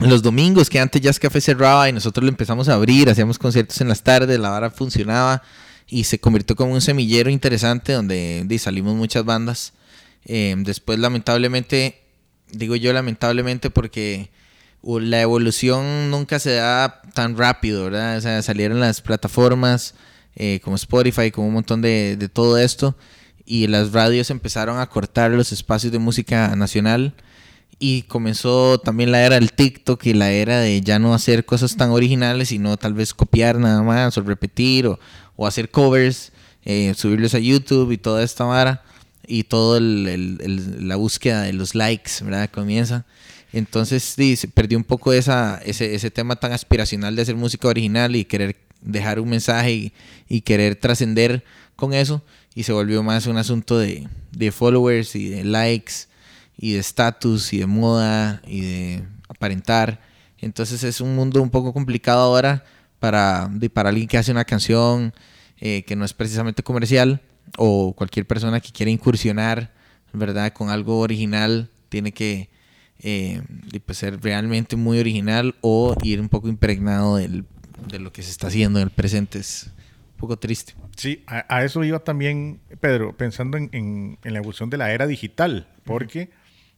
los 0.01 0.23
domingos 0.23 0.69
que 0.69 0.81
antes 0.81 1.01
Jazz 1.01 1.21
Café 1.21 1.41
cerraba 1.41 1.89
y 1.89 1.93
nosotros 1.93 2.25
lo 2.25 2.29
empezamos 2.29 2.69
a 2.69 2.75
abrir, 2.75 3.09
hacíamos 3.09 3.39
conciertos 3.39 3.81
en 3.81 3.89
las 3.89 4.03
tardes, 4.03 4.39
la 4.41 4.51
vara 4.51 4.71
funcionaba 4.71 5.43
y 5.87 6.05
se 6.05 6.19
convirtió 6.19 6.57
como 6.57 6.73
un 6.73 6.81
semillero 6.81 7.31
interesante 7.31 7.93
donde 7.93 8.59
salimos 8.59 8.97
muchas 8.97 9.25
bandas. 9.25 9.73
Eh, 10.25 10.55
después 10.59 10.99
lamentablemente, 10.99 12.01
digo 12.51 12.75
yo 12.75 12.93
lamentablemente 12.93 13.71
porque 13.71 14.31
la 14.87 15.21
evolución 15.21 16.11
nunca 16.11 16.39
se 16.39 16.53
da 16.53 17.01
tan 17.15 17.37
rápido, 17.37 17.85
¿verdad? 17.85 18.19
O 18.19 18.21
sea, 18.21 18.43
salieron 18.43 18.81
las 18.81 19.01
plataformas 19.01 19.95
eh, 20.37 20.61
como 20.63 20.77
Spotify, 20.77 21.31
como 21.31 21.49
un 21.49 21.55
montón 21.55 21.81
de, 21.81 22.29
todo 22.33 22.59
esto 22.59 22.97
y 23.47 23.67
las 23.67 23.93
radios 23.93 24.31
empezaron 24.31 24.79
a 24.79 24.89
cortar 24.89 25.31
los 25.31 25.53
espacios 25.53 25.93
de 25.93 25.99
música 25.99 26.55
nacional 26.57 27.15
y 27.79 28.03
comenzó 28.03 28.79
también 28.79 29.11
la 29.11 29.23
era 29.23 29.37
del 29.37 29.53
TikTok 29.53 30.05
y 30.07 30.15
la 30.15 30.31
era 30.33 30.61
de 30.61 30.81
ya 30.81 30.99
no 30.99 31.15
hacer 31.15 31.45
cosas 31.45 31.77
tan 31.77 31.91
originales, 31.91 32.49
sino 32.49 32.77
tal 32.77 32.95
vez 32.95 33.15
copiar 33.15 33.59
nada 33.59 33.83
más 33.83 34.17
o 34.19 34.23
repetir 34.23 34.87
o, 34.87 34.99
hacer 35.47 35.71
covers, 35.71 36.33
eh, 36.65 36.95
subirlos 36.97 37.35
a 37.35 37.39
YouTube 37.39 37.91
y 37.91 37.99
toda 37.99 38.23
esta 38.23 38.45
vara 38.45 38.83
y 39.27 39.47
el- 39.51 40.89
la 40.89 40.97
búsqueda 40.97 41.43
de 41.43 41.53
los 41.53 41.75
likes, 41.75 42.13
¿verdad? 42.23 42.51
Comienza. 42.51 43.05
Entonces 43.55 44.03
sí, 44.03 44.35
se 44.35 44.49
perdió 44.49 44.77
un 44.77 44.83
poco 44.83 45.13
esa, 45.13 45.61
ese, 45.65 45.95
ese 45.95 46.11
tema 46.11 46.35
tan 46.35 46.51
aspiracional 46.51 47.15
de 47.15 47.23
hacer 47.23 47.37
música 47.37 47.69
original 47.69 48.17
y 48.17 48.25
querer 48.25 48.57
dejar 48.81 49.21
un 49.21 49.29
mensaje 49.29 49.93
y, 50.29 50.41
querer 50.41 50.75
trascender 50.75 51.45
con 51.77 51.95
eso 51.95 52.25
y 52.57 52.65
se 52.65 52.73
volvió 52.73 53.05
más 53.05 53.29
un 53.29 53.37
asunto 53.37 53.79
de, 53.79 54.09
followers 54.51 55.15
y 55.15 55.29
de 55.29 55.45
likes 55.45 56.09
y 56.59 56.73
de 56.73 56.81
estatus 56.81 57.53
y 57.53 57.59
de 57.59 57.67
moda 57.67 58.43
y 58.45 58.63
de 58.63 59.05
aparentar. 59.29 60.01
Entonces 60.39 60.83
es 60.83 61.01
un 61.01 61.15
mundo 61.15 61.41
un 61.41 61.51
poco 61.51 61.73
complicado 61.73 62.23
ahora 62.23 62.65
para, 62.99 63.49
para 63.73 63.91
alguien 63.91 64.09
que 64.09 64.19
hace 64.19 64.33
una 64.33 64.45
canción 64.45 65.15
eh, 65.61 65.85
que 65.85 65.95
no 65.95 66.05
es 66.05 66.13
precisamente 66.13 66.65
comercial 66.65 67.23
o 67.57 67.95
cualquier 67.95 68.27
persona 68.27 68.59
que 68.59 68.73
quiera 68.73 68.91
incursionar, 68.91 69.73
¿verdad? 70.13 70.53
Con 70.53 70.71
algo 70.71 70.99
original, 70.99 71.71
tiene 71.89 72.11
que 72.11 72.53
eh, 73.01 73.43
de, 73.49 73.81
pues, 73.81 73.99
ser 73.99 74.21
realmente 74.23 74.77
muy 74.77 74.99
original 75.01 75.55
o 75.61 75.95
ir 76.03 76.21
un 76.21 76.29
poco 76.29 76.49
impregnado 76.49 77.17
del- 77.17 77.45
de 77.89 77.99
lo 77.99 78.13
que 78.13 78.23
se 78.23 78.31
está 78.31 78.47
haciendo 78.47 78.79
en 78.79 78.85
el 78.85 78.91
presente. 78.91 79.39
Es 79.39 79.71
un 80.13 80.17
poco 80.19 80.39
triste. 80.39 80.75
Sí, 80.97 81.23
a, 81.27 81.45
a 81.55 81.65
eso 81.65 81.83
iba 81.85 81.99
también, 81.99 82.61
Pedro, 82.81 83.17
pensando 83.17 83.59
en, 83.59 83.69
en- 83.73 84.19
en 84.25 84.33
la 84.33 84.39
evolución 84.39 84.71
de 84.71 84.79
la 84.79 84.93
era 84.93 85.07
digital, 85.07 85.69
porque, 85.85 86.31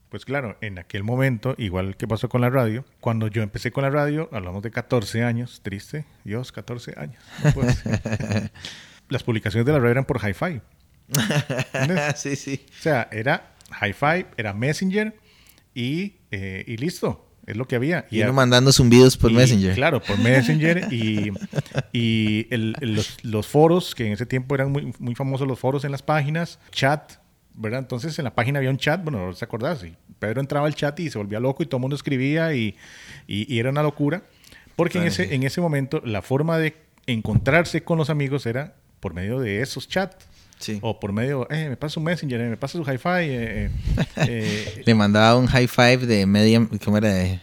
pues 0.08 0.24
claro, 0.24 0.56
en 0.62 0.78
aquel 0.78 1.04
momento, 1.04 1.54
igual 1.58 1.96
que 1.96 2.08
pasó 2.08 2.28
con 2.28 2.40
la 2.40 2.50
radio, 2.50 2.84
cuando 3.00 3.28
yo 3.28 3.42
empecé 3.42 3.70
con 3.70 3.82
la 3.84 3.90
radio, 3.90 4.28
hablamos 4.32 4.62
de 4.62 4.70
14 4.70 5.22
años, 5.22 5.60
triste, 5.62 6.06
Dios, 6.24 6.50
14 6.50 6.94
años. 6.96 7.22
no. 7.44 7.62
Las 9.08 9.22
publicaciones 9.22 9.64
de 9.66 9.72
la 9.72 9.78
radio 9.78 9.90
eran 9.92 10.04
por 10.06 10.18
hi-fi. 10.26 10.60
Sí, 12.16 12.34
sí. 12.36 12.66
O 12.68 12.82
sea, 12.82 13.08
era 13.12 13.54
hi-fi, 13.80 14.26
era 14.36 14.52
Messenger 14.52 15.14
y, 15.76 16.16
eh, 16.30 16.64
y 16.66 16.76
listo, 16.78 17.28
es 17.46 17.56
lo 17.56 17.68
que 17.68 17.76
había. 17.76 18.06
Y 18.10 18.20
uno 18.22 18.32
mandando 18.32 18.72
zumbidos 18.72 19.16
por 19.16 19.30
y, 19.30 19.34
Messenger. 19.34 19.74
Claro, 19.74 20.02
por 20.02 20.18
Messenger 20.18 20.88
y, 20.92 21.30
y 21.92 22.46
el- 22.50 22.74
el- 22.80 22.94
los, 22.96 23.22
los 23.22 23.46
foros, 23.46 23.94
que 23.94 24.06
en 24.06 24.12
ese 24.12 24.26
tiempo 24.26 24.54
eran 24.54 24.72
muy, 24.72 24.92
muy 24.98 25.14
famosos 25.14 25.46
los 25.46 25.58
foros 25.58 25.84
en 25.84 25.92
las 25.92 26.02
páginas, 26.02 26.58
chat, 26.72 27.12
¿verdad? 27.54 27.80
Entonces 27.80 28.18
en 28.18 28.24
la 28.24 28.34
página 28.34 28.58
había 28.58 28.70
un 28.70 28.78
chat, 28.78 29.02
bueno, 29.04 29.26
no 29.26 29.32
se 29.34 29.44
acordás, 29.44 29.84
y 29.84 29.94
Pedro 30.18 30.40
entraba 30.40 30.66
al 30.66 30.74
chat 30.74 30.98
y 31.00 31.10
se 31.10 31.18
volvía 31.18 31.38
loco 31.40 31.62
y 31.62 31.66
todo 31.66 31.76
el 31.76 31.82
mundo 31.82 31.94
escribía 31.96 32.54
y, 32.54 32.74
y- 33.28 33.52
y 33.54 33.58
era 33.58 33.70
una 33.70 33.82
locura, 33.82 34.22
porque 34.74 34.98
en 34.98 35.04
Claro, 35.04 35.12
ese, 35.14 35.28
sí. 35.28 35.34
en 35.34 35.42
ese 35.42 35.60
momento 35.60 36.00
la 36.04 36.22
forma 36.22 36.58
de 36.58 36.74
encontrarse 37.06 37.82
con 37.84 37.98
los 37.98 38.10
amigos 38.10 38.46
era 38.46 38.74
por 39.00 39.14
medio 39.14 39.38
de 39.40 39.60
esos 39.60 39.88
chats. 39.88 40.26
Sí. 40.58 40.78
O 40.82 40.98
por 40.98 41.12
medio, 41.12 41.46
eh, 41.50 41.68
me 41.68 41.76
pasa 41.76 42.00
un 42.00 42.04
Messenger, 42.04 42.40
eh, 42.40 42.48
me 42.50 42.56
pasa 42.56 42.78
su 42.78 42.82
hi-fi. 42.84 43.08
eh, 43.08 43.64
eh, 43.66 43.70
eh, 44.16 44.82
Le 44.84 44.94
mandaba 44.94 45.36
un 45.38 45.46
high 45.46 45.66
five 45.68 45.98
de 46.06 46.26
media, 46.26 46.66
¿cómo 46.84 46.96
era? 46.98 47.08
De, 47.12 47.40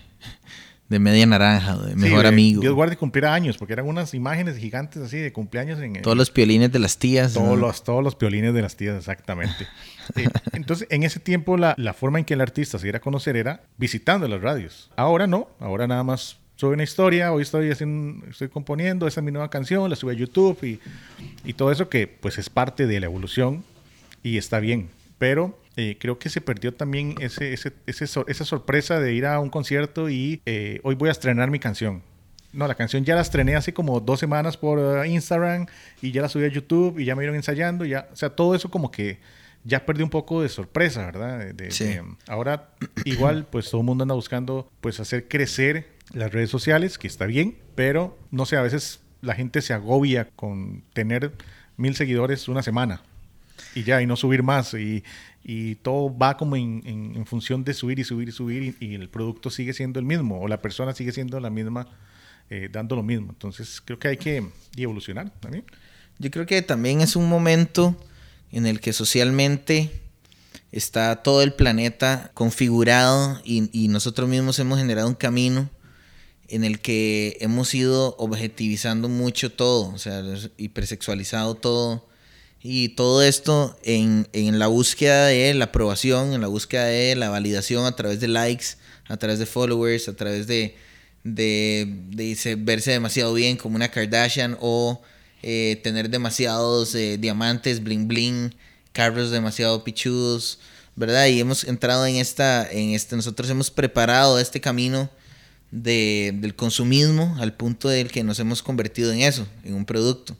de 0.89 0.99
media 0.99 1.25
naranja, 1.25 1.77
de 1.77 1.91
Sí, 1.93 1.97
mejor 1.97 2.23
de- 2.23 2.27
amigo. 2.27 2.61
Dios 2.61 2.73
guarde 2.75 2.97
cumpliera 2.97 3.33
años, 3.33 3.57
porque 3.57 3.73
eran 3.73 3.87
unas 3.87 4.13
imágenes 4.13 4.57
gigantes 4.57 5.01
así 5.01 5.17
de 5.17 5.31
cumpleaños 5.33 5.79
en 5.79 6.01
Todos 6.01 6.17
los 6.17 6.29
piolines 6.31 6.71
de 6.71 6.79
las 6.79 6.97
tías. 6.97 7.33
todos 7.33 7.47
¿no? 7.49 7.55
los, 7.55 7.83
todos 7.83 8.03
los 8.03 8.15
piolines 8.15 8.53
de 8.53 8.61
las 8.61 8.75
tías, 8.75 8.97
exactamente. 8.97 9.65
Entonces, 10.53 10.87
en 10.91 11.03
ese 11.03 11.19
tiempo, 11.19 11.57
la, 11.57 11.73
la 11.77 11.93
forma 11.93 12.19
en 12.19 12.25
que 12.25 12.33
el 12.33 12.41
artista 12.41 12.77
se 12.77 12.83
diera 12.83 12.97
a 12.97 13.01
conocer 13.01 13.37
era 13.37 13.63
visitando 13.77 14.27
las 14.27 14.41
radios. 14.41 14.91
Ahora 14.95 15.25
no, 15.27 15.49
ahora 15.59 15.87
nada 15.87 16.03
más 16.03 16.37
sube 16.63 16.75
una 16.75 16.83
historia, 16.83 17.33
hoy 17.33 17.41
estoy 17.41 17.69
haciendo, 17.71 18.25
estoy 18.27 18.47
componiendo, 18.47 19.05
esa 19.05 19.19
es 19.19 19.23
mi 19.25 19.31
nueva 19.31 19.49
canción, 19.49 19.89
la 19.89 19.97
sube 19.97 20.13
a 20.13 20.15
YouTube 20.15 20.57
y, 20.63 20.79
y 21.43 21.53
todo 21.53 21.71
eso 21.73 21.89
que 21.89 22.07
pues 22.07 22.37
es 22.37 22.49
parte 22.49 22.87
de 22.87 22.99
la 23.01 23.07
evolución 23.07 23.63
y 24.23 24.37
está 24.37 24.59
bien. 24.61 24.87
Pero 25.17 25.59
eh, 25.75 25.97
creo 25.99 26.19
que 26.19 26.29
se 26.29 26.39
perdió 26.39 26.73
también 26.73 27.15
ese, 27.19 27.51
ese, 27.51 27.73
ese 27.85 28.07
sor- 28.07 28.25
esa 28.29 28.45
sorpresa 28.45 28.99
de 29.01 29.13
ir 29.13 29.25
a 29.25 29.39
un 29.41 29.49
concierto 29.49 30.09
y 30.09 30.41
eh, 30.45 30.79
hoy 30.83 30.95
voy 30.95 31.09
a 31.09 31.11
estrenar 31.11 31.51
mi 31.51 31.59
canción. 31.59 32.01
No, 32.53 32.65
la 32.67 32.75
canción 32.75 33.03
ya 33.03 33.15
la 33.15 33.21
estrené 33.21 33.55
hace 33.55 33.73
como 33.73 33.99
dos 33.99 34.19
semanas 34.21 34.55
por 34.55 34.79
eh, 34.79 35.09
Instagram 35.09 35.65
y 36.01 36.11
ya 36.11 36.21
la 36.21 36.29
subí 36.29 36.45
a 36.45 36.47
YouTube 36.47 36.97
y 36.99 37.03
ya 37.05 37.15
me 37.15 37.21
vieron 37.21 37.35
ensayando. 37.35 37.83
Ya, 37.83 38.07
o 38.13 38.15
sea, 38.15 38.29
todo 38.29 38.55
eso 38.55 38.69
como 38.69 38.89
que 38.91 39.17
ya 39.65 39.85
perdió 39.85 40.05
un 40.05 40.11
poco 40.11 40.41
de 40.41 40.49
sorpresa, 40.49 41.05
¿verdad? 41.05 41.39
De- 41.39 41.53
de- 41.53 41.71
Sí. 41.71 41.85
de- 41.85 42.03
ahora 42.27 42.69
igual 43.05 43.47
pues 43.49 43.69
todo 43.71 43.81
el 43.81 43.85
mundo 43.85 44.03
anda 44.03 44.13
buscando 44.15 44.69
pues 44.81 44.99
hacer 44.99 45.27
crecer 45.27 45.92
las 46.11 46.31
redes 46.31 46.49
sociales, 46.49 46.97
que 46.97 47.07
está 47.07 47.25
bien, 47.25 47.57
pero 47.75 48.17
no 48.31 48.45
sé, 48.45 48.57
a 48.57 48.61
veces 48.61 48.99
la 49.21 49.35
gente 49.35 49.61
se 49.61 49.73
agobia 49.73 50.29
con 50.35 50.83
tener 50.93 51.33
mil 51.77 51.95
seguidores 51.95 52.47
una 52.47 52.61
semana 52.61 53.01
y 53.73 53.83
ya, 53.83 54.01
y 54.01 54.05
no 54.05 54.15
subir 54.15 54.43
más. 54.43 54.73
Y, 54.73 55.03
y 55.43 55.75
todo 55.75 56.15
va 56.15 56.37
como 56.37 56.55
en, 56.55 57.25
función 57.25 57.63
de 57.63 57.73
subir 57.73 57.99
y 57.99 58.03
subir 58.03 58.29
y 58.29 58.31
subir 58.31 58.75
y, 58.79 58.95
el 58.95 59.09
producto 59.09 59.49
sigue 59.49 59.73
siendo 59.73 59.99
el 59.99 60.05
mismo 60.05 60.39
o 60.41 60.47
la 60.47 60.61
persona 60.61 60.93
sigue 60.93 61.11
siendo 61.11 61.39
la 61.39 61.49
misma, 61.49 61.87
eh, 62.49 62.69
dando 62.71 62.95
lo 62.95 63.03
mismo. 63.03 63.31
Entonces 63.31 63.81
creo 63.83 63.99
que 63.99 64.09
hay 64.09 64.17
que 64.17 64.45
evolucionar 64.77 65.31
también. 65.39 65.65
Yo 66.19 66.31
creo 66.31 66.45
que 66.45 66.61
también 66.61 67.01
es 67.01 67.15
un 67.15 67.27
momento 67.27 67.95
en 68.51 68.65
el 68.65 68.79
que 68.79 68.93
socialmente 68.93 69.89
está 70.71 71.23
todo 71.23 71.41
el 71.41 71.53
planeta 71.53 72.31
configurado 72.33 73.41
y 73.43 73.87
nosotros 73.89 74.29
mismos 74.29 74.57
hemos 74.59 74.79
generado 74.79 75.07
un 75.07 75.15
camino 75.15 75.69
en 76.55 76.63
el 76.63 76.79
que 76.79 77.37
hemos 77.41 77.73
ido 77.73 78.15
objetivizando 78.17 79.09
mucho 79.09 79.51
todo, 79.51 79.93
o 79.93 79.97
sea, 79.97 80.23
hipersexualizado 80.57 81.55
todo. 81.55 82.05
Y 82.61 82.89
todo 82.89 83.21
esto 83.23 83.77
en, 83.83 84.27
en 84.31 84.57
la 84.57 84.67
búsqueda 84.67 85.25
de 85.27 85.53
la 85.53 85.65
aprobación, 85.65 86.33
en 86.33 86.41
la 86.41 86.47
búsqueda 86.47 86.85
de 86.85 87.15
la 87.15 87.29
validación 87.29 87.85
a 87.85 87.95
través 87.95 88.19
de 88.21 88.27
likes, 88.29 88.77
a 89.09 89.17
través 89.17 89.39
de 89.39 89.45
followers, 89.45 90.07
a 90.07 90.15
través 90.15 90.47
de, 90.47 90.75
de, 91.25 91.87
de 92.11 92.35
se- 92.35 92.55
verse 92.55 92.91
demasiado 92.91 93.33
bien 93.33 93.57
como 93.57 93.75
una 93.75 93.89
Kardashian 93.91 94.57
o 94.61 95.01
eh, 95.41 95.81
tener 95.83 96.09
demasiados 96.09 96.95
eh, 96.95 97.17
diamantes, 97.17 97.83
bling 97.83 98.07
bling, 98.07 98.55
carros 98.93 99.29
demasiado 99.31 99.83
pichudos, 99.83 100.59
¿verdad? 100.95 101.27
Y 101.27 101.41
hemos 101.41 101.65
entrado 101.65 102.05
en 102.05 102.15
esta, 102.15 102.65
en 102.71 102.91
este, 102.91 103.17
nosotros 103.17 103.49
hemos 103.49 103.71
preparado 103.71 104.39
este 104.39 104.61
camino 104.61 105.09
de, 105.73 106.33
del 106.39 106.55
consumismo 106.55 107.35
al 107.39 107.53
punto 107.53 107.89
del 107.89 108.11
que 108.11 108.23
nos 108.23 108.39
hemos 108.39 108.61
convertido 108.61 109.11
en 109.11 109.19
eso, 109.21 109.47
en 109.63 109.73
un 109.73 109.85
producto. 109.85 110.37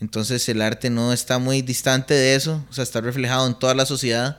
Entonces 0.00 0.48
el 0.48 0.60
arte 0.60 0.90
no 0.90 1.12
está 1.12 1.38
muy 1.38 1.62
distante 1.62 2.14
de 2.14 2.34
eso, 2.34 2.66
o 2.68 2.72
sea, 2.72 2.82
está 2.82 3.00
reflejado 3.00 3.46
en 3.46 3.56
toda 3.58 3.74
la 3.74 3.86
sociedad, 3.86 4.38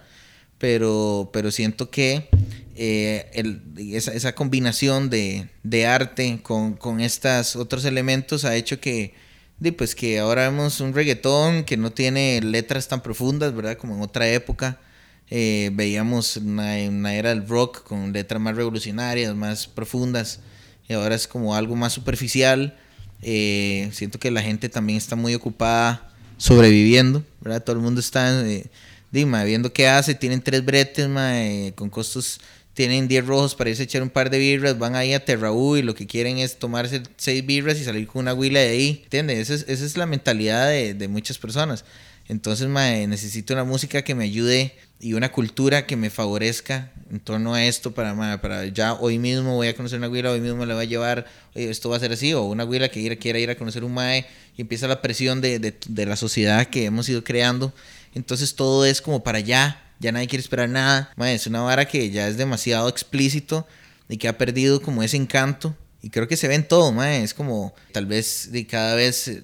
pero, 0.57 1.29
pero 1.31 1.51
siento 1.51 1.89
que 1.89 2.29
eh, 2.75 3.29
el- 3.33 3.61
esa, 3.93 4.13
esa 4.13 4.35
combinación 4.35 5.09
de, 5.09 5.47
de 5.63 5.85
arte 5.87 6.39
con, 6.43 6.73
con 6.73 6.99
estos 6.99 7.55
otros 7.55 7.85
elementos 7.85 8.43
ha 8.45 8.55
hecho 8.55 8.79
que, 8.81 9.13
pues 9.77 9.95
que 9.95 10.19
ahora 10.19 10.49
vemos 10.49 10.81
un 10.81 10.93
reggaetón 10.93 11.63
que 11.63 11.77
no 11.77 11.91
tiene 11.91 12.41
letras 12.41 12.89
tan 12.89 13.01
profundas, 13.01 13.55
¿verdad? 13.55 13.77
Como 13.77 13.95
en 13.95 14.01
otra 14.01 14.27
época. 14.29 14.79
Eh, 15.29 15.71
veíamos 15.73 16.37
una, 16.37 16.75
una 16.89 17.15
era 17.15 17.29
del 17.29 17.47
rock 17.47 17.83
con 17.83 18.13
letras 18.13 18.41
más 18.41 18.55
revolucionarias, 18.55 19.35
más 19.35 19.67
profundas, 19.67 20.39
y 20.87 20.93
ahora 20.93 21.15
es 21.15 21.27
como 21.27 21.55
algo 21.55 21.75
más 21.75 21.93
superficial. 21.93 22.77
Eh, 23.21 23.89
siento 23.93 24.19
que 24.19 24.31
la 24.31 24.41
gente 24.41 24.69
también 24.69 24.97
está 24.97 25.15
muy 25.15 25.33
ocupada 25.33 26.13
sobreviviendo. 26.37 27.23
Todo 27.65 27.75
el 27.75 27.81
mundo 27.81 27.99
está 27.99 28.45
eh, 28.45 28.65
viendo 29.11 29.71
qué 29.71 29.87
hace, 29.87 30.13
tienen 30.13 30.41
tres 30.41 30.63
bretes, 30.63 31.07
con 31.75 31.89
costos, 31.89 32.39
tienen 32.73 33.07
10 33.07 33.27
rojos 33.27 33.55
para 33.55 33.69
irse 33.69 33.83
a 33.83 33.85
echar 33.85 34.01
un 34.01 34.09
par 34.09 34.29
de 34.29 34.39
birras, 34.39 34.77
van 34.77 34.95
ahí 34.95 35.13
a 35.13 35.23
Terraú 35.23 35.77
y 35.77 35.83
lo 35.83 35.93
que 35.93 36.07
quieren 36.07 36.39
es 36.39 36.57
tomarse 36.57 37.03
seis 37.17 37.45
birras 37.45 37.79
y 37.79 37.83
salir 37.83 38.07
con 38.07 38.21
una 38.21 38.33
huila 38.33 38.59
de 38.59 38.69
ahí, 38.69 39.01
¿entiendes? 39.03 39.49
Esa 39.49 39.71
es, 39.71 39.95
la 39.95 40.05
mentalidad 40.05 40.69
de, 40.69 41.07
muchas 41.07 41.37
personas. 41.37 41.85
Entonces, 42.27 42.67
mae, 42.67 43.05
necesito 43.05 43.53
una 43.53 43.63
música 43.63 44.01
que 44.01 44.15
me 44.15 44.23
ayude 44.23 44.75
y 45.03 45.13
una 45.15 45.33
cultura 45.33 45.85
que 45.85 45.97
me 45.97 46.09
favorezca 46.09 46.93
en 47.11 47.19
torno 47.19 47.53
a 47.53 47.65
esto 47.65 47.93
para, 47.93 48.39
para 48.41 48.65
ya 48.67 48.93
hoy 48.93 49.19
mismo 49.19 49.55
voy 49.55 49.67
a 49.67 49.75
conocer 49.75 49.99
una 49.99 50.07
güila, 50.07 50.31
hoy 50.31 50.39
mismo 50.39 50.65
le 50.65 50.73
voy 50.73 50.85
a 50.85 50.87
llevar, 50.87 51.25
esto 51.53 51.89
va 51.89 51.97
a 51.97 51.99
ser 51.99 52.13
así, 52.13 52.33
o 52.33 52.43
una 52.43 52.63
güila 52.63 52.87
que 52.87 53.01
quiera, 53.01 53.17
quiera 53.17 53.37
ir 53.37 53.49
a 53.49 53.55
conocer 53.55 53.83
un 53.83 53.93
mae 53.93 54.25
y 54.55 54.61
empieza 54.61 54.87
la 54.87 55.01
presión 55.01 55.41
de, 55.41 55.59
de, 55.59 56.05
la 56.05 56.15
sociedad 56.15 56.67
que 56.67 56.85
hemos 56.85 57.09
ido 57.09 57.21
creando. 57.21 57.73
Entonces 58.15 58.55
todo 58.55 58.85
es 58.85 59.01
como 59.01 59.23
para 59.23 59.39
allá, 59.39 59.81
ya 59.99 60.13
nadie 60.13 60.27
quiere 60.27 60.41
esperar 60.41 60.69
nada. 60.69 61.11
Mae, 61.17 61.35
es 61.35 61.47
una 61.47 61.61
vara 61.61 61.85
que 61.85 62.09
ya 62.09 62.29
es 62.29 62.37
demasiado 62.37 62.87
explícito 62.87 63.67
y 64.07 64.15
que 64.15 64.29
ha 64.29 64.37
perdido 64.37 64.81
como 64.81 65.03
ese 65.03 65.17
encanto. 65.17 65.75
Y 66.01 66.11
creo 66.11 66.29
que 66.29 66.37
se 66.37 66.47
ve 66.47 66.55
en 66.55 66.65
todo, 66.65 66.93
mae. 66.93 67.23
es 67.23 67.33
como 67.33 67.75
tal 67.91 68.05
vez 68.05 68.49
de 68.53 68.65
cada 68.65 68.95
vez 68.95 69.27
eh, 69.27 69.41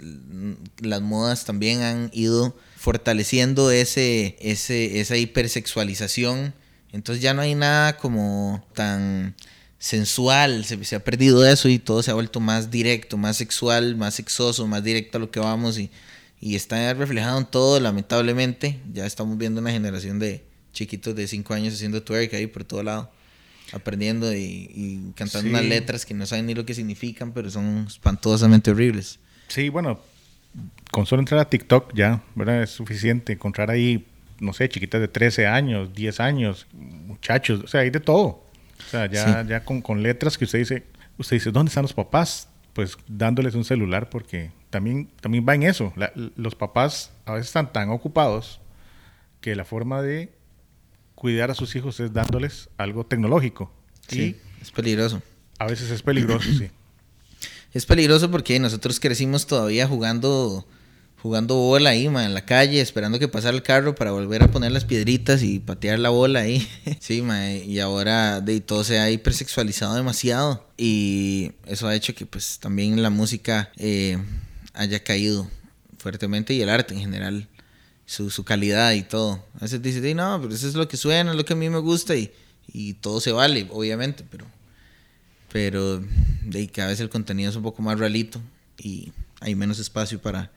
las 0.81 1.01
modas 1.01 1.43
también 1.43 1.81
han 1.81 2.09
ido 2.13 2.55
fortaleciendo 2.79 3.71
ese, 3.71 4.37
ese, 4.39 5.01
esa 5.01 5.17
hipersexualización. 5.17 6.53
Entonces 6.93 7.21
ya 7.21 7.33
no 7.33 7.41
hay 7.41 7.53
nada 7.53 7.97
como 7.97 8.65
tan 8.73 9.35
sensual, 9.79 10.63
se, 10.63 10.95
ha 10.95 11.03
perdido 11.03 11.45
eso 11.45 11.67
y 11.67 11.77
todo 11.77 12.01
se 12.03 12.11
ha 12.11 12.13
vuelto 12.13 12.39
más 12.39 12.71
directo, 12.71 13.17
más 13.17 13.35
sexual, 13.35 13.97
más 13.97 14.15
sexoso, 14.15 14.65
más 14.65 14.81
directo 14.81 15.17
a 15.17 15.21
lo 15.21 15.29
que 15.29 15.41
vamos 15.41 15.77
y, 15.77 15.91
y 16.39 16.55
está 16.55 16.93
reflejado 16.93 17.37
en 17.37 17.45
todo, 17.47 17.81
lamentablemente. 17.81 18.79
Ya 18.93 19.05
estamos 19.05 19.37
viendo 19.37 19.59
una 19.59 19.71
generación 19.71 20.17
de 20.17 20.45
chiquitos 20.71 21.13
de 21.15 21.27
5 21.27 21.53
años 21.53 21.73
haciendo 21.73 22.01
twerk 22.01 22.33
ahí 22.33 22.47
por 22.47 22.63
todo 22.63 22.81
lado, 22.81 23.11
aprendiendo 23.73 24.33
y, 24.33 25.11
cantando 25.15 25.49
unas 25.49 25.65
letras 25.65 26.05
que 26.05 26.13
no 26.13 26.25
saben 26.25 26.45
ni 26.45 26.55
lo 26.55 26.65
que 26.65 26.73
significan, 26.73 27.33
pero 27.33 27.51
son 27.51 27.87
espantosamente 27.89 28.71
horribles. 28.71 29.19
Sí, 29.49 29.67
bueno, 29.67 29.99
con 30.91 31.05
solo 31.05 31.21
entrar 31.21 31.39
a 31.39 31.49
TikTok 31.49 31.93
ya, 31.93 32.21
¿verdad? 32.35 32.63
Es 32.63 32.71
suficiente 32.71 33.33
encontrar 33.33 33.69
ahí, 33.69 34.07
no 34.39 34.53
sé, 34.53 34.69
chiquitas 34.69 35.01
de 35.01 35.07
13 35.07 35.47
años, 35.47 35.93
10 35.93 36.19
años, 36.19 36.67
muchachos, 36.73 37.61
o 37.63 37.67
sea, 37.67 37.81
hay 37.81 37.89
de 37.89 37.99
todo. 37.99 38.43
O 38.79 38.89
sea, 38.89 39.05
ya, 39.07 39.43
ya 39.43 39.63
con, 39.63 39.81
con, 39.81 40.01
letras 40.01 40.37
que 40.37 40.45
usted 40.45 40.59
dice, 40.59 40.83
usted 41.17 41.35
dice, 41.35 41.51
¿dónde 41.51 41.69
están 41.69 41.83
los 41.83 41.93
papás? 41.93 42.49
Pues 42.73 42.97
dándoles 43.07 43.55
un 43.55 43.65
celular 43.65 44.09
porque 44.09 44.51
también, 44.69 45.09
también 45.21 45.45
va 45.47 45.55
en 45.55 45.63
eso. 45.63 45.93
los 46.35 46.55
papás 46.55 47.11
a 47.25 47.33
veces 47.33 47.47
están 47.47 47.71
tan 47.73 47.89
ocupados 47.89 48.61
que 49.41 49.55
la 49.55 49.65
forma 49.65 50.01
de 50.01 50.31
cuidar 51.15 51.51
a 51.51 51.55
sus 51.55 51.75
hijos 51.75 51.99
es 51.99 52.13
dándoles 52.13 52.69
algo 52.77 53.05
tecnológico. 53.05 53.71
Sí, 54.07 54.37
es 54.61 54.71
peligroso. 54.71 55.21
A 55.59 55.65
veces 55.65 55.91
es 55.91 56.01
peligroso, 56.01 56.49
sí. 56.51 56.69
Es 57.71 57.85
peligroso 57.85 58.31
porque 58.31 58.59
nosotros 58.59 58.99
crecimos 58.99 59.45
todavía 59.45 59.87
jugando 59.87 60.65
jugando 61.21 61.55
bola 61.55 61.91
ahí, 61.91 62.09
ma, 62.09 62.25
en 62.25 62.33
la 62.33 62.45
calle, 62.45 62.81
esperando 62.81 63.19
que 63.19 63.27
pasara 63.27 63.55
el 63.55 63.63
carro 63.63 63.95
para 63.95 64.11
volver 64.11 64.43
a 64.43 64.51
poner 64.51 64.71
las 64.71 64.85
piedritas 64.85 65.43
y 65.43 65.59
patear 65.59 65.99
la 65.99 66.09
bola 66.09 66.41
ahí. 66.41 66.67
sí, 66.99 67.21
ma, 67.21 67.51
y 67.51 67.79
ahora 67.79 68.41
de 68.41 68.61
todo 68.61 68.83
se 68.83 68.99
ha 68.99 69.09
hipersexualizado 69.11 69.95
demasiado 69.95 70.67
y 70.77 71.51
eso 71.65 71.87
ha 71.87 71.95
hecho 71.95 72.15
que 72.15 72.25
pues 72.25 72.59
también 72.59 73.01
la 73.01 73.09
música 73.09 73.71
eh, 73.77 74.17
haya 74.73 75.03
caído 75.03 75.49
fuertemente 75.97 76.53
y 76.53 76.61
el 76.61 76.69
arte 76.69 76.93
en 76.93 77.01
general, 77.01 77.47
su, 78.05 78.29
su 78.29 78.43
calidad 78.43 78.93
y 78.93 79.03
todo. 79.03 79.45
A 79.57 79.61
veces 79.61 79.81
dice, 79.81 80.13
no, 80.15 80.39
pero 80.41 80.53
eso 80.53 80.67
es 80.67 80.75
lo 80.75 80.87
que 80.87 80.97
suena, 80.97 81.31
es 81.31 81.37
lo 81.37 81.45
que 81.45 81.53
a 81.53 81.57
mí 81.57 81.69
me 81.69 81.79
gusta 81.79 82.15
y, 82.15 82.31
y 82.67 82.93
todo 82.93 83.19
se 83.19 83.31
vale, 83.31 83.67
obviamente, 83.71 84.23
pero 84.29 84.45
pero 85.51 86.01
de 86.43 86.67
cada 86.69 86.89
vez 86.89 86.99
el 86.99 87.09
contenido 87.09 87.49
es 87.49 87.55
un 87.55 87.63
poco 87.63 87.81
más 87.81 87.99
realito 87.99 88.39
y 88.77 89.11
hay 89.41 89.55
menos 89.55 89.79
espacio 89.79 90.21
para 90.21 90.51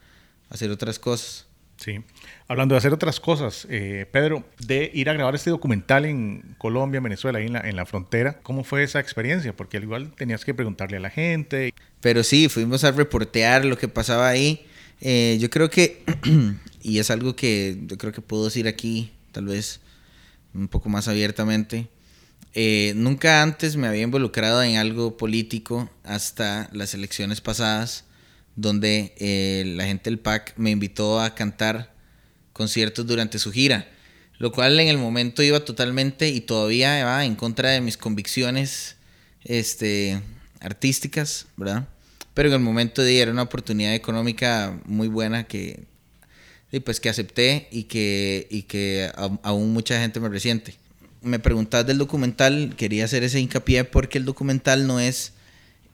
hacer 0.53 0.71
otras 0.71 0.99
cosas. 0.99 1.47
Sí. 1.77 2.01
Hablando 2.47 2.75
de 2.75 2.79
hacer 2.79 2.93
otras 2.93 3.19
cosas, 3.19 3.67
eh, 3.69 4.07
Pedro, 4.13 4.45
de 4.59 4.91
ir 4.95 5.11
a 5.11 5.15
grabar 5.15 5.35
este 5.35 5.51
documental 5.51 6.05
en 6.05 6.55
Colombia, 6.59 7.01
Venezuela, 7.01 7.41
ahí 7.41 7.47
en 7.47 7.55
la, 7.55 7.61
en 7.61 7.75
la 7.75 7.87
frontera, 7.87 8.39
¿cómo 8.43 8.63
fue 8.63 8.85
esa 8.85 9.01
experiencia? 9.01 9.57
Porque 9.57 9.79
al 9.79 9.83
igual 9.83 10.13
tenías 10.15 10.45
que 10.45 10.55
preguntarle 10.55 10.99
a 10.99 11.01
la 11.01 11.11
gente. 11.11 11.75
Pero 12.01 12.23
sí, 12.23 12.49
fuimos 12.49 12.85
a 12.85 12.93
reportear 12.93 13.65
lo 13.65 13.77
que 13.77 13.89
pasaba 13.89 14.29
ahí. 14.29 14.65
Eh, 15.01 15.39
yo 15.41 15.51
creo 15.51 15.71
que, 15.71 16.05
y 16.83 17.01
es 17.01 17.11
algo 17.11 17.35
que 17.35 17.77
yo 17.87 17.99
creo 17.99 18.13
que 18.13 18.21
puedo 18.21 18.45
decir 18.45 18.69
aquí, 18.69 19.13
tal 19.33 19.47
vez 19.47 19.81
un 20.55 20.69
poco 20.69 20.89
más 20.89 21.09
abiertamente, 21.09 21.89
eh, 22.55 22.93
nunca 22.95 23.43
antes 23.43 23.77
me 23.77 23.89
había 23.89 24.03
involucrado 24.03 24.63
en 24.63 24.77
algo 24.77 25.17
político 25.17 25.91
hasta 26.05 26.69
las 26.73 26.95
elecciones 26.95 27.41
pasadas, 27.41 28.05
donde 28.57 29.15
eh, 29.19 29.65
la 29.77 29.85
gente 29.85 30.11
del 30.11 30.19
PAC 30.19 30.55
me 30.57 30.71
invitó 30.71 31.21
a 31.21 31.35
cantar 31.35 31.95
conciertos 32.53 33.07
durante 33.07 33.39
su 33.39 33.53
gira, 33.53 33.89
lo 34.39 34.53
cual 34.53 34.79
en 34.79 34.89
el 34.89 34.99
momento 34.99 35.43
iba 35.43 35.65
totalmente 35.65 36.29
y 36.29 36.41
todavía 36.41 37.05
va 37.05 37.25
en 37.25 37.37
contra 37.37 37.71
de 37.71 37.81
mis 37.81 37.97
convicciones 37.97 38.97
este, 39.45 40.21
artísticas, 40.61 41.47
¿verdad? 41.57 41.89
Pero 42.35 42.49
en 42.49 42.55
el 42.55 42.61
momento 42.61 43.03
de 43.03 43.21
era 43.21 43.31
una 43.31 43.43
oportunidad 43.43 43.95
económica 43.95 44.81
muy 44.85 45.09
buena 45.09 45.45
que, 45.45 45.85
pues, 46.85 47.01
que 47.01 47.09
acepté 47.09 47.69
y 47.71 47.85
que, 47.85 48.47
y 48.51 48.63
que 48.63 49.11
aún 49.43 49.73
mucha 49.73 50.01
gente 50.01 50.21
me 50.21 50.29
resiente 50.29 50.75
me 51.23 51.39
preguntas 51.39 51.87
del 51.87 51.99
documental, 51.99 52.75
quería 52.77 53.05
hacer 53.05 53.23
ese 53.23 53.41
hincapié 53.41 53.85
porque 53.85 54.19
el 54.19 54.25
documental 54.25 54.87
no 54.87 55.01
es 55.01 55.33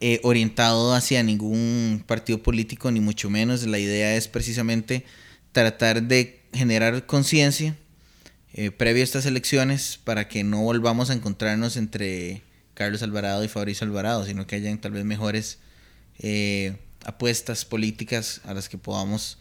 eh, 0.01 0.21
orientado 0.23 0.95
hacia 0.95 1.25
ningún 1.25 2.05
partido 2.07 2.41
político, 2.41 2.93
ni 2.93 3.01
mucho 3.01 3.31
menos. 3.31 3.67
La 3.67 3.81
idea 3.81 4.15
es 4.15 4.29
precisamente 4.29 5.05
tratar 5.51 6.05
de 6.05 6.41
generar 6.53 7.05
conciencia 7.07 7.77
eh, 8.53 8.71
previo 8.71 9.03
a 9.03 9.05
estas 9.05 9.27
elecciones 9.27 9.99
para 10.05 10.29
que 10.29 10.45
no 10.45 10.63
volvamos 10.63 11.11
a 11.11 11.15
encontrarnos 11.15 11.77
entre 11.77 12.43
Carlos 12.75 13.03
Alvarado 13.03 13.43
y 13.43 13.49
Fabricio 13.49 13.89
Alvarado, 13.89 14.25
sino 14.25 14.47
que 14.47 14.55
hayan 14.55 14.81
tal 14.81 14.93
vez 14.93 15.05
mejores 15.05 15.59
eh, 16.21 16.77
apuestas 17.05 17.65
políticas 17.65 18.41
a 18.45 18.55
las 18.55 18.69
que 18.69 18.79
podamos 18.79 19.39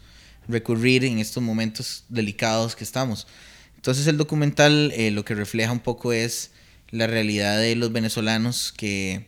recurrir 0.48 1.04
en 1.04 1.20
estos 1.20 1.40
momentos 1.40 2.02
delicados 2.08 2.74
que 2.74 2.82
estamos. 2.82 3.28
Entonces 3.76 4.08
el 4.08 4.16
documental 4.16 4.92
lo 5.12 5.24
que 5.24 5.36
refleja 5.36 5.70
un 5.70 5.78
poco 5.78 6.12
es 6.12 6.50
la 6.90 7.06
realidad 7.06 7.60
de 7.60 7.76
los 7.76 7.92
venezolanos 7.92 8.72
que 8.76 9.27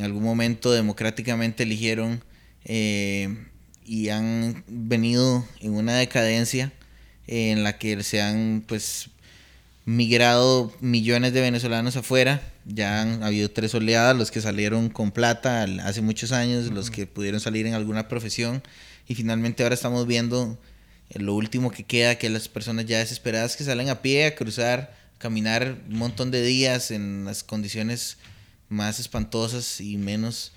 en 0.00 0.06
algún 0.06 0.22
momento 0.22 0.72
democráticamente 0.72 1.64
eligieron 1.64 2.24
eh, 2.64 3.36
y 3.84 4.08
han 4.08 4.64
venido 4.66 5.46
en 5.60 5.74
una 5.74 5.94
decadencia 5.94 6.72
en 7.26 7.62
la 7.62 7.76
que 7.76 8.02
se 8.02 8.22
han 8.22 8.64
pues 8.66 9.10
migrado 9.84 10.72
millones 10.80 11.34
de 11.34 11.42
venezolanos 11.42 11.96
afuera. 11.96 12.40
Ya 12.64 13.02
han 13.02 13.22
habido 13.22 13.50
tres 13.50 13.74
oleadas, 13.74 14.16
los 14.16 14.30
que 14.30 14.40
salieron 14.40 14.88
con 14.88 15.10
plata 15.10 15.64
hace 15.84 16.00
muchos 16.00 16.32
años, 16.32 16.70
los 16.72 16.90
que 16.90 17.06
pudieron 17.06 17.40
salir 17.40 17.66
en 17.66 17.74
alguna 17.74 18.08
profesión 18.08 18.62
y 19.06 19.14
finalmente 19.14 19.62
ahora 19.64 19.74
estamos 19.74 20.06
viendo 20.06 20.58
lo 21.12 21.34
último 21.34 21.70
que 21.70 21.84
queda, 21.84 22.14
que 22.14 22.30
las 22.30 22.48
personas 22.48 22.86
ya 22.86 23.00
desesperadas 23.00 23.54
que 23.54 23.64
salen 23.64 23.90
a 23.90 24.00
pie 24.00 24.24
a 24.24 24.34
cruzar, 24.34 24.96
caminar 25.18 25.76
un 25.90 25.98
montón 25.98 26.30
de 26.30 26.42
días 26.42 26.90
en 26.90 27.26
las 27.26 27.44
condiciones 27.44 28.16
más 28.70 29.00
espantosas 29.00 29.80
y 29.80 29.98
menos 29.98 30.52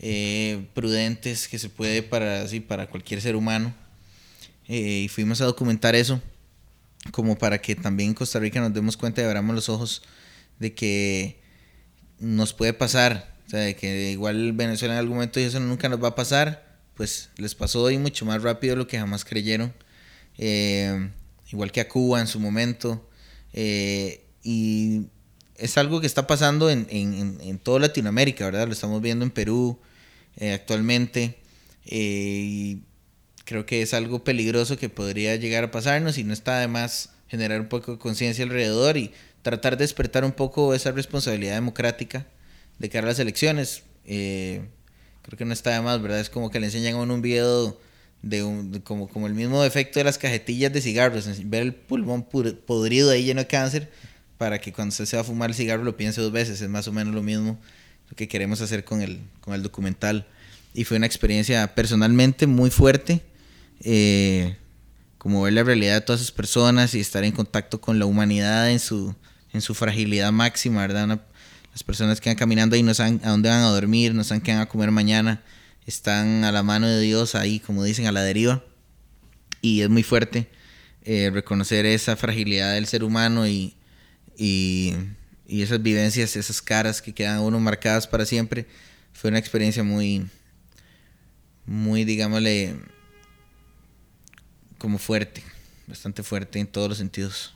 eh, 0.00 0.66
prudentes 0.74 1.46
que 1.46 1.58
se 1.58 1.68
puede 1.68 2.02
para, 2.02 2.42
así, 2.42 2.58
para 2.58 2.88
cualquier 2.88 3.20
ser 3.20 3.36
humano. 3.36 3.72
Eh, 4.66 5.02
y 5.04 5.08
fuimos 5.08 5.40
a 5.40 5.44
documentar 5.44 5.94
eso 5.94 6.20
como 7.12 7.38
para 7.38 7.60
que 7.60 7.76
también 7.76 8.10
en 8.10 8.14
Costa 8.14 8.38
Rica 8.38 8.60
nos 8.60 8.74
demos 8.74 8.96
cuenta 8.96 9.22
y 9.22 9.24
abramos 9.24 9.54
los 9.54 9.68
ojos 9.68 10.02
de 10.58 10.74
que 10.74 11.40
nos 12.18 12.52
puede 12.52 12.72
pasar. 12.72 13.36
O 13.46 13.50
sea, 13.50 13.60
de 13.60 13.76
que 13.76 14.10
igual 14.10 14.52
Venezuela 14.52 14.94
en 14.94 15.00
algún 15.00 15.16
momento 15.16 15.38
dijo 15.38 15.50
eso 15.50 15.60
nunca 15.60 15.88
nos 15.88 16.02
va 16.02 16.08
a 16.08 16.14
pasar. 16.14 16.78
Pues 16.94 17.30
les 17.36 17.54
pasó 17.54 17.82
hoy 17.82 17.98
mucho 17.98 18.26
más 18.26 18.42
rápido 18.42 18.74
de 18.74 18.78
lo 18.78 18.86
que 18.88 18.98
jamás 18.98 19.24
creyeron. 19.24 19.72
Eh, 20.36 21.10
igual 21.50 21.70
que 21.70 21.80
a 21.80 21.88
Cuba 21.88 22.20
en 22.20 22.26
su 22.26 22.40
momento. 22.40 23.08
Y 24.42 25.06
es 25.58 25.76
algo 25.76 26.00
que 26.00 26.06
está 26.06 26.26
pasando 26.26 26.70
en, 26.70 26.86
en, 26.88 27.38
en, 27.40 27.58
toda 27.58 27.80
Latinoamérica, 27.80 28.44
¿verdad? 28.46 28.66
Lo 28.66 28.72
estamos 28.72 29.02
viendo 29.02 29.24
en 29.24 29.30
Perú 29.30 29.78
eh, 30.36 30.52
actualmente. 30.52 31.38
y 31.84 32.82
creo 33.44 33.66
que 33.66 33.82
es 33.82 33.94
algo 33.94 34.24
peligroso 34.24 34.76
que 34.76 34.88
podría 34.88 35.34
llegar 35.36 35.64
a 35.64 35.70
pasarnos 35.70 36.18
y 36.18 36.24
no 36.24 36.32
está 36.32 36.60
de 36.60 36.68
más 36.68 37.10
generar 37.28 37.60
un 37.60 37.68
poco 37.68 37.92
de 37.92 37.98
conciencia 37.98 38.44
alrededor 38.44 38.96
y 38.96 39.12
tratar 39.42 39.76
de 39.76 39.84
despertar 39.84 40.24
un 40.24 40.32
poco 40.32 40.74
esa 40.74 40.92
responsabilidad 40.92 41.54
democrática 41.54 42.26
de 42.78 42.88
cara 42.88 43.06
a 43.06 43.10
las 43.10 43.18
elecciones. 43.18 43.82
creo 44.04 45.38
que 45.38 45.44
no 45.44 45.52
está 45.52 45.70
de 45.70 45.80
más, 45.80 46.00
¿verdad? 46.00 46.20
Es 46.20 46.30
como 46.30 46.50
que 46.50 46.60
le 46.60 46.66
enseñan 46.66 46.94
a 46.94 46.98
uno 46.98 47.14
un 47.14 47.22
video 47.22 47.80
de, 48.22 48.42
un, 48.44 48.80
como, 48.80 49.08
como 49.08 49.26
el 49.26 49.34
mismo 49.34 49.64
efecto 49.64 49.98
de 49.98 50.04
las 50.04 50.18
cajetillas 50.18 50.72
de 50.72 50.80
cigarros, 50.80 51.26
ver 51.48 51.62
el 51.62 51.74
pulmón 51.74 52.24
podrido 52.24 53.10
ahí 53.10 53.24
lleno 53.24 53.40
de 53.40 53.46
cáncer 53.46 53.90
para 54.38 54.60
que 54.60 54.72
cuando 54.72 54.92
usted 54.92 55.04
se 55.04 55.16
va 55.16 55.22
a 55.22 55.24
fumar 55.24 55.50
el 55.50 55.56
cigarro 55.56 55.84
lo 55.84 55.96
piense 55.96 56.20
dos 56.20 56.32
veces, 56.32 56.60
es 56.60 56.68
más 56.68 56.86
o 56.88 56.92
menos 56.92 57.12
lo 57.12 57.22
mismo 57.22 57.58
lo 58.08 58.16
que 58.16 58.28
queremos 58.28 58.60
hacer 58.60 58.84
con 58.84 59.02
el, 59.02 59.20
con 59.40 59.54
el 59.54 59.62
documental. 59.62 60.26
Y 60.72 60.84
fue 60.84 60.96
una 60.96 61.06
experiencia 61.06 61.74
personalmente 61.74 62.46
muy 62.46 62.70
fuerte, 62.70 63.20
eh, 63.82 64.56
como 65.18 65.42
ver 65.42 65.52
la 65.52 65.64
realidad 65.64 65.94
de 65.94 66.00
todas 66.00 66.20
esas 66.20 66.32
personas 66.32 66.94
y 66.94 67.00
estar 67.00 67.24
en 67.24 67.32
contacto 67.32 67.80
con 67.80 67.98
la 67.98 68.06
humanidad 68.06 68.70
en 68.70 68.78
su, 68.78 69.14
en 69.52 69.60
su 69.60 69.74
fragilidad 69.74 70.32
máxima, 70.32 70.82
¿verdad? 70.82 71.20
las 71.72 71.82
personas 71.84 72.20
que 72.20 72.30
van 72.30 72.36
caminando 72.36 72.76
ahí 72.76 72.82
no 72.82 72.94
saben 72.94 73.20
a 73.24 73.30
dónde 73.30 73.48
van 73.48 73.62
a 73.62 73.68
dormir, 73.68 74.14
no 74.14 74.24
saben 74.24 74.40
qué 74.40 74.52
van 74.52 74.60
a 74.60 74.68
comer 74.68 74.90
mañana, 74.90 75.42
están 75.86 76.44
a 76.44 76.52
la 76.52 76.62
mano 76.62 76.86
de 76.88 77.00
Dios 77.00 77.34
ahí, 77.34 77.60
como 77.60 77.84
dicen, 77.84 78.06
a 78.06 78.12
la 78.12 78.22
deriva. 78.22 78.62
Y 79.60 79.82
es 79.82 79.88
muy 79.88 80.02
fuerte 80.02 80.48
eh, 81.04 81.30
reconocer 81.32 81.86
esa 81.86 82.16
fragilidad 82.16 82.74
del 82.74 82.86
ser 82.86 83.02
humano 83.04 83.48
y, 83.48 83.74
y, 84.38 84.94
y, 85.46 85.62
esas 85.62 85.82
vivencias, 85.82 86.36
esas 86.36 86.62
caras 86.62 87.02
que 87.02 87.12
quedan 87.12 87.40
uno 87.40 87.58
marcadas 87.58 88.06
para 88.06 88.24
siempre. 88.24 88.66
Fue 89.12 89.30
una 89.30 89.38
experiencia 89.38 89.82
muy, 89.82 90.26
muy, 91.66 92.04
digámosle, 92.04 92.76
como 94.78 94.98
fuerte, 94.98 95.42
bastante 95.88 96.22
fuerte 96.22 96.60
en 96.60 96.68
todos 96.68 96.88
los 96.88 96.98
sentidos. 96.98 97.54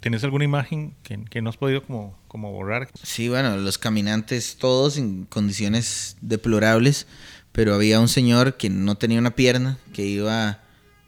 ¿Tienes 0.00 0.24
alguna 0.24 0.44
imagen 0.44 0.94
que, 1.02 1.22
que, 1.24 1.42
no 1.42 1.50
has 1.50 1.56
podido 1.56 1.84
como, 1.84 2.18
como 2.26 2.50
borrar? 2.50 2.88
Sí, 3.02 3.28
bueno, 3.28 3.56
los 3.56 3.78
caminantes 3.78 4.56
todos 4.56 4.96
en 4.96 5.26
condiciones 5.26 6.16
deplorables, 6.22 7.06
pero 7.52 7.74
había 7.74 8.00
un 8.00 8.08
señor 8.08 8.56
que 8.56 8.70
no 8.70 8.96
tenía 8.96 9.18
una 9.18 9.36
pierna, 9.36 9.78
que 9.92 10.06
iba 10.06 10.60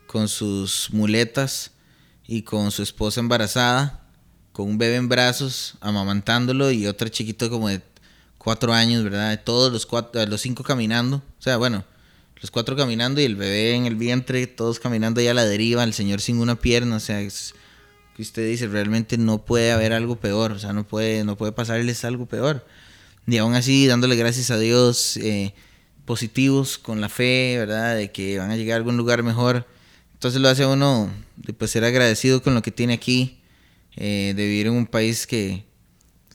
con 0.07 0.29
sus 0.29 0.91
muletas 0.93 1.73
y 2.27 2.43
con 2.43 2.71
su 2.71 2.83
esposa 2.83 3.21
embarazada, 3.21 4.02
con 4.53 4.69
un 4.69 4.79
bebé 4.79 4.97
en 4.97 5.09
brazos, 5.09 5.75
amamantándolo 5.81 6.71
y 6.71 6.87
otro 6.87 7.09
chiquito 7.09 7.51
como 7.51 7.69
de 7.69 7.81
cuatro 8.39 8.73
años, 8.73 9.05
¿verdad? 9.05 9.41
Todos 9.45 9.73
los, 9.73 9.87
cuatro, 9.87 10.25
los 10.27 10.41
cinco 10.41 10.63
caminando, 10.63 11.17
o 11.17 11.43
sea, 11.43 11.57
bueno, 11.57 11.85
los 12.41 12.51
cuatro 12.51 12.77
caminando 12.77 13.21
y 13.21 13.25
el 13.25 13.37
bebé 13.37 13.75
en 13.75 13.87
el 13.87 13.95
vientre, 13.95 14.47
todos 14.47 14.81
caminando 14.81 15.21
ya 15.21 15.31
a 15.31 15.35
la 15.35 15.45
deriva, 15.45 15.85
el 15.85 15.95
señor 15.95 16.21
sin 16.21 16.39
una 16.39 16.57
pierna, 16.57 16.97
o 16.97 17.01
sea, 17.01 17.21
es 17.21 17.55
que 18.17 18.23
usted 18.23 18.47
dice, 18.47 18.67
realmente 18.67 19.17
no 19.17 19.45
puede 19.45 19.73
haber 19.73 19.93
algo 19.93 20.17
peor, 20.17 20.53
o 20.53 20.59
sea, 20.59 20.73
no 20.73 20.87
puede, 20.87 21.25
no 21.25 21.37
puede 21.37 21.53
pasarles 21.53 22.05
algo 22.05 22.27
peor. 22.27 22.67
Y 23.27 23.39
aún 23.39 23.55
así, 23.55 23.87
dándole 23.87 24.17
gracias 24.17 24.51
a 24.51 24.59
Dios, 24.59 25.17
eh, 25.19 25.55
positivos, 26.05 26.79
con 26.79 27.01
la 27.01 27.09
fe, 27.09 27.57
¿verdad? 27.59 27.97
De 27.97 28.11
que 28.11 28.39
van 28.39 28.51
a 28.51 28.57
llegar 28.57 28.75
a 28.75 28.77
algún 28.79 28.97
lugar 28.97 29.23
mejor. 29.23 29.67
Entonces 30.15 30.41
lo 30.41 30.49
hace 30.49 30.67
uno 30.67 31.11
pues, 31.57 31.71
ser 31.71 31.85
agradecido 31.85 32.43
con 32.43 32.55
lo 32.55 32.63
que 32.63 32.71
tiene 32.73 32.95
aquí, 32.95 33.41
eh, 33.97 34.33
de 34.35 34.47
vivir 34.47 34.67
en 34.67 34.75
un 34.75 34.87
país 34.87 35.27
que, 35.27 35.65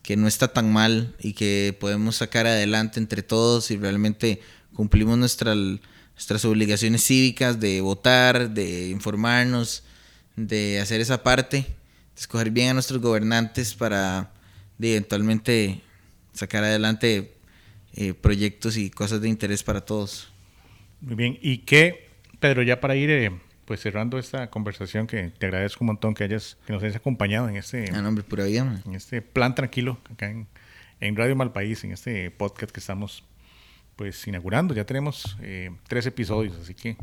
que 0.03 0.15
no 0.15 0.27
está 0.27 0.47
tan 0.49 0.71
mal 0.71 1.15
y 1.19 1.33
que 1.33 1.75
podemos 1.79 2.17
sacar 2.17 2.47
adelante 2.47 2.99
entre 2.99 3.23
todos 3.23 3.71
y 3.71 3.77
realmente 3.77 4.41
cumplimos 4.73 5.17
nuestra, 5.17 5.55
nuestras 5.55 6.45
obligaciones 6.45 7.03
cívicas 7.03 7.59
de 7.59 7.81
votar, 7.81 8.51
de 8.51 8.89
informarnos, 8.89 9.83
de 10.35 10.79
hacer 10.79 11.01
esa 11.01 11.23
parte, 11.23 11.57
de 11.57 12.19
escoger 12.19 12.51
bien 12.51 12.69
a 12.69 12.73
nuestros 12.73 13.01
gobernantes 13.01 13.73
para 13.73 14.31
eventualmente 14.79 15.81
sacar 16.33 16.63
adelante 16.63 17.33
eh, 17.93 18.13
proyectos 18.13 18.77
y 18.77 18.89
cosas 18.89 19.21
de 19.21 19.29
interés 19.29 19.63
para 19.63 19.81
todos. 19.81 20.31
Muy 21.01 21.15
bien, 21.15 21.37
y 21.41 21.59
qué, 21.59 22.09
Pedro, 22.39 22.61
ya 22.61 22.79
para 22.79 22.95
ir 22.95 23.09
eh, 23.09 23.31
pues 23.67 23.81
cerrando 23.81 24.17
esta 24.17 24.49
conversación, 24.49 25.07
que 25.07 25.29
te 25.37 25.45
agradezco 25.45 25.83
un 25.83 25.87
montón 25.87 26.13
que 26.13 26.23
hayas, 26.23 26.57
que 26.65 26.71
nos 26.71 26.81
hayas 26.81 26.95
acompañado 26.95 27.49
en 27.49 27.57
este, 27.57 27.91
ah, 27.93 28.01
nombre, 28.01 28.23
pura 28.23 28.45
vida, 28.45 28.81
en 28.85 28.95
este 28.95 29.21
plan 29.21 29.55
tranquilo 29.55 29.99
acá 30.09 30.29
en, 30.29 30.47
en 31.01 31.17
Radio 31.17 31.35
Malpaís, 31.35 31.83
en 31.83 31.91
este 31.91 32.31
podcast 32.31 32.71
que 32.71 32.79
estamos 32.79 33.25
pues 33.97 34.25
inaugurando. 34.25 34.73
Ya 34.73 34.85
tenemos 34.85 35.37
eh, 35.41 35.69
tres 35.89 36.05
episodios, 36.05 36.55
así 36.55 36.73
que 36.75 36.95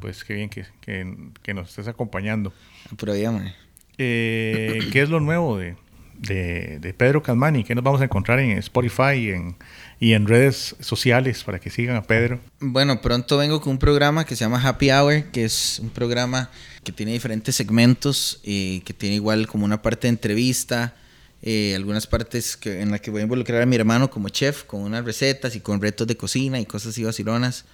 pues 0.00 0.24
qué 0.24 0.34
bien 0.34 0.50
que, 0.50 0.66
que, 0.80 1.54
nos 1.54 1.68
estés 1.68 1.86
acompañando. 1.86 2.52
Ah, 2.90 2.96
pura 2.96 3.12
vida, 3.12 3.54
eh, 3.96 4.80
¿Qué 4.92 5.00
es 5.00 5.08
lo 5.08 5.20
nuevo 5.20 5.58
de, 5.58 5.76
de, 6.18 6.78
de, 6.80 6.94
Pedro 6.94 7.22
Calmani? 7.22 7.64
¿Qué 7.64 7.74
nos 7.74 7.84
vamos 7.84 8.00
a 8.00 8.04
encontrar 8.04 8.38
en 8.40 8.58
Spotify 8.58 9.14
y 9.16 9.30
en, 9.30 9.56
y 10.00 10.12
en 10.12 10.26
redes 10.26 10.76
sociales 10.80 11.44
para 11.44 11.58
que 11.58 11.70
sigan 11.70 11.96
a 11.96 12.02
Pedro? 12.02 12.40
Bueno, 12.60 13.00
pronto 13.00 13.36
vengo 13.36 13.60
con 13.60 13.72
un 13.72 13.78
programa 13.78 14.24
que 14.24 14.36
se 14.36 14.44
llama 14.44 14.60
Happy 14.62 14.90
Hour, 14.90 15.24
que 15.32 15.44
es 15.44 15.78
un 15.80 15.90
programa 15.90 16.50
que 16.82 16.92
tiene 16.92 17.12
diferentes 17.12 17.56
segmentos, 17.56 18.40
y 18.42 18.80
que 18.80 18.92
tiene 18.92 19.16
igual 19.16 19.46
como 19.46 19.64
una 19.64 19.82
parte 19.82 20.06
de 20.06 20.10
entrevista, 20.10 20.94
eh, 21.42 21.74
algunas 21.74 22.06
partes 22.06 22.56
que, 22.56 22.80
en 22.80 22.90
las 22.90 23.00
que 23.00 23.10
voy 23.10 23.20
a 23.20 23.24
involucrar 23.24 23.60
a 23.62 23.66
mi 23.66 23.76
hermano 23.76 24.10
como 24.10 24.28
chef, 24.28 24.64
con 24.64 24.80
unas 24.80 25.04
recetas 25.04 25.54
y 25.56 25.60
con 25.60 25.80
retos 25.80 26.06
de 26.06 26.16
cocina 26.16 26.58
y 26.60 26.66
cosas 26.66 26.90
así 26.90 27.04
vacilonas. 27.04 27.64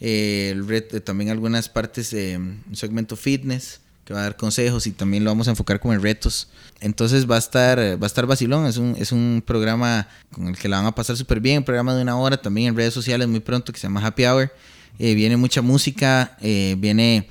Eh, 0.00 0.48
el 0.52 0.66
reto, 0.66 1.02
también 1.02 1.30
algunas 1.30 1.68
partes 1.68 2.10
de 2.10 2.38
un 2.38 2.74
segmento 2.74 3.16
fitness 3.16 3.80
que 4.10 4.14
va 4.14 4.20
a 4.22 4.24
dar 4.24 4.36
consejos 4.36 4.88
y 4.88 4.90
también 4.90 5.22
lo 5.22 5.30
vamos 5.30 5.46
a 5.46 5.50
enfocar 5.52 5.78
como 5.78 5.94
en 5.94 6.02
retos. 6.02 6.48
Entonces 6.80 7.30
va 7.30 7.36
a 7.36 7.38
estar, 7.38 7.78
va 7.78 8.06
a 8.06 8.08
estar 8.08 8.26
vacilón, 8.26 8.66
es 8.66 8.76
un, 8.76 8.96
es 8.98 9.12
un 9.12 9.40
programa 9.46 10.08
con 10.32 10.48
el 10.48 10.58
que 10.58 10.68
la 10.68 10.78
van 10.78 10.86
a 10.86 10.94
pasar 10.96 11.16
súper 11.16 11.38
bien, 11.38 11.58
un 11.58 11.64
programa 11.64 11.94
de 11.94 12.02
una 12.02 12.16
hora 12.16 12.36
también 12.36 12.70
en 12.70 12.76
redes 12.76 12.92
sociales 12.92 13.28
muy 13.28 13.38
pronto 13.38 13.72
que 13.72 13.78
se 13.78 13.86
llama 13.86 14.04
Happy 14.04 14.24
Hour. 14.24 14.52
Eh, 14.98 15.14
viene 15.14 15.36
mucha 15.36 15.62
música, 15.62 16.36
eh, 16.40 16.74
viene 16.76 17.28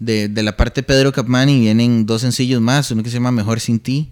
de, 0.00 0.26
de, 0.26 0.42
la 0.42 0.56
parte 0.56 0.80
de 0.80 0.82
Pedro 0.82 1.12
Capmani, 1.12 1.60
vienen 1.60 2.04
dos 2.06 2.22
sencillos 2.22 2.60
más, 2.60 2.90
uno 2.90 3.04
que 3.04 3.08
se 3.08 3.14
llama 3.14 3.30
Mejor 3.30 3.60
Sin 3.60 3.78
Ti, 3.78 4.10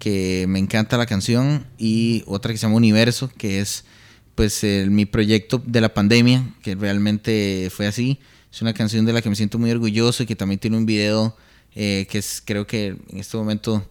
que 0.00 0.46
me 0.48 0.58
encanta 0.58 0.98
la 0.98 1.06
canción, 1.06 1.64
y 1.78 2.24
otra 2.26 2.50
que 2.50 2.58
se 2.58 2.62
llama 2.62 2.74
Universo, 2.74 3.30
que 3.38 3.60
es 3.60 3.84
pues 4.34 4.64
mi 4.64 5.06
proyecto 5.06 5.62
de 5.64 5.80
la 5.80 5.94
pandemia, 5.94 6.44
que 6.62 6.74
realmente 6.74 7.70
fue 7.70 7.86
así. 7.86 8.18
Es 8.56 8.62
una 8.62 8.72
canción 8.72 9.04
de 9.04 9.12
la 9.12 9.20
que 9.20 9.28
me 9.28 9.36
siento 9.36 9.58
muy 9.58 9.70
orgulloso 9.70 10.22
y 10.22 10.26
que 10.26 10.34
también 10.34 10.58
tiene 10.58 10.78
un 10.78 10.86
video 10.86 11.36
eh, 11.74 12.06
que 12.08 12.16
es 12.16 12.42
creo 12.42 12.66
que 12.66 12.96
en 13.10 13.18
este 13.18 13.36
momento 13.36 13.86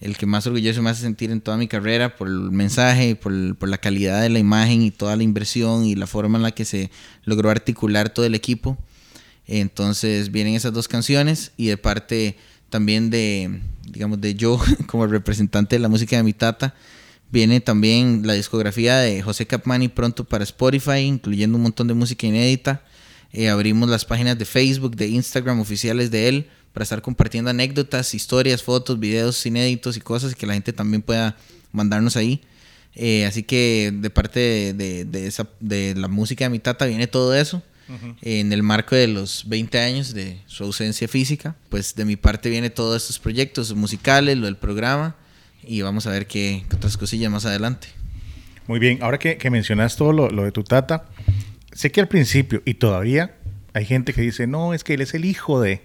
el 0.00 0.16
que 0.16 0.24
más 0.24 0.46
orgulloso 0.46 0.80
me 0.80 0.88
hace 0.88 1.02
sentir 1.02 1.30
en 1.30 1.42
toda 1.42 1.58
mi 1.58 1.68
carrera 1.68 2.16
por 2.16 2.28
el 2.28 2.50
mensaje, 2.50 3.14
por, 3.14 3.54
por 3.56 3.68
la 3.68 3.76
calidad 3.76 4.22
de 4.22 4.30
la 4.30 4.38
imagen 4.38 4.80
y 4.80 4.90
toda 4.90 5.16
la 5.16 5.22
inversión 5.22 5.84
y 5.84 5.96
la 5.96 6.06
forma 6.06 6.38
en 6.38 6.44
la 6.44 6.52
que 6.52 6.64
se 6.64 6.90
logró 7.26 7.50
articular 7.50 8.08
todo 8.08 8.24
el 8.24 8.34
equipo. 8.34 8.78
Entonces 9.46 10.32
vienen 10.32 10.54
esas 10.54 10.72
dos 10.72 10.88
canciones 10.88 11.52
y 11.58 11.66
de 11.66 11.76
parte 11.76 12.38
también 12.70 13.10
de, 13.10 13.60
digamos, 13.86 14.18
de 14.18 14.34
yo 14.34 14.58
como 14.86 15.06
representante 15.06 15.76
de 15.76 15.80
la 15.80 15.90
música 15.90 16.16
de 16.16 16.22
mi 16.22 16.32
tata, 16.32 16.74
viene 17.30 17.60
también 17.60 18.22
la 18.26 18.32
discografía 18.32 18.96
de 18.96 19.20
José 19.20 19.46
Capmani 19.46 19.88
pronto 19.88 20.24
para 20.24 20.42
Spotify, 20.42 21.00
incluyendo 21.00 21.58
un 21.58 21.64
montón 21.64 21.86
de 21.86 21.92
música 21.92 22.26
inédita. 22.26 22.82
Eh, 23.32 23.48
abrimos 23.48 23.88
las 23.88 24.04
páginas 24.04 24.38
de 24.38 24.44
Facebook, 24.44 24.96
de 24.96 25.08
Instagram 25.08 25.60
oficiales 25.60 26.10
de 26.10 26.28
él 26.28 26.46
para 26.72 26.84
estar 26.84 27.02
compartiendo 27.02 27.50
anécdotas, 27.50 28.14
historias, 28.14 28.62
fotos, 28.62 29.00
videos 29.00 29.44
inéditos 29.46 29.96
y 29.96 30.00
cosas 30.00 30.34
que 30.34 30.46
la 30.46 30.54
gente 30.54 30.72
también 30.72 31.02
pueda 31.02 31.36
mandarnos 31.72 32.16
ahí. 32.16 32.42
Eh, 32.94 33.26
así 33.26 33.42
que 33.42 33.92
de 33.94 34.10
parte 34.10 34.72
de, 34.74 35.26
esa, 35.26 35.48
de 35.60 35.94
la 35.94 36.08
música 36.08 36.44
de 36.44 36.50
mi 36.50 36.58
tata 36.58 36.86
viene 36.86 37.06
todo 37.06 37.34
eso. 37.34 37.62
En 38.20 38.52
el 38.52 38.64
marco 38.64 38.96
de 38.96 39.06
los 39.06 39.48
20 39.48 39.78
años 39.78 40.12
de 40.12 40.40
su 40.46 40.64
ausencia 40.64 41.06
física, 41.06 41.54
pues 41.68 41.94
de 41.94 42.04
mi 42.04 42.16
parte 42.16 42.50
viene 42.50 42.68
todos 42.68 43.00
estos 43.00 43.20
proyectos 43.20 43.72
musicales, 43.76 44.36
lo 44.36 44.46
del 44.46 44.56
programa, 44.56 45.14
y 45.62 45.82
vamos 45.82 46.06
a 46.08 46.10
ver 46.10 46.26
qué, 46.26 46.64
otras 46.74 46.96
cosillas 46.96 47.30
más 47.30 47.46
adelante. 47.46 47.86
Muy 48.66 48.80
bien, 48.80 48.98
ahora 49.02 49.20
que, 49.20 49.36
que 49.36 49.50
mencionas 49.50 49.94
todo 49.94 50.12
lo, 50.12 50.28
lo, 50.30 50.42
de 50.42 50.50
tu 50.50 50.64
tata, 50.64 51.04
sé 51.76 51.92
que 51.92 52.00
al 52.00 52.08
principio 52.08 52.62
y 52.64 52.74
todavía 52.74 53.36
hay 53.74 53.84
gente 53.84 54.14
que 54.14 54.22
dice, 54.22 54.46
no, 54.46 54.72
es 54.72 54.82
que 54.82 54.94
él 54.94 55.02
es 55.02 55.14
el 55.14 55.24
hijo 55.24 55.60
de... 55.60 55.82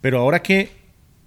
Pero 0.00 0.18
ahora 0.18 0.40
que 0.40 0.70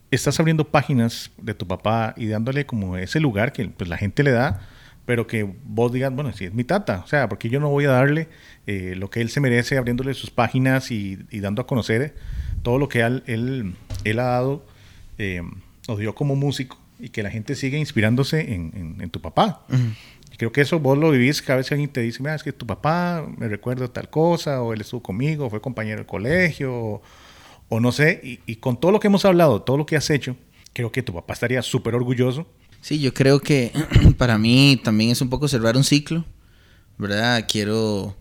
estás 0.09 0.39
abriendo 0.39 0.65
páginas 0.65 1.31
de 1.37 1.53
tu 1.53 1.67
papá 1.67 2.15
y 2.17 2.25
dándole 2.25 2.65
como 2.65 2.97
ese 2.97 3.19
lugar 3.19 3.53
que 3.53 3.67
pues, 3.67 3.87
la 3.87 3.97
gente 3.97 4.23
le 4.23 4.31
da, 4.31 4.61
pero 5.05 5.27
que 5.27 5.47
vos 5.63 5.93
digas, 5.93 6.11
bueno, 6.13 6.33
si 6.33 6.45
es 6.45 6.53
mi 6.53 6.63
tata, 6.63 7.03
o 7.05 7.07
sea, 7.07 7.29
porque 7.29 7.49
yo 7.49 7.59
no 7.59 7.69
voy 7.69 7.85
a 7.85 7.91
darle 7.91 8.27
eh, 8.65 8.95
lo 8.97 9.11
que 9.11 9.21
él 9.21 9.29
se 9.29 9.39
merece 9.39 9.77
abriéndole 9.77 10.15
sus 10.15 10.31
páginas 10.31 10.89
y, 10.89 11.17
dando 11.31 11.61
a 11.61 11.67
conocer 11.67 12.15
todo 12.63 12.79
lo 12.79 12.89
que 12.89 13.01
él, 13.01 13.23
él, 13.27 13.75
él 14.03 14.19
ha 14.19 14.23
dado, 14.23 14.65
eh, 15.19 15.43
nos 15.87 15.99
dio 15.99 16.15
como 16.15 16.35
músico 16.35 16.79
y 16.99 17.09
que 17.09 17.21
la 17.21 17.29
gente 17.29 17.53
siga 17.53 17.77
inspirándose 17.77 18.55
en, 18.55 18.97
en 18.99 19.09
tu 19.11 19.21
papá 19.21 19.65
creo 20.37 20.51
que 20.51 20.61
eso 20.61 20.79
vos 20.79 20.97
lo 20.97 21.11
vivís 21.11 21.41
cada 21.41 21.57
vez 21.57 21.67
que 21.67 21.75
alguien 21.75 21.89
te 21.89 22.01
dice, 22.01 22.21
mira, 22.21 22.35
es 22.35 22.43
que 22.43 22.51
tu 22.51 22.65
papá 22.65 23.25
me 23.37 23.47
recuerda 23.47 23.87
tal 23.87 24.09
cosa, 24.09 24.61
o 24.61 24.73
él 24.73 24.81
estuvo 24.81 25.01
conmigo, 25.01 25.45
o 25.45 25.49
fue 25.49 25.61
compañero 25.61 25.97
del 25.97 26.05
colegio, 26.05 27.01
o, 27.69 27.79
no 27.79 27.91
sé. 27.91 28.39
Y, 28.45 28.55
con 28.57 28.79
todo 28.79 28.91
lo 28.91 28.99
que 28.99 29.07
hemos 29.07 29.25
hablado, 29.25 29.61
todo 29.61 29.77
lo 29.77 29.85
que 29.85 29.95
has 29.95 30.09
hecho, 30.09 30.35
creo 30.73 30.91
que 30.91 31.03
tu 31.03 31.13
papá 31.13 31.33
estaría 31.33 31.61
súper 31.61 31.95
orgulloso. 31.95 32.47
Sí, 32.81 32.99
yo 32.99 33.13
creo 33.13 33.39
que 33.39 33.71
para 34.17 34.37
mí 34.37 34.79
también 34.83 35.11
es 35.11 35.21
un 35.21 35.29
poco 35.29 35.47
cerrar 35.47 35.77
un 35.77 35.83
ciclo, 35.83 36.25
¿verdad? 36.97 37.45
Quiero 37.49 38.15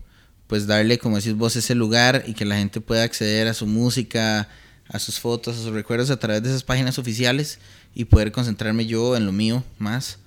pues 0.47 0.67
darle, 0.67 0.99
como 0.99 1.17
decís 1.17 1.35
vos, 1.35 1.55
ese 1.55 1.75
lugar 1.75 2.23
y 2.27 2.33
que 2.33 2.45
la 2.45 2.57
gente 2.57 2.79
pueda 2.81 3.03
acceder 3.03 3.47
a 3.47 3.53
su 3.53 3.65
música, 3.65 4.47
a 4.87 4.99
sus 4.99 5.19
fotos, 5.19 5.57
a 5.57 5.61
sus 5.61 5.73
recuerdos 5.73 6.11
a 6.11 6.19
través 6.19 6.43
de 6.43 6.49
esas 6.49 6.63
páginas 6.63 6.99
oficiales 6.99 7.59
y 7.93 8.05
poder 8.05 8.31
concentrarme 8.31 8.85
yo 8.85 9.17
en 9.17 9.25
lo 9.25 9.31
mío 9.31 9.63
más. 9.79 10.19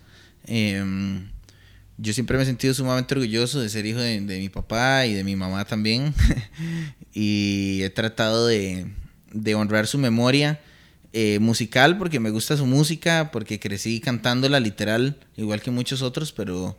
Em, 0.44 1.28
yo 1.98 2.12
siempre 2.12 2.36
me 2.36 2.44
he 2.44 2.46
sentido 2.46 2.72
sumamente 2.74 3.14
orgulloso 3.14 3.60
de 3.60 3.68
ser 3.68 3.84
hijo 3.84 3.98
de, 3.98 4.20
mi 4.20 4.48
papá 4.48 5.04
y 5.06 5.14
de 5.14 5.24
mi 5.24 5.34
mamá 5.34 5.64
también. 5.64 6.14
y 7.12 7.80
he 7.82 7.90
tratado 7.90 8.46
de, 8.46 8.86
honrar 9.56 9.88
su 9.88 9.98
memoria 9.98 10.60
eh, 11.12 11.40
musical 11.40 11.98
porque 11.98 12.20
me 12.20 12.30
gusta 12.30 12.56
su 12.56 12.66
música, 12.66 13.30
porque 13.32 13.58
crecí 13.58 14.00
cantándola 14.00 14.60
literal, 14.60 15.18
igual 15.36 15.60
que 15.60 15.72
muchos 15.72 16.02
otros, 16.02 16.32
pero 16.32 16.78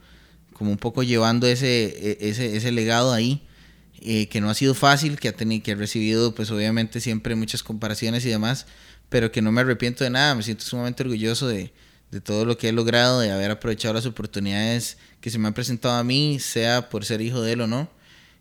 como 0.54 0.72
un 0.72 0.78
poco 0.78 1.04
llevando 1.04 1.48
ese, 1.48 1.86
e, 1.86 2.30
ese, 2.30 2.56
ese 2.56 2.72
legado 2.72 3.12
ahí, 3.12 3.46
eh, 4.02 4.30
que 4.30 4.40
no 4.40 4.50
ha 4.50 4.54
sido 4.54 4.74
fácil, 4.74 5.20
que, 5.20 5.28
ha 5.28 5.34
tenido, 5.34 5.64
que 5.64 5.72
he 5.72 5.76
recibido 5.76 6.34
pues 6.34 6.50
obviamente 6.52 7.02
siempre 7.02 7.36
muchas 7.36 7.62
comparaciones 7.62 8.26
y 8.26 8.30
demás, 8.30 8.68
pero 9.10 9.34
que 9.34 9.42
no 9.42 9.52
me 9.52 9.62
arrepiento 9.62 10.06
de 10.06 10.12
nada, 10.12 10.36
me 10.36 10.44
siento 10.44 10.64
sumamente 10.64 11.04
orgulloso 11.04 11.50
de, 11.50 11.74
de 12.12 12.22
todo 12.22 12.46
lo 12.46 12.58
que 12.58 12.70
he 12.70 12.72
logrado, 12.72 13.20
de 13.20 13.32
haber 13.32 13.52
aprovechado 13.52 13.94
las 13.94 14.06
oportunidades 14.06 14.98
que 15.22 15.30
se 15.30 15.38
me 15.38 15.48
han 15.48 15.54
presentado 15.54 15.96
a 15.96 16.04
mí, 16.04 16.40
sea 16.40 16.90
por 16.90 17.06
ser 17.06 17.22
hijo 17.22 17.42
de 17.42 17.54
él 17.54 17.62
o 17.62 17.68
no. 17.68 17.90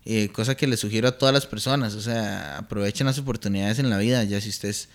Eh, 0.04 0.30
cosa 0.30 0.56
que 0.56 0.66
le 0.66 0.76
sugiero 0.76 1.08
a 1.08 1.18
todas 1.18 1.34
las 1.34 1.46
personas, 1.46 1.94
o 1.94 2.00
sea, 2.00 2.58
aprovechen 2.58 3.06
las 3.06 3.18
oportunidades 3.18 3.78
en 3.78 3.90
la 3.90 3.98
vida, 3.98 4.24
ya 4.24 4.40
si 4.40 4.48
usted 4.48 4.70
es 4.70 4.88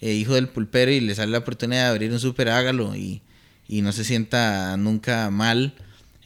eh, 0.00 0.12
hijo 0.12 0.34
del 0.34 0.48
pulpero 0.48 0.92
y 0.92 1.00
le 1.00 1.14
sale 1.14 1.32
la 1.32 1.38
oportunidad 1.38 1.84
de 1.84 1.90
abrir 1.90 2.12
un 2.12 2.20
súper, 2.20 2.48
hágalo 2.50 2.94
y, 2.94 3.22
y 3.66 3.82
no 3.82 3.92
se 3.92 4.04
sienta 4.04 4.76
nunca 4.76 5.30
mal 5.30 5.74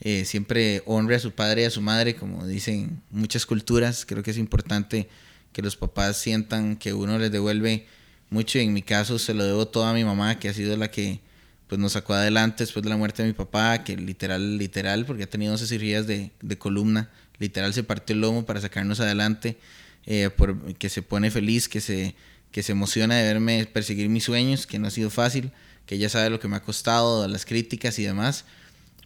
eh, 0.00 0.26
siempre 0.26 0.82
honre 0.84 1.16
a 1.16 1.18
su 1.18 1.32
padre 1.32 1.62
y 1.62 1.64
a 1.64 1.70
su 1.70 1.80
madre, 1.80 2.14
como 2.14 2.46
dicen 2.46 3.02
muchas 3.10 3.46
culturas. 3.46 4.04
Creo 4.04 4.22
que 4.22 4.32
es 4.32 4.38
importante 4.38 5.08
que 5.52 5.62
los 5.62 5.76
papás 5.76 6.18
sientan 6.18 6.76
que 6.76 6.92
uno 6.92 7.18
les 7.18 7.32
devuelve 7.32 7.86
mucho. 8.28 8.58
Y 8.58 8.62
en 8.62 8.74
mi 8.74 8.82
caso 8.82 9.18
se 9.18 9.32
lo 9.32 9.44
debo 9.44 9.66
todo 9.66 9.84
a 9.84 9.94
mi 9.94 10.04
mamá, 10.04 10.38
que 10.38 10.50
ha 10.50 10.54
sido 10.54 10.76
la 10.76 10.90
que 10.90 11.20
pues, 11.68 11.80
nos 11.80 11.92
sacó 11.92 12.14
adelante 12.14 12.64
después 12.64 12.82
de 12.82 12.90
la 12.90 12.96
muerte 12.96 13.22
de 13.22 13.28
mi 13.28 13.34
papá, 13.34 13.84
que 13.84 13.96
literal, 13.96 14.58
literal, 14.58 15.06
porque 15.06 15.24
ha 15.24 15.30
tenido 15.30 15.52
12 15.52 15.66
cirugías 15.66 16.06
de, 16.06 16.30
de 16.40 16.58
columna, 16.58 17.10
literal 17.38 17.74
se 17.74 17.82
partió 17.82 18.14
el 18.14 18.20
lomo 18.20 18.46
para 18.46 18.60
sacarnos 18.60 19.00
adelante, 19.00 19.58
eh, 20.06 20.30
que 20.78 20.88
se 20.88 21.02
pone 21.02 21.30
feliz, 21.30 21.68
que 21.68 21.80
se, 21.80 22.14
que 22.50 22.62
se 22.62 22.72
emociona 22.72 23.16
de 23.16 23.24
verme 23.24 23.66
perseguir 23.66 24.08
mis 24.08 24.24
sueños, 24.24 24.66
que 24.66 24.78
no 24.78 24.88
ha 24.88 24.90
sido 24.90 25.10
fácil, 25.10 25.52
que 25.86 25.96
ella 25.96 26.08
sabe 26.08 26.30
lo 26.30 26.40
que 26.40 26.48
me 26.48 26.56
ha 26.56 26.62
costado, 26.62 27.26
las 27.28 27.44
críticas 27.44 27.98
y 27.98 28.04
demás 28.04 28.44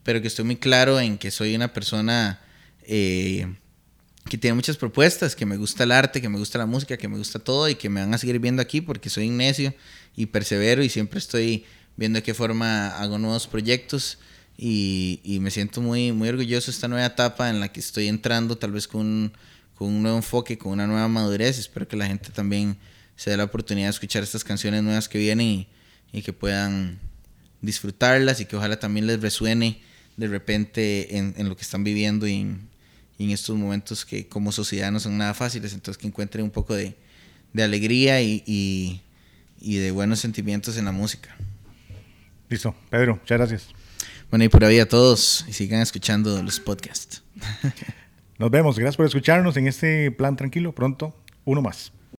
pero 0.08 0.22
que 0.22 0.28
estoy 0.28 0.46
muy 0.46 0.56
claro 0.56 0.98
en 0.98 1.18
que 1.18 1.30
soy 1.30 1.54
una 1.54 1.74
persona 1.74 2.40
eh, 2.84 3.46
que 4.26 4.38
tiene 4.38 4.54
muchas 4.54 4.78
propuestas, 4.78 5.36
que 5.36 5.44
me 5.44 5.58
gusta 5.58 5.84
el 5.84 5.92
arte, 5.92 6.22
que 6.22 6.30
me 6.30 6.38
gusta 6.38 6.56
la 6.56 6.64
música, 6.64 6.96
que 6.96 7.08
me 7.08 7.18
gusta 7.18 7.38
todo 7.38 7.68
y 7.68 7.74
que 7.74 7.90
me 7.90 8.00
van 8.00 8.14
a 8.14 8.16
seguir 8.16 8.38
viendo 8.38 8.62
aquí 8.62 8.80
porque 8.80 9.10
soy 9.10 9.28
necio 9.28 9.74
y 10.16 10.24
persevero 10.24 10.82
y 10.82 10.88
siempre 10.88 11.18
estoy 11.18 11.66
viendo 11.98 12.18
de 12.18 12.22
qué 12.22 12.32
forma 12.32 12.96
hago 12.96 13.18
nuevos 13.18 13.46
proyectos 13.48 14.18
y, 14.56 15.38
me 15.40 15.50
siento 15.50 15.80
muy, 15.80 16.12
muy 16.12 16.28
orgulloso 16.28 16.66
de 16.66 16.74
esta 16.74 16.88
nueva 16.88 17.06
etapa 17.06 17.50
en 17.50 17.60
la 17.60 17.70
que 17.70 17.80
estoy 17.80 18.08
entrando, 18.08 18.56
tal 18.56 18.72
vez 18.72 18.88
con 18.88 19.32
un, 19.80 20.02
nuevo 20.02 20.16
enfoque, 20.16 20.56
con 20.56 20.72
una 20.72 20.86
nueva 20.86 21.08
madurez. 21.08 21.58
Espero 21.58 21.86
que 21.86 21.96
la 21.96 22.06
gente 22.06 22.30
también 22.30 22.76
se 23.16 23.30
dé 23.30 23.36
la 23.36 23.44
oportunidad 23.44 23.86
de 23.86 23.90
escuchar 23.90 24.22
estas 24.22 24.44
canciones 24.44 24.82
nuevas 24.82 25.08
que 25.08 25.18
vienen 25.18 25.66
y, 26.12 26.22
que 26.22 26.32
puedan 26.32 26.98
disfrutarlas 27.60 28.40
y 28.40 28.46
que 28.46 28.56
ojalá 28.56 28.78
también 28.78 29.06
les 29.06 29.20
resuene 29.20 29.80
de 30.16 30.28
repente 30.28 31.16
en, 31.16 31.48
lo 31.48 31.56
que 31.56 31.62
están 31.62 31.82
viviendo 31.84 32.26
y 32.26 32.34
en, 32.34 32.68
estos 33.30 33.56
momentos 33.56 34.04
que 34.04 34.28
como 34.28 34.52
sociedad 34.52 34.92
no 34.92 35.00
son 35.00 35.18
nada 35.18 35.34
fáciles, 35.34 35.72
entonces 35.72 36.00
que 36.00 36.06
encuentren 36.06 36.44
un 36.44 36.50
poco 36.50 36.74
de, 36.74 36.96
alegría 37.56 38.22
y, 38.22 38.42
y, 39.60 39.76
de 39.76 39.90
buenos 39.90 40.20
sentimientos 40.20 40.76
en 40.76 40.84
la 40.84 40.92
música. 40.92 41.36
Listo, 42.48 42.74
Pedro, 42.90 43.16
muchas 43.16 43.38
gracias. 43.38 43.68
Bueno, 44.30 44.44
y 44.44 44.48
por 44.48 44.64
ahí 44.64 44.78
a 44.78 44.88
todos 44.88 45.44
y 45.48 45.52
sigan 45.52 45.80
escuchando 45.80 46.42
los 46.42 46.60
podcasts. 46.60 47.22
Nos 48.38 48.50
vemos, 48.50 48.78
gracias 48.78 48.96
por 48.96 49.06
escucharnos 49.06 49.56
en 49.56 49.66
este 49.66 50.10
plan 50.10 50.36
tranquilo, 50.36 50.72
pronto 50.74 51.14
uno 51.44 51.62
más. 51.62 51.92